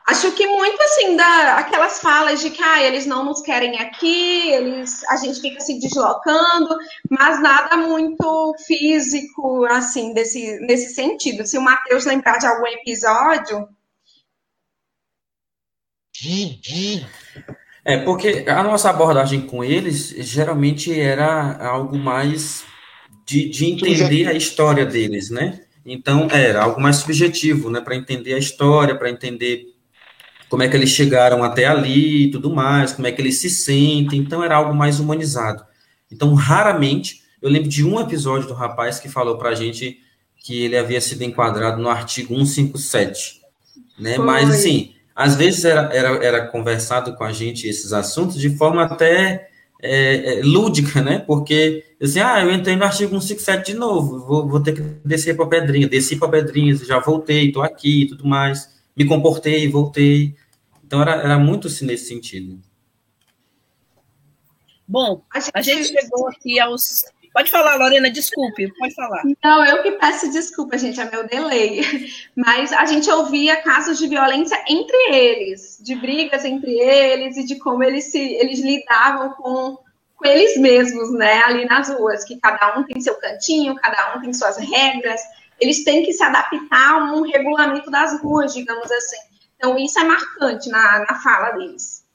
Acho 0.08 0.32
que 0.34 0.46
muito 0.46 0.80
assim, 0.84 1.16
da, 1.16 1.58
aquelas 1.58 2.00
falas 2.00 2.40
de 2.40 2.52
que 2.52 2.62
ah, 2.62 2.84
eles 2.84 3.08
não 3.08 3.26
nos 3.26 3.42
querem 3.42 3.80
aqui, 3.80 4.52
eles, 4.52 5.04
a 5.06 5.16
gente 5.18 5.42
fica 5.42 5.60
se 5.60 5.80
deslocando, 5.80 6.78
mas 7.10 7.42
nada 7.42 7.76
muito 7.76 8.56
físico, 8.68 9.66
assim, 9.66 10.14
desse, 10.14 10.60
nesse 10.60 10.94
sentido. 10.94 11.46
Se 11.48 11.58
o 11.58 11.62
Matheus 11.62 12.06
lembrar 12.06 12.38
de 12.38 12.46
algum 12.46 12.68
episódio. 12.68 13.68
É, 17.84 17.98
porque 17.98 18.46
a 18.48 18.62
nossa 18.62 18.92
abordagem 18.92 19.42
com 19.42 19.64
eles 19.64 20.10
geralmente 20.10 20.98
era 21.00 21.58
algo 21.68 21.98
mais 21.98 22.64
de, 23.26 23.50
de 23.50 23.66
entender 23.66 24.28
a 24.28 24.34
história 24.34 24.86
deles, 24.86 25.32
né? 25.32 25.62
Então, 25.84 26.28
era 26.32 26.64
algo 26.64 26.80
mais 26.80 26.98
subjetivo, 26.98 27.72
né? 27.72 27.82
Para 27.82 27.96
entender 27.96 28.34
a 28.36 28.40
história, 28.40 28.96
para 28.96 29.10
entender 29.10 29.75
como 30.50 30.64
é 30.64 30.68
que 30.68 30.76
eles 30.76 30.90
chegaram 30.90 31.44
até 31.44 31.66
ali 31.66 32.26
e 32.26 32.32
tudo 32.32 32.54
mais, 32.54 32.94
como 32.94 33.08
é 33.08 33.12
que 33.12 33.22
eles 33.22 33.40
se 33.40 33.50
sentem, 33.50 34.20
então 34.20 34.44
era 34.44 34.56
algo 34.56 34.74
mais 34.74 35.00
humanizado. 35.00 35.64
Então, 36.12 36.34
raramente, 36.34 37.24
eu 37.42 37.50
lembro 37.50 37.70
de 37.70 37.84
um 37.84 38.00
episódio 38.00 38.48
do 38.48 38.54
rapaz 38.54 39.00
que 39.00 39.10
falou 39.10 39.38
para 39.38 39.50
a 39.50 39.56
gente 39.56 40.00
que 40.38 40.64
ele 40.64 40.78
havia 40.78 41.02
sido 41.02 41.24
enquadrado 41.24 41.82
no 41.82 41.90
artigo 41.90 42.36
157, 42.36 43.42
né? 44.00 44.16
Foi. 44.16 44.26
Mas, 44.26 44.50
assim, 44.50 44.94
às 45.16 45.36
vezes 45.36 45.66
era, 45.66 45.90
era, 45.92 46.24
era 46.24 46.48
conversado 46.48 47.16
com 47.16 47.24
a 47.24 47.32
gente 47.32 47.68
esses 47.68 47.92
assuntos 47.92 48.40
de 48.40 48.56
forma 48.56 48.84
até 48.84 49.50
é, 49.82 50.40
é, 50.40 50.42
lúdica, 50.44 51.02
né? 51.02 51.20
Porque, 51.26 51.84
assim, 52.00 52.20
ah, 52.20 52.44
eu 52.44 52.52
entrei 52.52 52.76
no 52.76 52.84
artigo 52.84 53.10
157 53.20 53.72
de 53.72 53.78
novo, 53.78 54.20
vou, 54.20 54.48
vou 54.48 54.60
ter 54.60 54.74
que 54.74 54.82
descer 55.04 55.36
para 55.36 55.48
Pedrinha, 55.48 55.90
desci 55.90 56.16
para 56.16 56.30
Pedrinha, 56.30 56.76
já 56.76 57.00
voltei, 57.00 57.48
estou 57.48 57.64
aqui 57.64 58.04
e 58.04 58.08
tudo 58.08 58.28
mais 58.28 58.75
me 58.96 59.06
comportei, 59.06 59.68
voltei. 59.70 60.36
Então 60.84 61.02
era, 61.02 61.16
era 61.16 61.40
muito 61.40 61.68
assim, 61.68 61.86
nesse 61.86 62.08
sentido. 62.08 62.60
Bom, 64.88 65.24
a 65.54 65.62
gente 65.62 65.86
chegou 65.86 66.28
aqui 66.30 66.60
aos. 66.60 67.04
Pode 67.34 67.52
falar, 67.52 67.76
Lorena, 67.76 68.10
desculpe, 68.10 68.72
pode 68.80 68.94
falar. 68.94 69.22
Não, 69.44 69.66
eu 69.66 69.84
que 69.84 69.92
peço 69.92 70.32
desculpa, 70.32 70.78
gente, 70.78 71.02
é 71.02 71.12
meu 71.12 71.28
delay. 71.28 71.82
Mas 72.34 72.72
a 72.72 72.86
gente 72.86 73.10
ouvia 73.10 73.62
casos 73.62 73.98
de 73.98 74.08
violência 74.08 74.64
entre 74.70 74.96
eles, 75.14 75.78
de 75.84 75.96
brigas 75.96 76.46
entre 76.46 76.72
eles 76.72 77.36
e 77.36 77.46
de 77.46 77.58
como 77.58 77.84
eles 77.84 78.06
se 78.06 78.20
eles 78.20 78.60
lidavam 78.60 79.34
com, 79.34 79.78
com 80.16 80.26
eles 80.26 80.56
mesmos, 80.56 81.12
né, 81.12 81.42
ali 81.44 81.66
nas 81.66 81.90
ruas, 81.90 82.24
que 82.24 82.40
cada 82.40 82.80
um 82.80 82.86
tem 82.86 83.02
seu 83.02 83.16
cantinho, 83.16 83.76
cada 83.76 84.16
um 84.16 84.22
tem 84.22 84.34
suas 84.34 84.56
regras 84.56 85.20
eles 85.60 85.84
têm 85.84 86.04
que 86.04 86.14
se 86.14 86.24
adaptar 86.24 87.02
a 87.02 87.14
um 87.14 87.22
regulamento 87.22 87.90
das 87.90 88.20
ruas, 88.22 88.54
digamos 88.54 88.92
assim. 88.92 89.18
Então, 89.56 89.78
isso 89.78 89.98
é 90.00 90.04
marcante 90.04 90.70
na, 90.70 91.00
na 91.00 91.22
fala 91.22 91.52
deles. 91.52 92.06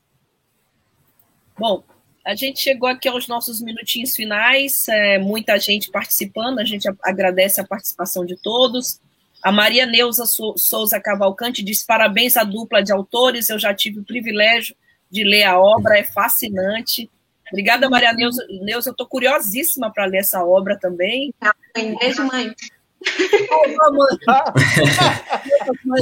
Bom, 1.59 1.83
a 2.25 2.35
gente 2.35 2.61
chegou 2.61 2.89
aqui 2.89 3.09
aos 3.09 3.27
nossos 3.27 3.61
minutinhos 3.61 4.15
finais, 4.15 4.87
é, 4.89 5.19
muita 5.19 5.59
gente 5.59 5.91
participando, 5.91 6.59
a 6.59 6.65
gente 6.65 6.89
agradece 7.03 7.61
a 7.61 7.67
participação 7.67 8.25
de 8.25 8.37
todos. 8.37 9.01
A 9.43 9.51
Maria 9.51 9.87
Neuza 9.87 10.25
Souza 10.27 11.01
Cavalcante 11.01 11.63
diz: 11.63 11.83
parabéns 11.85 12.37
à 12.37 12.45
dupla 12.45 12.83
de 12.83 12.93
autores, 12.93 13.49
eu 13.49 13.59
já 13.59 13.75
tive 13.75 14.01
o 14.01 14.05
privilégio 14.05 14.77
de 15.11 15.25
ler 15.25 15.45
a 15.45 15.59
obra, 15.59 15.99
é 15.99 16.05
fascinante. 16.05 17.11
Obrigada, 17.51 17.91
Maria 17.91 18.13
Neuza. 18.13 18.47
Neuza 18.63 18.91
eu 18.91 18.93
estou 18.93 19.07
curiosíssima 19.07 19.91
para 19.93 20.05
ler 20.05 20.19
essa 20.19 20.45
obra 20.45 20.79
também. 20.79 21.35
Beijo, 21.75 22.25
mãe. 22.27 22.55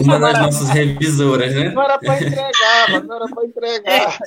Uma 0.00 0.18
das 0.18 0.38
nossas 0.40 0.70
revisoras, 0.70 1.54
né? 1.54 1.70
Não 1.70 1.82
era 1.82 1.98
para 1.98 2.16
entregar, 2.16 3.04
não 3.04 3.16
era 3.16 3.28
para 3.28 3.44
entregar. 3.44 4.18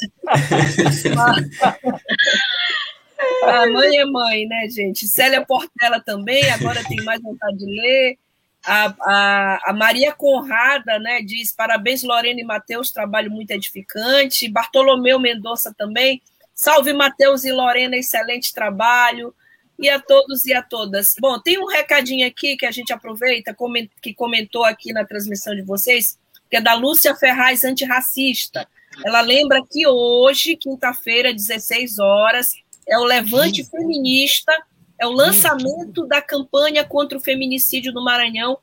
A 3.43 3.67
mãe 3.67 3.97
é 3.97 4.05
mãe, 4.05 4.47
né, 4.47 4.69
gente? 4.69 5.07
Célia 5.07 5.45
Portela 5.45 5.99
também, 5.99 6.49
agora 6.51 6.83
tem 6.83 7.03
mais 7.03 7.21
vontade 7.21 7.57
de 7.57 7.65
ler. 7.65 8.17
A, 8.65 8.93
a, 9.01 9.71
a, 9.71 9.73
Maria 9.73 10.13
Conrada 10.13 10.97
né, 10.99 11.21
diz: 11.21 11.51
parabéns, 11.51 12.03
Lorena 12.03 12.39
e 12.39 12.43
Matheus, 12.43 12.91
trabalho 12.91 13.29
muito 13.29 13.51
edificante. 13.51 14.49
Bartolomeu 14.49 15.19
Mendonça 15.19 15.73
também. 15.77 16.21
Salve, 16.53 16.93
Matheus 16.93 17.43
e 17.43 17.51
Lorena, 17.51 17.97
excelente 17.97 18.53
trabalho 18.53 19.33
e 19.81 19.89
a 19.89 19.99
todos 19.99 20.45
e 20.45 20.53
a 20.53 20.61
todas. 20.61 21.15
Bom, 21.19 21.39
tem 21.39 21.57
um 21.57 21.65
recadinho 21.65 22.25
aqui 22.27 22.55
que 22.55 22.65
a 22.65 22.71
gente 22.71 22.93
aproveita, 22.93 23.55
que 24.01 24.13
comentou 24.13 24.63
aqui 24.63 24.93
na 24.93 25.03
transmissão 25.03 25.55
de 25.55 25.63
vocês, 25.63 26.19
que 26.49 26.57
é 26.57 26.61
da 26.61 26.75
Lúcia 26.75 27.15
Ferraz, 27.15 27.63
antirracista. 27.63 28.67
Ela 29.03 29.21
lembra 29.21 29.61
que 29.69 29.87
hoje, 29.87 30.55
quinta-feira, 30.55 31.33
16 31.33 31.97
horas, 31.97 32.51
é 32.87 32.97
o 32.97 33.03
Levante 33.03 33.63
Feminista, 33.63 34.53
é 34.99 35.07
o 35.07 35.11
lançamento 35.11 36.05
da 36.05 36.21
campanha 36.21 36.83
contra 36.83 37.17
o 37.17 37.21
feminicídio 37.21 37.91
no 37.91 38.03
Maranhão, 38.03 38.59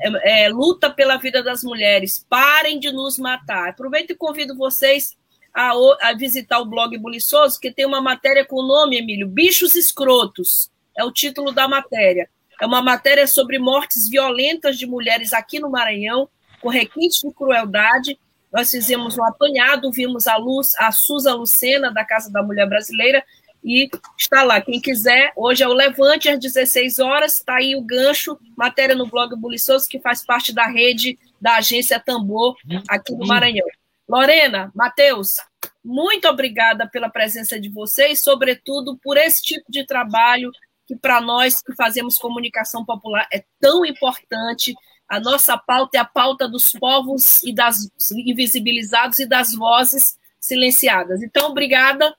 é, 0.00 0.44
é, 0.44 0.48
luta 0.48 0.88
pela 0.88 1.16
vida 1.16 1.42
das 1.42 1.64
mulheres. 1.64 2.24
Parem 2.28 2.78
de 2.78 2.92
nos 2.92 3.18
matar. 3.18 3.70
Aproveito 3.70 4.12
e 4.12 4.16
convido 4.16 4.56
vocês 4.56 5.16
a, 5.54 5.72
a 6.02 6.14
visitar 6.14 6.60
o 6.60 6.66
blog 6.66 6.96
Buliçoso, 6.98 7.58
que 7.60 7.72
tem 7.72 7.86
uma 7.86 8.00
matéria 8.00 8.44
com 8.44 8.56
o 8.56 8.66
nome, 8.66 8.98
Emílio, 8.98 9.28
Bichos 9.28 9.74
Escrotos. 9.74 10.70
É 10.96 11.04
o 11.04 11.12
título 11.12 11.52
da 11.52 11.68
matéria. 11.68 12.28
É 12.60 12.66
uma 12.66 12.82
matéria 12.82 13.26
sobre 13.26 13.58
mortes 13.58 14.08
violentas 14.08 14.78
de 14.78 14.86
mulheres 14.86 15.32
aqui 15.32 15.58
no 15.58 15.70
Maranhão, 15.70 16.28
com 16.60 16.68
requintes 16.68 17.20
de 17.20 17.32
crueldade. 17.32 18.18
Nós 18.52 18.70
fizemos 18.70 19.16
um 19.16 19.24
apanhado, 19.24 19.90
vimos 19.90 20.26
a 20.26 20.36
luz, 20.36 20.74
a 20.76 20.92
Suza 20.92 21.34
Lucena, 21.34 21.90
da 21.90 22.04
Casa 22.04 22.30
da 22.30 22.42
Mulher 22.42 22.68
Brasileira, 22.68 23.24
e 23.64 23.88
está 24.18 24.42
lá. 24.42 24.60
Quem 24.60 24.80
quiser, 24.80 25.32
hoje 25.36 25.62
é 25.62 25.68
o 25.68 25.72
Levante, 25.72 26.28
às 26.28 26.38
16 26.38 26.98
horas, 26.98 27.36
está 27.36 27.56
aí 27.56 27.74
o 27.76 27.82
gancho, 27.82 28.38
matéria 28.56 28.94
no 28.94 29.06
blog 29.06 29.34
Buliçoso, 29.36 29.88
que 29.88 29.98
faz 29.98 30.24
parte 30.24 30.52
da 30.52 30.66
rede 30.66 31.18
da 31.40 31.56
agência 31.56 31.98
Tambor 31.98 32.56
aqui 32.88 33.12
no 33.14 33.26
Maranhão. 33.26 33.66
Lorena, 34.10 34.72
Matheus, 34.74 35.36
muito 35.84 36.26
obrigada 36.28 36.88
pela 36.88 37.08
presença 37.08 37.60
de 37.60 37.68
vocês, 37.68 38.20
sobretudo 38.20 38.98
por 38.98 39.16
esse 39.16 39.40
tipo 39.40 39.70
de 39.70 39.86
trabalho 39.86 40.50
que 40.84 40.96
para 40.96 41.20
nós 41.20 41.62
que 41.62 41.72
fazemos 41.76 42.16
comunicação 42.16 42.84
popular 42.84 43.28
é 43.32 43.44
tão 43.60 43.84
importante. 43.86 44.74
A 45.08 45.20
nossa 45.20 45.56
pauta 45.56 45.96
é 45.96 46.00
a 46.00 46.04
pauta 46.04 46.48
dos 46.48 46.72
povos 46.72 47.40
e 47.44 47.54
das 47.54 47.88
invisibilizados 48.10 49.20
e 49.20 49.26
das 49.26 49.54
vozes 49.54 50.18
silenciadas. 50.40 51.22
Então, 51.22 51.48
obrigada, 51.48 52.12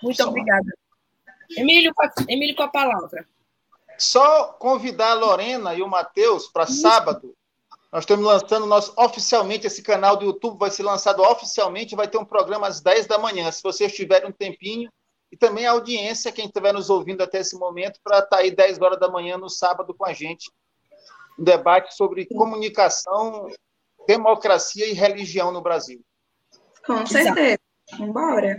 muito 0.00 0.22
obrigada. 0.22 0.72
Emílio, 1.56 1.92
Emílio, 2.28 2.54
com 2.54 2.62
a 2.62 2.68
palavra. 2.68 3.26
Só 3.98 4.52
convidar 4.60 5.10
a 5.10 5.14
Lorena 5.14 5.74
e 5.74 5.82
o 5.82 5.88
Matheus 5.88 6.46
para 6.46 6.66
sábado. 6.66 7.34
Nós 7.92 8.02
estamos 8.02 8.24
lançando 8.24 8.66
nosso, 8.66 8.92
oficialmente 8.96 9.66
esse 9.66 9.82
canal 9.82 10.16
do 10.16 10.24
YouTube, 10.24 10.58
vai 10.58 10.70
ser 10.70 10.82
lançado 10.82 11.22
oficialmente, 11.22 11.96
vai 11.96 12.08
ter 12.08 12.18
um 12.18 12.24
programa 12.24 12.66
às 12.66 12.80
10 12.80 13.06
da 13.06 13.18
manhã. 13.18 13.50
Se 13.50 13.62
vocês 13.62 13.94
tiverem 13.94 14.28
um 14.28 14.32
tempinho, 14.32 14.90
e 15.30 15.36
também 15.36 15.66
a 15.66 15.72
audiência, 15.72 16.32
quem 16.32 16.46
estiver 16.46 16.72
nos 16.72 16.88
ouvindo 16.88 17.22
até 17.22 17.40
esse 17.40 17.56
momento, 17.56 18.00
para 18.02 18.18
estar 18.18 18.28
tá 18.28 18.38
aí 18.38 18.50
10 18.50 18.80
horas 18.80 18.98
da 18.98 19.08
manhã 19.08 19.36
no 19.36 19.48
sábado 19.48 19.94
com 19.94 20.04
a 20.04 20.12
gente, 20.12 20.50
um 21.38 21.44
debate 21.44 21.94
sobre 21.94 22.26
comunicação, 22.26 23.48
democracia 24.06 24.86
e 24.86 24.92
religião 24.92 25.52
no 25.52 25.60
Brasil. 25.60 26.00
Com 26.86 27.04
certeza. 27.06 27.58
Vambora. 27.98 28.56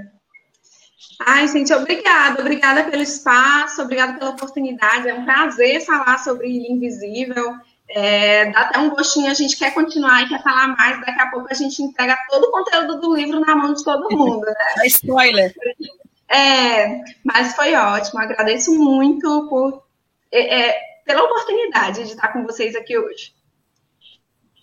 Ai, 1.22 1.48
gente, 1.48 1.74
obrigada. 1.74 2.42
Obrigada 2.42 2.90
pelo 2.90 3.02
espaço, 3.02 3.82
obrigada 3.82 4.20
pela 4.20 4.32
oportunidade. 4.32 5.10
É 5.10 5.14
um 5.14 5.26
prazer 5.26 5.86
falar 5.86 6.20
sobre 6.20 6.48
Invisível. 6.50 7.56
É, 7.90 8.52
dá 8.52 8.62
até 8.62 8.80
um 8.80 8.90
gostinho, 8.90 9.32
a 9.32 9.34
gente 9.34 9.58
quer 9.58 9.74
continuar 9.74 10.24
e 10.24 10.30
quer 10.30 10.42
falar 10.44 10.76
mais. 10.76 11.00
Daqui 11.02 11.22
a 11.22 11.30
pouco 11.30 11.48
a 11.50 11.54
gente 11.54 11.82
entrega 11.82 12.18
todo 12.30 12.46
o 12.46 12.52
conteúdo 12.52 13.00
do 13.00 13.16
livro 13.16 13.40
na 13.40 13.56
mão 13.56 13.74
de 13.74 13.84
todo 13.84 14.16
mundo. 14.16 14.46
Né? 14.46 14.54
É 14.84 14.88
spoiler. 14.88 15.54
É, 16.30 17.02
mas 17.24 17.56
foi 17.56 17.74
ótimo. 17.74 18.20
Agradeço 18.20 18.74
muito 18.76 19.48
por, 19.50 19.84
é, 20.32 20.70
é, 20.70 20.80
pela 21.06 21.24
oportunidade 21.24 22.04
de 22.04 22.12
estar 22.12 22.28
com 22.30 22.44
vocês 22.44 22.76
aqui 22.76 22.98
hoje. 22.98 23.38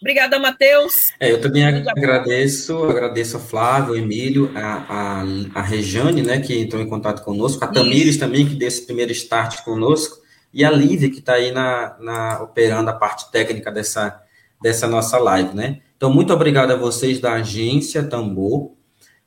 Obrigada, 0.04 0.38
Matheus. 0.38 1.12
É, 1.18 1.32
eu 1.32 1.40
também 1.40 1.64
agradeço, 1.64 2.84
agradeço 2.84 3.38
a 3.38 3.40
Flávio, 3.40 3.96
Emílio, 3.96 4.52
a, 4.54 4.84
a, 4.86 5.24
a 5.54 5.62
Rejane, 5.62 6.20
né, 6.20 6.40
que 6.40 6.58
entrou 6.58 6.82
em 6.82 6.86
contato 6.86 7.24
conosco, 7.24 7.64
a 7.64 7.68
Tamires 7.68 8.18
também, 8.18 8.46
que 8.46 8.54
deu 8.54 8.68
esse 8.68 8.84
primeiro 8.84 9.12
start 9.12 9.62
conosco, 9.64 10.18
e 10.54 10.64
a 10.64 10.70
Lívia, 10.70 11.10
que 11.10 11.18
está 11.18 11.34
aí 11.34 11.50
na, 11.50 11.96
na, 11.98 12.42
operando 12.42 12.88
a 12.88 12.94
parte 12.94 13.28
técnica 13.32 13.72
dessa, 13.72 14.22
dessa 14.62 14.86
nossa 14.86 15.18
live, 15.18 15.52
né? 15.52 15.80
Então, 15.96 16.12
muito 16.12 16.32
obrigado 16.32 16.70
a 16.70 16.76
vocês 16.76 17.18
da 17.18 17.34
agência 17.34 18.04
Tambor. 18.04 18.72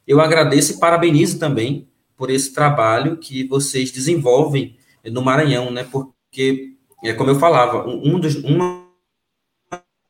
Eu 0.08 0.22
agradeço 0.22 0.74
e 0.74 0.80
parabenizo 0.80 1.38
também 1.38 1.90
por 2.16 2.30
esse 2.30 2.54
trabalho 2.54 3.18
que 3.18 3.46
vocês 3.46 3.92
desenvolvem 3.92 4.78
no 5.04 5.22
Maranhão, 5.22 5.70
né? 5.70 5.86
Porque, 5.92 6.76
é 7.04 7.12
como 7.12 7.30
eu 7.30 7.36
falava, 7.40 7.86
um 7.86 8.18
dos, 8.18 8.36
uma 8.36 8.88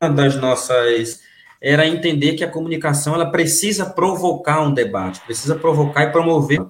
das 0.00 0.36
nossas 0.36 1.20
era 1.60 1.84
entender 1.84 2.34
que 2.34 2.44
a 2.44 2.50
comunicação 2.50 3.14
ela 3.14 3.30
precisa 3.30 3.84
provocar 3.84 4.62
um 4.62 4.72
debate, 4.72 5.20
precisa 5.22 5.56
provocar 5.56 6.04
e 6.04 6.12
promover. 6.12 6.64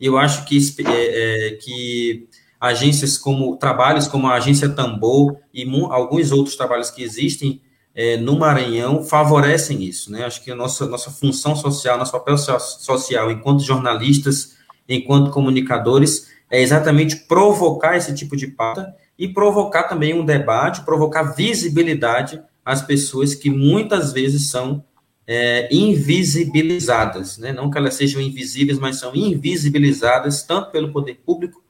E 0.00 0.06
eu 0.06 0.18
acho 0.18 0.44
que, 0.44 0.58
é, 0.84 1.50
é, 1.50 1.50
que 1.52 2.28
agências 2.62 3.18
como 3.18 3.56
trabalhos 3.56 4.06
como 4.06 4.28
a 4.28 4.34
agência 4.34 4.68
Tambor 4.68 5.36
e 5.52 5.68
alguns 5.90 6.30
outros 6.30 6.54
trabalhos 6.54 6.90
que 6.92 7.02
existem 7.02 7.60
é, 7.92 8.16
no 8.16 8.38
Maranhão 8.38 9.02
favorecem 9.02 9.82
isso, 9.82 10.12
né? 10.12 10.24
Acho 10.24 10.44
que 10.44 10.50
a 10.52 10.54
nossa 10.54 10.86
nossa 10.86 11.10
função 11.10 11.56
social, 11.56 11.98
nosso 11.98 12.12
papel 12.12 12.38
social 12.38 13.32
enquanto 13.32 13.64
jornalistas, 13.64 14.56
enquanto 14.88 15.32
comunicadores, 15.32 16.28
é 16.48 16.62
exatamente 16.62 17.16
provocar 17.26 17.96
esse 17.96 18.14
tipo 18.14 18.36
de 18.36 18.46
pauta 18.46 18.94
e 19.18 19.26
provocar 19.26 19.82
também 19.82 20.14
um 20.14 20.24
debate, 20.24 20.84
provocar 20.84 21.34
visibilidade 21.34 22.40
as 22.64 22.80
pessoas 22.80 23.34
que 23.34 23.50
muitas 23.50 24.12
vezes 24.12 24.50
são 24.50 24.84
é, 25.26 25.68
invisibilizadas, 25.74 27.38
né? 27.38 27.52
não 27.52 27.70
que 27.70 27.76
elas 27.76 27.94
sejam 27.94 28.20
invisíveis, 28.20 28.78
mas 28.78 28.96
são 29.00 29.14
invisibilizadas 29.16 30.44
tanto 30.44 30.70
pelo 30.70 30.92
poder 30.92 31.20
público 31.26 31.61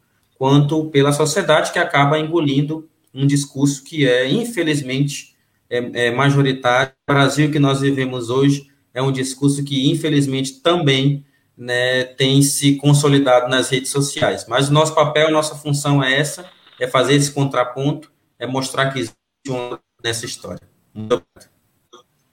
quanto 0.42 0.86
pela 0.86 1.12
sociedade 1.12 1.70
que 1.70 1.78
acaba 1.78 2.18
engolindo 2.18 2.90
um 3.14 3.24
discurso 3.24 3.84
que 3.84 4.08
é, 4.08 4.28
infelizmente, 4.28 5.36
é, 5.70 6.06
é 6.06 6.10
majoritário. 6.10 6.92
O 7.08 7.12
Brasil 7.12 7.48
que 7.48 7.60
nós 7.60 7.80
vivemos 7.80 8.28
hoje 8.28 8.66
é 8.92 9.00
um 9.00 9.12
discurso 9.12 9.62
que, 9.62 9.88
infelizmente, 9.88 10.54
também 10.54 11.24
né, 11.56 12.02
tem 12.02 12.42
se 12.42 12.74
consolidado 12.74 13.48
nas 13.48 13.70
redes 13.70 13.92
sociais. 13.92 14.44
Mas 14.48 14.68
o 14.68 14.72
nosso 14.72 14.92
papel, 14.96 15.30
nossa 15.30 15.54
função 15.54 16.02
é 16.02 16.12
essa, 16.18 16.44
é 16.80 16.88
fazer 16.88 17.14
esse 17.14 17.30
contraponto, 17.30 18.10
é 18.36 18.44
mostrar 18.44 18.90
que 18.90 18.98
existe 18.98 19.16
um 19.48 19.78
nessa 20.02 20.26
história. 20.26 20.68
Muito 20.92 21.22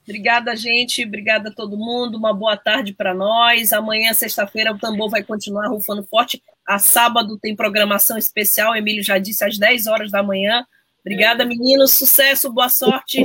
Obrigada, 0.02 0.56
gente. 0.56 1.04
Obrigada 1.06 1.50
a 1.50 1.52
todo 1.52 1.76
mundo. 1.76 2.18
Uma 2.18 2.34
boa 2.34 2.56
tarde 2.56 2.92
para 2.92 3.14
nós. 3.14 3.72
Amanhã, 3.72 4.12
sexta-feira, 4.12 4.72
o 4.72 4.78
tambor 4.80 5.08
vai 5.08 5.22
continuar 5.22 5.68
rufando 5.68 6.02
forte. 6.02 6.42
A 6.66 6.78
sábado 6.78 7.38
tem 7.38 7.56
programação 7.56 8.16
especial. 8.16 8.76
Emílio 8.76 9.02
já 9.02 9.18
disse 9.18 9.44
às 9.44 9.58
10 9.58 9.86
horas 9.86 10.10
da 10.10 10.22
manhã. 10.22 10.64
Obrigada, 11.00 11.44
meninos. 11.44 11.92
Sucesso, 11.92 12.52
boa 12.52 12.68
sorte. 12.68 13.24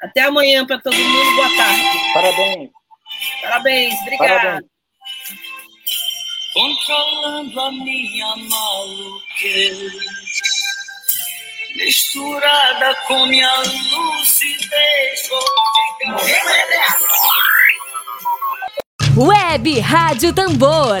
Até 0.00 0.22
amanhã 0.22 0.66
para 0.66 0.80
todo 0.80 0.96
mundo. 0.96 1.36
Boa 1.36 1.56
tarde. 1.56 1.82
Parabéns. 2.14 2.70
Parabéns. 3.42 3.94
Obrigada. 4.02 4.64
Controlando 6.54 7.60
a 7.60 7.70
minha 7.72 8.36
maluquez 8.36 9.92
misturada 11.78 12.94
com 13.06 13.26
minha 13.26 13.50
lucidez. 13.58 15.28
Web 19.16 19.80
Rádio 19.80 20.32
Tambor, 20.32 21.00